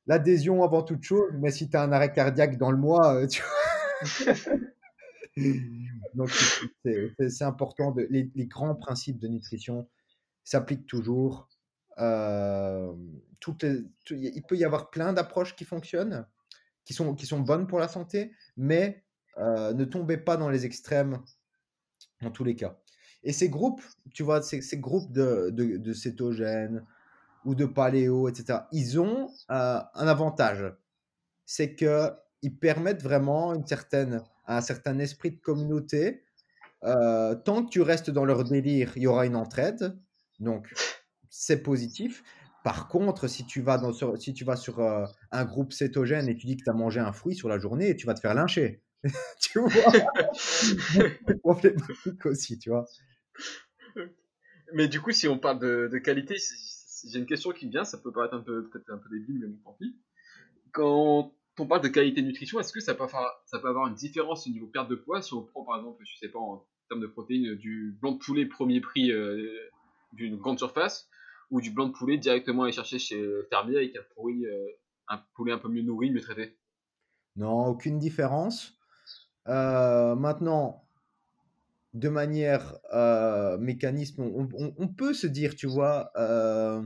l'adhésion 0.07 0.63
avant 0.63 0.83
toute 0.83 1.03
chose, 1.03 1.31
mais 1.41 1.51
si 1.51 1.71
tu 1.71 1.77
as 1.77 1.83
un 1.83 1.93
arrêt 1.93 2.13
cardiaque 2.13 2.59
dans 2.59 2.71
le 2.71 2.77
mois, 2.77 3.15
euh, 3.15 3.27
tu 3.27 3.43
vois. 3.43 4.35
Donc, 6.15 6.31
c'est- 7.31 7.45
important. 7.45 7.93
De, 7.93 8.07
les, 8.11 8.31
les 8.35 8.47
grands 8.47 8.75
principes 8.75 9.19
de 9.19 9.29
nutrition 9.29 9.89
s'appliquent 10.45 10.87
toujours. 10.87 11.49
Euh, 11.99 12.93
toutes 13.41 13.63
les- 13.65 13.83
tout- 14.05 14.15
il 14.17 14.43
peut 14.45 14.57
y 14.57 14.65
avoir 14.65 14.91
plein 14.91 15.13
d'approches 15.13 15.57
qui 15.57 15.65
fonctionnent, 15.65 16.27
qui 16.85 16.95
sont, 16.95 17.15
qui 17.15 17.27
sont 17.27 17.41
bonnes 17.41 17.67
pour 17.67 17.79
la 17.81 17.89
santé, 17.89 18.33
mais 18.57 19.05
euh, 19.39 19.73
ne 19.75 19.85
tombez 19.85 20.19
pas 20.19 20.37
dans 20.37 20.49
les 20.51 20.65
extrêmes 20.67 21.23
dans 22.23 22.31
tous 22.31 22.45
les 22.45 22.57
cas. 22.57 22.79
Et 23.25 23.33
ces 23.33 23.49
groupes, 23.49 23.83
tu 24.13 24.23
vois, 24.23 24.43
ces, 24.43 24.79
groupes 24.79 25.13
de 25.13 25.93
cétogènes, 25.93 26.85
ou 27.45 27.55
de 27.55 27.65
paléo, 27.65 28.29
etc., 28.29 28.61
ils 28.73 29.01
ont 29.01 29.31
euh, 29.51 29.81
un 29.95 30.07
avantage. 30.07 30.73
C'est 31.45 31.75
qu'ils 31.75 32.59
permettent 32.61 33.03
vraiment 33.03 33.55
une 33.55 33.67
certaine, 33.67 34.23
un 34.47 34.61
certain 34.61 34.99
esprit 34.99 35.33
de 35.33 35.41
communauté. 35.41 36.25
Euh, 36.85 37.35
tant 37.35 37.65
que 37.65 37.71
tu 37.71 37.81
restes 37.81 38.11
dans 38.11 38.25
leur 38.25 38.45
délire, 38.45 38.93
il 38.97 39.03
y 39.03 39.07
aura 39.07 39.27
une 39.27 39.37
entraide. 39.37 39.99
Donc, 40.41 40.73
c'est 41.31 41.63
positif. 41.63 42.23
Par 42.65 42.89
contre, 42.89 43.27
si 43.27 43.45
tu 43.45 43.61
vas, 43.61 43.79
dans, 43.79 43.93
sur, 43.93 44.21
si 44.21 44.35
tu 44.35 44.45
vas 44.45 44.57
sur 44.57 44.79
euh, 44.81 45.05
un 45.33 45.45
groupe 45.45 45.73
cétogène 45.73 46.29
et 46.29 46.37
tu 46.37 46.47
dis 46.47 46.57
que 46.57 46.65
tu 46.65 46.71
as 46.71 46.75
mangé 46.75 47.01
un 47.01 47.13
fruit 47.13 47.35
sur 47.35 47.49
la 47.49 47.59
journée, 47.59 47.97
tu 47.97 48.07
vas 48.07 48.15
te 48.15 48.21
faire 48.21 48.35
lyncher. 48.35 48.83
tu 49.41 49.59
vois? 49.59 49.71
Problématique 51.43 52.27
aussi, 52.27 52.59
tu 52.59 52.71
vois. 52.71 52.87
Mais 54.73 54.89
du 54.89 55.01
coup, 55.01 55.13
si 55.13 55.29
on 55.29 55.39
parle 55.39 55.59
de, 55.59 55.89
de 55.93 55.99
qualité, 55.99 56.37
j'ai 57.09 57.19
une 57.19 57.27
question 57.27 57.51
qui 57.51 57.67
me 57.67 57.73
vient, 57.73 57.85
ça 57.85 57.99
peut 57.99 58.13
paraître 58.13 58.35
un 58.35 58.41
peu 58.41 58.69
peut-être 58.69 58.91
un 58.91 58.99
peu 58.99 59.09
débile, 59.11 59.41
mais 59.41 59.47
bon, 59.49 59.59
tant 59.65 59.73
pis. 59.75 59.97
Quand 60.73 61.35
on 61.59 61.67
parle 61.67 61.83
de 61.83 61.89
qualité 61.89 62.23
de 62.23 62.27
nutrition, 62.27 62.61
est-ce 62.61 62.73
que 62.73 62.81
ça 62.81 62.95
peut, 62.95 63.07
faire, 63.07 63.29
ça 63.47 63.59
peut 63.59 63.69
avoir 63.69 63.89
une 63.89 63.95
différence 63.95 64.47
au 64.47 64.51
niveau 64.51 64.67
perte 64.67 64.89
de 64.89 64.95
poids? 64.95 65.21
Si 65.21 65.35
on 65.35 65.43
prend 65.43 65.65
par 65.65 65.77
exemple, 65.77 66.03
je 66.05 66.17
sais 66.17 66.29
pas, 66.29 66.39
en 66.39 66.65
termes 66.89 67.01
de 67.01 67.07
protéines, 67.07 67.55
du 67.57 67.97
blanc 68.01 68.13
de 68.13 68.19
poulet 68.19 68.47
premier 68.47 68.81
prix 68.81 69.11
euh, 69.11 69.71
d'une 70.13 70.37
grande 70.37 70.59
surface 70.59 71.09
ou 71.51 71.61
du 71.61 71.71
blanc 71.71 71.89
de 71.89 71.93
poulet 71.93 72.17
directement 72.17 72.63
aller 72.63 72.73
chercher 72.73 72.99
chez 72.99 73.21
le 73.21 73.47
fermier 73.51 73.77
avec 73.77 73.97
un, 73.97 74.03
pourri, 74.15 74.47
euh, 74.47 74.67
un 75.09 75.19
poulet 75.35 75.53
un 75.53 75.59
peu 75.59 75.69
mieux 75.69 75.83
nourri, 75.83 76.11
mieux 76.11 76.21
traité? 76.21 76.57
Non, 77.37 77.67
aucune 77.67 77.99
différence. 77.99 78.79
Euh, 79.49 80.15
maintenant, 80.15 80.85
de 81.95 82.09
manière 82.09 82.79
euh, 82.95 83.59
mécanisme, 83.59 84.23
on, 84.23 84.89
peut 84.89 85.13
se 85.13 85.27
dire, 85.27 85.55
tu 85.55 85.67
vois, 85.67 86.11
euh, 86.17 86.83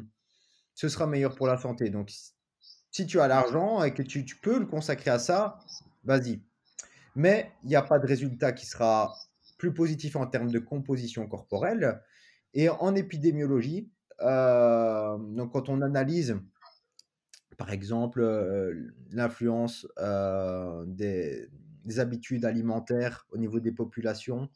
ce 0.74 0.88
sera 0.88 1.07
meilleur 1.07 1.34
pour 1.34 1.46
la 1.46 1.59
santé. 1.59 1.90
Donc, 1.90 2.11
si- 2.11 3.07
tu 3.07 3.20
as 3.20 3.28
l'argent 3.28 3.84
et 3.84 3.92
que 3.92 4.02
tu, 4.02 4.24
peux 4.42 4.59
le 4.59 4.66
consacrer 4.66 5.11
à 5.11 5.18
ça, 5.18 5.59
vas-y. 6.04 6.40
Mais 7.14 7.52
il 7.62 7.68
n'y 7.68 7.76
a 7.76 7.82
pas 7.82 7.98
de 7.98 8.07
résultat 8.07 8.52
qui 8.52 8.64
sera 8.64 9.14
plus 9.59 9.72
positif 9.74 10.16
en 10.16 10.26
termes 10.26 10.50
de 10.50 10.59
composition 10.59 11.26
corporelle. 11.28 12.02
Et 12.54 12.70
en 12.70 12.94
épidémiologie, 12.94 13.90
donc 14.18 15.52
quand 15.52 15.68
on 15.68 15.82
analyse, 15.82 16.38
par 17.59 17.70
exemple, 17.70 18.22
l'influence 19.11 19.86
des, 20.86 21.50
des 21.87 22.01
habitudes 22.01 22.45
alimentaires 22.45 23.26
au 23.30 23.39
niveau 23.39 23.61
des 23.61 23.72
populations, 23.72 24.51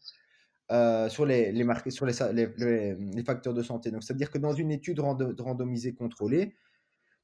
euh, 0.70 1.08
sur, 1.08 1.26
les, 1.26 1.52
sur 1.88 2.06
les, 2.06 2.12
facteurs 3.24 3.54
de 3.54 3.62
santé. 3.62 3.90
Donc, 3.90 4.02
c'est-à-dire 4.04 4.30
que 4.30 4.38
dans 4.38 4.52
une 4.52 4.70
étude 4.70 5.00
rando- 5.00 5.34
randomisée 5.40 5.94
contrôlée, 5.94 6.54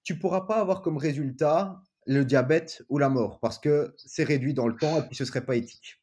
tu 0.03 0.15
ne 0.15 0.19
pourras 0.19 0.43
pas 0.43 0.57
avoir 0.57 0.83
comme 0.83 0.97
résultat 0.97 1.81
le 2.07 2.25
diabète 2.25 2.85
ou 2.89 2.99
la 2.99 3.09
mort 3.09 3.41
parce 3.41 3.59
que 3.59 3.95
c'est 3.99 4.25
réduit 4.25 4.55
dans 4.55 4.69
le 4.69 4.77
temps 4.77 4.99
et 4.99 5.03
puis 5.07 5.17
ce 5.17 5.25
ne 5.25 5.27
serait 5.27 5.45
pas 5.45 5.57
éthique. 5.57 6.01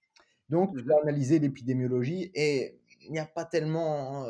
Donc, 0.50 0.74
Mhm. 0.74 0.82
vas 0.84 0.96
analyser 1.02 1.40
l'épidémiologie 1.40 2.32
et 2.36 2.80
il 3.02 3.12
n'y 3.12 3.20
a 3.20 3.26
pas 3.26 3.46
tellement. 3.46 4.26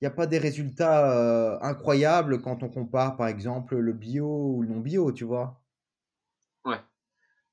il 0.00 0.04
n'y 0.04 0.08
a 0.08 0.10
pas 0.12 0.26
des 0.26 0.38
résultats 0.38 1.12
euh, 1.12 1.58
incroyables 1.60 2.40
quand 2.40 2.62
on 2.62 2.70
compare, 2.70 3.16
par 3.16 3.28
exemple, 3.28 3.76
le 3.76 3.92
bio 3.92 4.54
ou 4.54 4.62
le 4.62 4.68
non 4.68 4.80
bio, 4.80 5.12
tu 5.12 5.24
vois. 5.24 5.59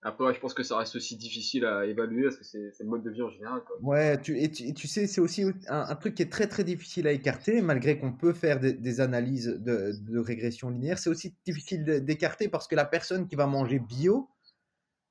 Après, 0.08 0.34
je 0.34 0.40
pense 0.40 0.54
que 0.54 0.64
ça 0.64 0.78
reste 0.78 0.96
aussi 0.96 1.18
difficile 1.18 1.66
à 1.66 1.86
évaluer 1.86 2.24
parce 2.24 2.38
que 2.38 2.44
c'est 2.46 2.80
le 2.80 2.86
mode 2.86 3.04
de 3.04 3.10
vie 3.10 3.22
en 3.22 3.30
général. 3.30 3.62
Quoi. 3.66 3.76
Ouais, 3.82 4.18
tu, 4.22 4.40
et, 4.40 4.50
tu, 4.50 4.88
sais, 4.88 5.06
c'est 5.06 5.20
aussi 5.20 5.44
un, 5.68 5.96
truc 5.96 6.16
qui 6.16 6.22
est 6.22 6.32
très 6.32 6.48
très 6.48 6.64
difficile 6.64 7.08
à 7.08 7.12
écarter, 7.12 7.62
malgré 7.62 8.00
qu'on 8.00 8.14
peut 8.14 8.32
faire 8.32 8.62
des, 8.62 9.02
analyses 9.02 9.48
de, 9.48 9.92
de, 10.00 10.20
régression 10.20 10.70
linéaire. 10.70 10.98
C'est 10.98 11.10
aussi 11.10 11.36
difficile 11.46 11.84
d'écarter 12.06 12.48
parce 12.48 12.70
que 12.70 12.76
la 12.76 12.86
personne 12.86 13.28
qui 13.28 13.36
va 13.36 13.48
manger 13.48 13.80
bio 13.80 14.30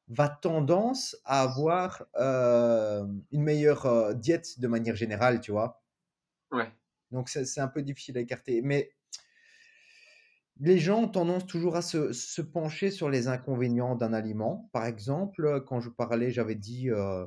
va 0.09 0.31
tendance 0.31 1.15
à 1.27 1.43
avoir 1.43 2.07
euh, 2.17 3.05
une 3.33 3.43
meilleure 3.43 3.85
euh, 3.85 4.15
diète 4.15 4.59
de 4.61 4.67
manière 4.67 4.97
générale, 4.97 5.43
tu 5.43 5.51
vois. 5.51 5.83
Ouais. 6.53 6.73
Donc 7.11 7.29
c'est 7.29 7.61
un 7.61 7.69
peu 7.69 7.83
difficile 7.83 8.17
à 8.17 8.21
écarter. 8.21 8.63
Mais 8.63 8.91
les 10.61 10.79
gens 10.79 11.03
ont 11.03 11.09
tendance 11.09 11.47
toujours 11.47 11.77
à 11.77 11.83
se, 11.83 12.41
pencher 12.41 12.91
sur 12.91 13.11
les 13.11 13.29
inconvénients 13.29 13.95
d'un 13.95 14.13
aliment. 14.13 14.71
Par 14.73 14.87
exemple, 14.87 15.63
quand 15.67 15.81
je 15.81 15.91
parlais, 15.91 16.31
j'avais 16.31 16.55
dit 16.55 16.91
euh, 16.91 17.27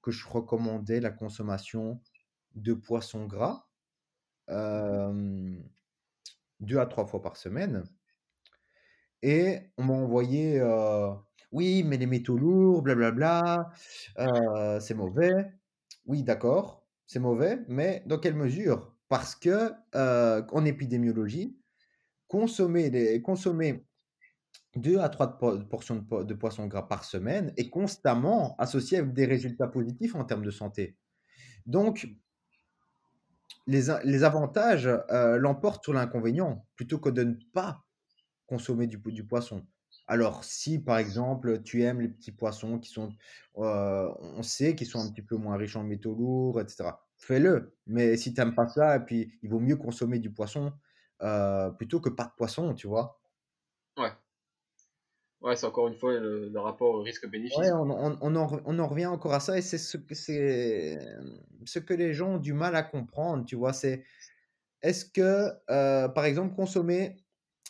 que 0.00 0.10
je 0.10 0.26
recommandais 0.26 1.00
la 1.00 1.10
consommation 1.10 2.00
de 2.54 2.74
poissons 2.74 3.26
gras 3.26 3.66
euh, 4.50 5.54
deux 6.60 6.78
à 6.78 6.86
trois 6.86 7.06
fois 7.06 7.20
par 7.20 7.36
semaine. 7.36 7.84
Et 9.22 9.60
on 9.76 9.84
m'a 9.84 9.94
envoyé 9.94 10.58
euh, 10.58 11.12
oui, 11.52 11.84
mais 11.84 11.98
les 11.98 12.06
métaux 12.06 12.38
lourds, 12.38 12.82
blablabla, 12.82 13.70
c'est 14.80 14.94
mauvais. 14.94 15.52
Oui, 16.06 16.22
d'accord, 16.22 16.86
c'est 17.06 17.20
mauvais, 17.20 17.60
mais 17.68 18.02
dans 18.06 18.18
quelle 18.18 18.34
mesure? 18.34 18.96
Parce 19.08 19.36
que 19.36 19.72
en 19.92 20.64
épidémiologie, 20.64 21.61
consommer, 22.32 23.20
consommer 23.20 23.84
2 24.76 24.98
à 25.00 25.10
3 25.10 25.38
portions 25.68 25.96
de, 25.96 26.34
poisson 26.34 26.66
gras 26.66 26.88
par 26.88 27.04
semaine 27.04 27.52
est 27.58 27.68
constamment 27.68 28.56
associé 28.56 28.96
avec 28.98 29.12
des 29.12 29.26
résultats 29.26 29.68
positifs 29.68 30.14
en 30.14 30.24
termes 30.24 30.42
de 30.42 30.50
santé. 30.50 30.96
Donc, 31.66 32.08
les, 33.66 33.82
les 34.04 34.24
avantages 34.24 34.88
euh, 35.10 35.36
l'emportent 35.36 35.84
sur 35.84 35.92
l'inconvénient 35.92 36.66
plutôt 36.74 36.98
que 36.98 37.10
de 37.10 37.22
ne 37.22 37.34
pas 37.52 37.84
consommer 38.46 38.86
du, 38.86 38.96
du, 38.96 39.24
poisson. 39.26 39.66
Alors, 40.06 40.42
si 40.42 40.78
par 40.78 40.96
exemple 40.96 41.60
tu 41.60 41.82
aimes 41.82 42.00
les 42.00 42.08
petits 42.08 42.32
poissons 42.32 42.78
qui 42.78 42.88
sont, 42.88 43.10
euh, 43.58 44.10
on 44.20 44.42
sait 44.42 44.74
qu'ils 44.74 44.86
sont 44.86 45.00
un 45.00 45.10
petit 45.10 45.22
peu 45.22 45.36
moins 45.36 45.58
riches 45.58 45.76
en 45.76 45.84
métaux 45.84 46.14
lourds, 46.14 46.62
etc., 46.62 46.92
fais-le. 47.18 47.76
Mais 47.86 48.16
si 48.16 48.32
tu 48.32 48.40
n'aimes 48.40 48.54
pas 48.54 48.68
ça, 48.68 48.96
et 48.96 49.00
puis 49.00 49.38
il 49.42 49.50
vaut 49.50 49.60
mieux 49.60 49.76
consommer 49.76 50.18
du 50.18 50.32
poisson 50.32 50.72
euh, 51.22 51.70
plutôt 51.70 52.00
que 52.00 52.08
pas 52.08 52.24
de 52.24 52.32
poisson, 52.36 52.74
tu 52.74 52.86
vois. 52.86 53.20
Ouais. 53.96 54.12
Ouais, 55.40 55.56
c'est 55.56 55.66
encore 55.66 55.88
une 55.88 55.94
fois 55.94 56.18
le, 56.18 56.52
rapport 56.58 57.02
risque-bénéfice. 57.02 57.56
Ouais, 57.58 57.72
on, 57.72 57.90
on, 57.90 58.18
on, 58.20 58.36
en, 58.36 58.60
on, 58.64 58.78
en, 58.78 58.86
revient 58.86 59.06
encore 59.06 59.34
à 59.34 59.40
ça 59.40 59.58
et 59.58 59.62
c'est 59.62 59.78
ce, 59.78 59.96
que, 59.96 60.14
ce 60.14 61.78
que 61.80 61.94
les 61.94 62.14
gens 62.14 62.34
ont 62.34 62.38
du 62.38 62.52
mal 62.52 62.76
à 62.76 62.82
comprendre, 62.82 63.44
tu 63.44 63.56
vois. 63.56 63.72
C'est 63.72 64.04
est-ce 64.82 65.04
que, 65.04 65.50
euh, 65.70 66.08
par 66.08 66.24
exemple, 66.24 66.54
consommer 66.54 67.16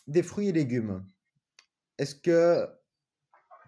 des 0.07 0.23
fruits 0.23 0.49
et 0.49 0.51
légumes, 0.51 1.03
est-ce 1.97 2.15
que 2.15 2.67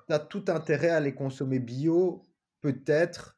tu 0.08 0.14
as 0.14 0.20
tout 0.20 0.46
intérêt 0.50 0.90
à 0.90 1.00
les 1.00 1.16
consommer 1.16 1.60
bio? 1.60 2.28
Peut-être. 2.62 3.38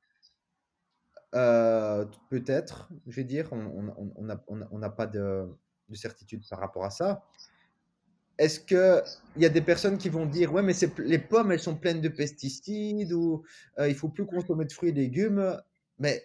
Euh, 1.35 2.05
peut-être, 2.29 2.89
je 3.05 3.15
vais 3.15 3.25
dire, 3.25 3.51
on 3.51 4.23
n'a 4.23 4.43
on, 4.47 4.79
n'a 4.79 4.89
pas 4.89 5.07
de 5.07 5.47
de 5.89 5.95
certitude 5.95 6.43
par 6.49 6.59
rapport 6.59 6.85
à 6.85 6.89
ça. 6.89 7.23
Est-ce 8.37 8.59
qu'il 8.59 9.41
y 9.41 9.45
a 9.45 9.49
des 9.49 9.61
personnes 9.61 9.97
qui 9.97 10.09
vont 10.09 10.25
dire 10.25 10.53
Ouais, 10.53 10.61
mais 10.61 10.73
les 10.99 11.17
pommes, 11.17 11.51
elles 11.51 11.59
sont 11.59 11.75
pleines 11.75 12.01
de 12.01 12.09
pesticides 12.09 13.11
ou 13.11 13.43
euh, 13.79 13.89
il 13.89 13.95
faut 13.95 14.09
plus 14.09 14.25
consommer 14.25 14.65
de 14.65 14.71
fruits 14.71 14.89
et 14.89 14.93
légumes 14.93 15.59
Mais 15.99 16.23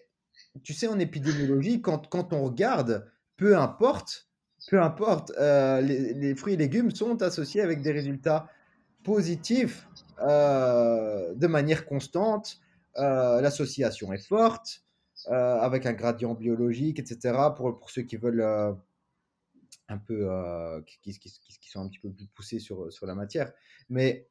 tu 0.63 0.75
sais, 0.75 0.89
en 0.89 0.99
épidémiologie, 0.99 1.81
quand, 1.81 2.09
quand 2.09 2.35
on 2.35 2.43
regarde, 2.45 3.11
peu 3.37 3.57
importe, 3.57 4.29
peu 4.69 4.81
importe, 4.81 5.33
euh, 5.39 5.81
les, 5.81 6.35
fruits 6.35 6.55
et 6.55 6.57
légumes 6.59 6.91
sont 6.91 7.23
associés 7.23 7.63
avec 7.63 7.81
des 7.81 7.93
résultats 7.93 8.49
positifs 9.05 9.89
euh, 10.21 11.35
de 11.35 11.47
manière 11.47 11.87
constante. 11.87 12.59
L'association 12.95 14.13
est 14.13 14.23
forte, 14.23 14.83
avec 15.31 15.87
un 15.87 15.95
gradient 15.95 16.35
biologique, 16.35 16.99
etc. 16.99 17.35
Pour, 17.57 17.79
pour 17.79 17.91
ceux 17.91 18.03
qui 18.03 18.19
veulent 18.19 18.77
un 19.93 19.99
peu 19.99 20.31
euh, 20.31 20.81
qui, 20.83 20.99
qui, 21.13 21.21
qui, 21.21 21.71
sont 21.71 21.81
un 21.81 21.89
petit 21.89 21.99
peu 21.99 22.11
plus 22.11 22.27
poussés 22.29 22.59
sur, 22.59 22.93
sur 22.93 23.07
la 23.07 23.15
matière. 23.15 23.53
Mais 23.89 24.29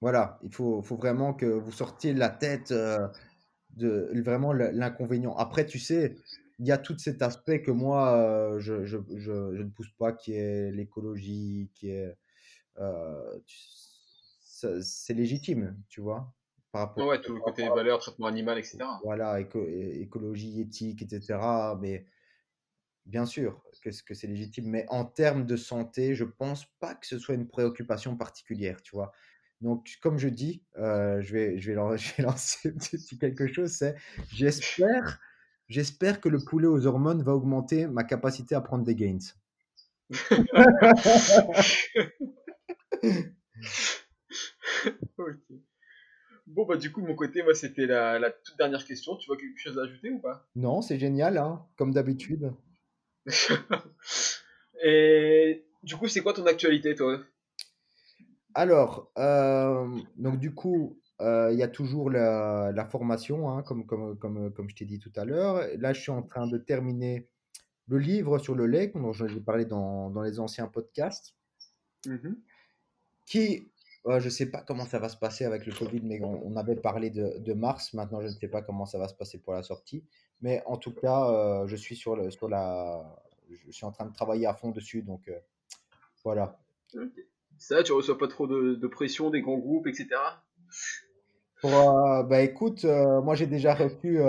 voilà, 0.00 0.38
il 0.42 0.54
faut, 0.54 0.82
faut 0.82 0.96
vraiment 0.96 1.34
que 1.34 1.46
vous 1.46 1.72
sortiez 1.72 2.14
la 2.14 2.30
tête 2.30 2.70
euh, 2.70 3.08
de 3.70 4.10
vraiment 4.22 4.52
l'inconvénient. 4.52 5.34
Après, 5.36 5.66
tu 5.66 5.78
sais, 5.78 6.16
il 6.58 6.66
y 6.66 6.72
a 6.72 6.78
tout 6.78 6.96
cet 6.98 7.22
aspect 7.22 7.62
que 7.62 7.70
moi, 7.70 8.14
euh, 8.16 8.58
je, 8.60 8.84
je, 8.84 8.98
je, 9.16 9.32
ne 9.32 9.70
pousse 9.70 9.90
pas, 9.98 10.12
qui 10.12 10.32
est 10.34 10.70
l'écologie, 10.72 11.70
qui 11.74 11.90
est. 11.90 12.16
c'est 14.80 15.14
légitime, 15.14 15.76
tu 15.88 16.00
vois. 16.00 16.32
Par 16.70 16.82
rapport 16.82 17.06
ouais, 17.08 17.20
tout 17.20 17.34
le 17.34 17.40
côté 17.40 17.66
valeurs, 17.68 17.98
traitement 17.98 18.26
animal, 18.26 18.58
etc. 18.58 18.78
Voilà, 19.02 19.40
écologie, 19.40 20.60
éthique, 20.60 21.02
etc. 21.02 21.38
Mais 21.80 22.06
bien 23.08 23.24
sûr 23.24 23.62
que, 23.80 23.90
que 24.04 24.14
c'est 24.14 24.26
légitime, 24.26 24.66
mais 24.66 24.86
en 24.88 25.04
termes 25.04 25.46
de 25.46 25.56
santé, 25.56 26.14
je 26.14 26.24
pense 26.24 26.66
pas 26.80 26.94
que 26.94 27.06
ce 27.06 27.18
soit 27.18 27.34
une 27.34 27.48
préoccupation 27.48 28.16
particulière, 28.16 28.82
tu 28.82 28.94
vois. 28.94 29.12
Donc, 29.60 29.98
comme 30.02 30.18
je 30.18 30.28
dis, 30.28 30.62
euh, 30.76 31.20
je, 31.20 31.32
vais, 31.32 31.58
je, 31.58 31.72
vais, 31.72 31.78
je 31.98 32.16
vais 32.16 32.22
lancer 32.22 32.74
quelque 33.20 33.46
chose, 33.52 33.70
c'est 33.72 33.96
j'espère, 34.32 35.20
j'espère 35.68 36.20
que 36.20 36.28
le 36.28 36.38
poulet 36.38 36.66
aux 36.66 36.86
hormones 36.86 37.22
va 37.22 37.34
augmenter 37.34 37.86
ma 37.86 38.04
capacité 38.04 38.54
à 38.54 38.60
prendre 38.60 38.84
des 38.84 38.94
gains. 38.94 39.18
Bon, 46.46 46.64
bah, 46.64 46.76
du 46.76 46.90
coup, 46.90 47.02
mon 47.02 47.14
côté, 47.14 47.42
moi, 47.42 47.54
c'était 47.54 47.86
la, 47.86 48.18
la, 48.18 48.30
toute 48.30 48.56
dernière 48.56 48.84
question. 48.84 49.16
Tu 49.16 49.26
vois 49.26 49.36
quelque 49.36 49.58
chose 49.58 49.78
à 49.78 49.82
ajouter 49.82 50.10
ou 50.10 50.18
pas? 50.18 50.48
Non, 50.56 50.80
c'est 50.80 50.98
génial, 50.98 51.36
hein, 51.36 51.62
comme 51.76 51.92
d'habitude. 51.92 52.52
Et 54.84 55.64
du 55.82 55.96
coup, 55.96 56.08
c'est 56.08 56.20
quoi 56.20 56.32
ton 56.32 56.46
actualité, 56.46 56.94
toi? 56.94 57.20
Alors, 58.54 59.10
euh, 59.18 59.86
donc 60.16 60.38
du 60.38 60.54
coup, 60.54 60.98
euh, 61.20 61.50
il 61.52 61.58
y 61.58 61.62
a 61.62 61.68
toujours 61.68 62.10
la, 62.10 62.72
la 62.74 62.84
formation, 62.84 63.50
hein, 63.50 63.62
comme, 63.62 63.86
comme, 63.86 64.18
comme, 64.18 64.52
comme 64.52 64.70
je 64.70 64.76
t'ai 64.76 64.84
dit 64.84 64.98
tout 64.98 65.12
à 65.16 65.24
l'heure. 65.24 65.66
Là, 65.78 65.92
je 65.92 66.00
suis 66.00 66.10
en 66.10 66.22
train 66.22 66.46
de 66.46 66.58
terminer 66.58 67.28
le 67.88 67.98
livre 67.98 68.38
sur 68.38 68.54
le 68.54 68.66
lait, 68.66 68.92
dont 68.94 69.12
j'ai 69.12 69.40
parlé 69.40 69.64
dans, 69.64 70.10
dans, 70.10 70.22
les 70.22 70.40
anciens 70.40 70.68
podcasts, 70.68 71.34
mmh 72.06 72.34
qui, 73.26 73.70
euh, 74.06 74.20
je 74.20 74.24
ne 74.24 74.30
sais 74.30 74.46
pas 74.46 74.62
comment 74.62 74.86
ça 74.86 74.98
va 74.98 75.10
se 75.10 75.16
passer 75.18 75.44
avec 75.44 75.66
le 75.66 75.72
Covid, 75.72 76.00
mais 76.02 76.18
on, 76.22 76.56
avait 76.56 76.76
parlé 76.76 77.10
de, 77.10 77.38
de, 77.40 77.52
mars. 77.52 77.92
Maintenant, 77.92 78.22
je 78.22 78.28
ne 78.28 78.32
sais 78.32 78.48
pas 78.48 78.62
comment 78.62 78.86
ça 78.86 78.98
va 78.98 79.06
se 79.06 79.12
passer 79.12 79.38
pour 79.38 79.52
la 79.52 79.62
sortie. 79.62 80.02
Mais 80.40 80.62
en 80.66 80.76
tout 80.76 80.92
cas, 80.92 81.30
euh, 81.30 81.66
je 81.66 81.76
suis 81.76 81.96
sur, 81.96 82.16
le, 82.16 82.30
sur 82.30 82.48
la. 82.48 83.04
Je 83.66 83.72
suis 83.72 83.84
en 83.84 83.92
train 83.92 84.06
de 84.06 84.12
travailler 84.12 84.46
à 84.46 84.54
fond 84.54 84.70
dessus, 84.70 85.02
donc 85.02 85.28
euh, 85.28 85.38
voilà. 86.24 86.58
Ça, 87.56 87.82
tu 87.82 87.92
reçois 87.92 88.18
pas 88.18 88.28
trop 88.28 88.46
de, 88.46 88.74
de, 88.74 88.86
pression 88.86 89.30
des 89.30 89.40
grands 89.40 89.58
groupes, 89.58 89.86
etc. 89.86 90.08
Pour, 91.60 91.74
euh, 91.74 92.22
bah 92.22 92.42
écoute, 92.42 92.84
moi 92.84 93.34
j'ai 93.34 93.46
déjà 93.46 93.74
reçu 93.74 94.20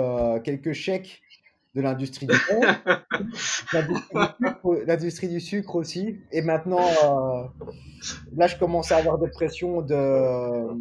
quelques 0.42 0.72
chèques 0.72 1.22
de 1.76 1.82
l'industrie 1.82 2.26
du 2.26 2.34
l'industrie 4.86 5.28
du, 5.28 5.38
sucre 5.38 5.76
aussi. 5.76 6.18
Et 6.32 6.42
maintenant, 6.42 7.52
là 8.34 8.48
je 8.48 8.56
commence 8.56 8.90
à 8.90 8.96
avoir 8.96 9.18
des 9.18 9.30
pressions 9.30 9.80
de, 9.80 10.74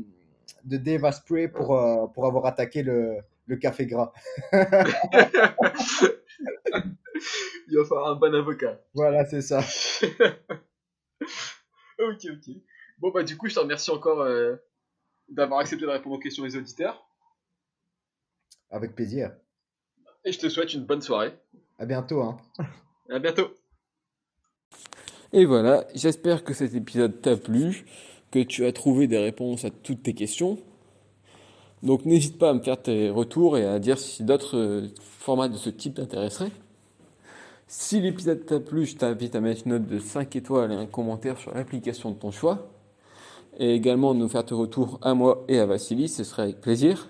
de 0.64 0.78
Dave 0.78 1.06
Asprey 1.06 1.50
pour, 1.50 1.80
pour 2.14 2.26
avoir 2.26 2.48
attaqué 2.48 2.82
le, 2.82 3.20
le 3.50 3.58
café 3.58 3.86
gras. 3.88 4.14
Il 7.68 7.78
va 7.78 7.84
falloir 7.84 8.12
un 8.12 8.16
bon 8.16 8.34
avocat. 8.34 8.80
Voilà, 8.94 9.26
c'est 9.26 9.42
ça. 9.42 9.60
ok, 12.00 12.28
ok. 12.32 12.56
Bon, 13.00 13.12
bah, 13.12 13.24
du 13.24 13.36
coup, 13.38 13.48
je 13.50 13.56
te 13.56 13.60
remercie 13.60 13.92
encore 13.92 14.22
euh, 14.22 14.56
d'avoir 15.28 15.60
accepté 15.60 15.86
de 15.86 15.90
répondre 15.90 16.16
aux 16.16 16.20
questions 16.20 16.44
des 16.44 16.56
auditeurs. 16.56 17.10
Avec 18.70 18.96
plaisir. 18.96 19.36
Et 20.24 20.32
je 20.32 20.40
te 20.40 20.48
souhaite 20.48 20.74
une 20.74 20.86
bonne 20.86 21.02
soirée. 21.02 21.34
À 21.80 21.86
bientôt. 21.86 22.22
Hein. 22.22 22.38
À 23.10 23.20
bientôt. 23.20 23.56
Et 25.34 25.46
voilà, 25.46 25.88
j'espère 25.96 26.44
que 26.44 26.54
cet 26.54 26.76
épisode 26.76 27.22
t'a 27.22 27.36
plu, 27.36 27.86
que 28.32 28.40
tu 28.44 28.66
as 28.66 28.72
trouvé 28.74 29.08
des 29.08 29.18
réponses 29.18 29.66
à 29.66 29.72
toutes 29.72 30.04
tes 30.04 30.14
questions. 30.14 30.60
Donc 31.84 32.06
n'hésite 32.06 32.38
pas 32.38 32.50
à 32.50 32.54
me 32.54 32.60
faire 32.60 32.82
tes 32.82 33.10
retours 33.10 33.58
et 33.58 33.66
à 33.66 33.80
dire 33.80 33.98
si 33.98 34.24
d'autres 34.24 34.58
euh, 34.58 34.88
formats 35.00 35.48
de 35.48 35.58
ce 35.58 35.70
type 35.70 35.96
t'intéresseraient. 35.96 36.52
Si 37.68 38.02
l'épisode 38.02 38.46
t'a 38.46 38.60
plu, 38.60 38.86
je 38.86 38.98
t'invite 38.98 39.36
à 39.36 39.42
mettre 39.42 39.62
une 39.66 39.74
note 39.74 39.86
de 39.86 40.00
5 40.00 40.36
étoiles 40.36 40.72
et 40.72 40.76
un 40.76 40.88
commentaire 40.88 41.38
sur 41.38 41.54
l'application 41.54 42.12
de 42.12 42.16
ton 42.16 42.32
choix. 42.32 42.72
et 43.60 43.76
également 43.76 44.14
nous 44.14 44.28
faire 44.28 44.46
tes 44.46 44.56
retours 44.56 45.00
à 45.02 45.14
moi 45.14 45.44
et 45.48 45.60
à 45.60 45.66
Vassili, 45.66 46.10
ce 46.10 46.24
serait 46.24 46.44
avec 46.44 46.62
plaisir. 46.62 47.10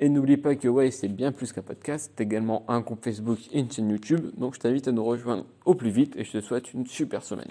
Et 0.00 0.08
n'oublie 0.08 0.36
pas 0.36 0.56
que 0.56 0.66
ouais, 0.66 0.90
c'est 0.90 1.08
bien 1.08 1.30
plus 1.30 1.52
qu'un 1.52 1.62
podcast, 1.62 2.10
c'est 2.10 2.24
également 2.24 2.64
un 2.66 2.82
compte 2.82 3.04
Facebook 3.04 3.38
et 3.52 3.60
une 3.60 3.70
chaîne 3.70 3.90
YouTube, 3.90 4.30
donc 4.36 4.54
je 4.54 4.60
t'invite 4.60 4.88
à 4.88 4.92
nous 4.92 5.04
rejoindre 5.04 5.44
au 5.64 5.74
plus 5.74 5.90
vite 5.90 6.16
et 6.16 6.24
je 6.24 6.32
te 6.32 6.40
souhaite 6.40 6.74
une 6.74 6.86
super 6.86 7.22
semaine. 7.22 7.46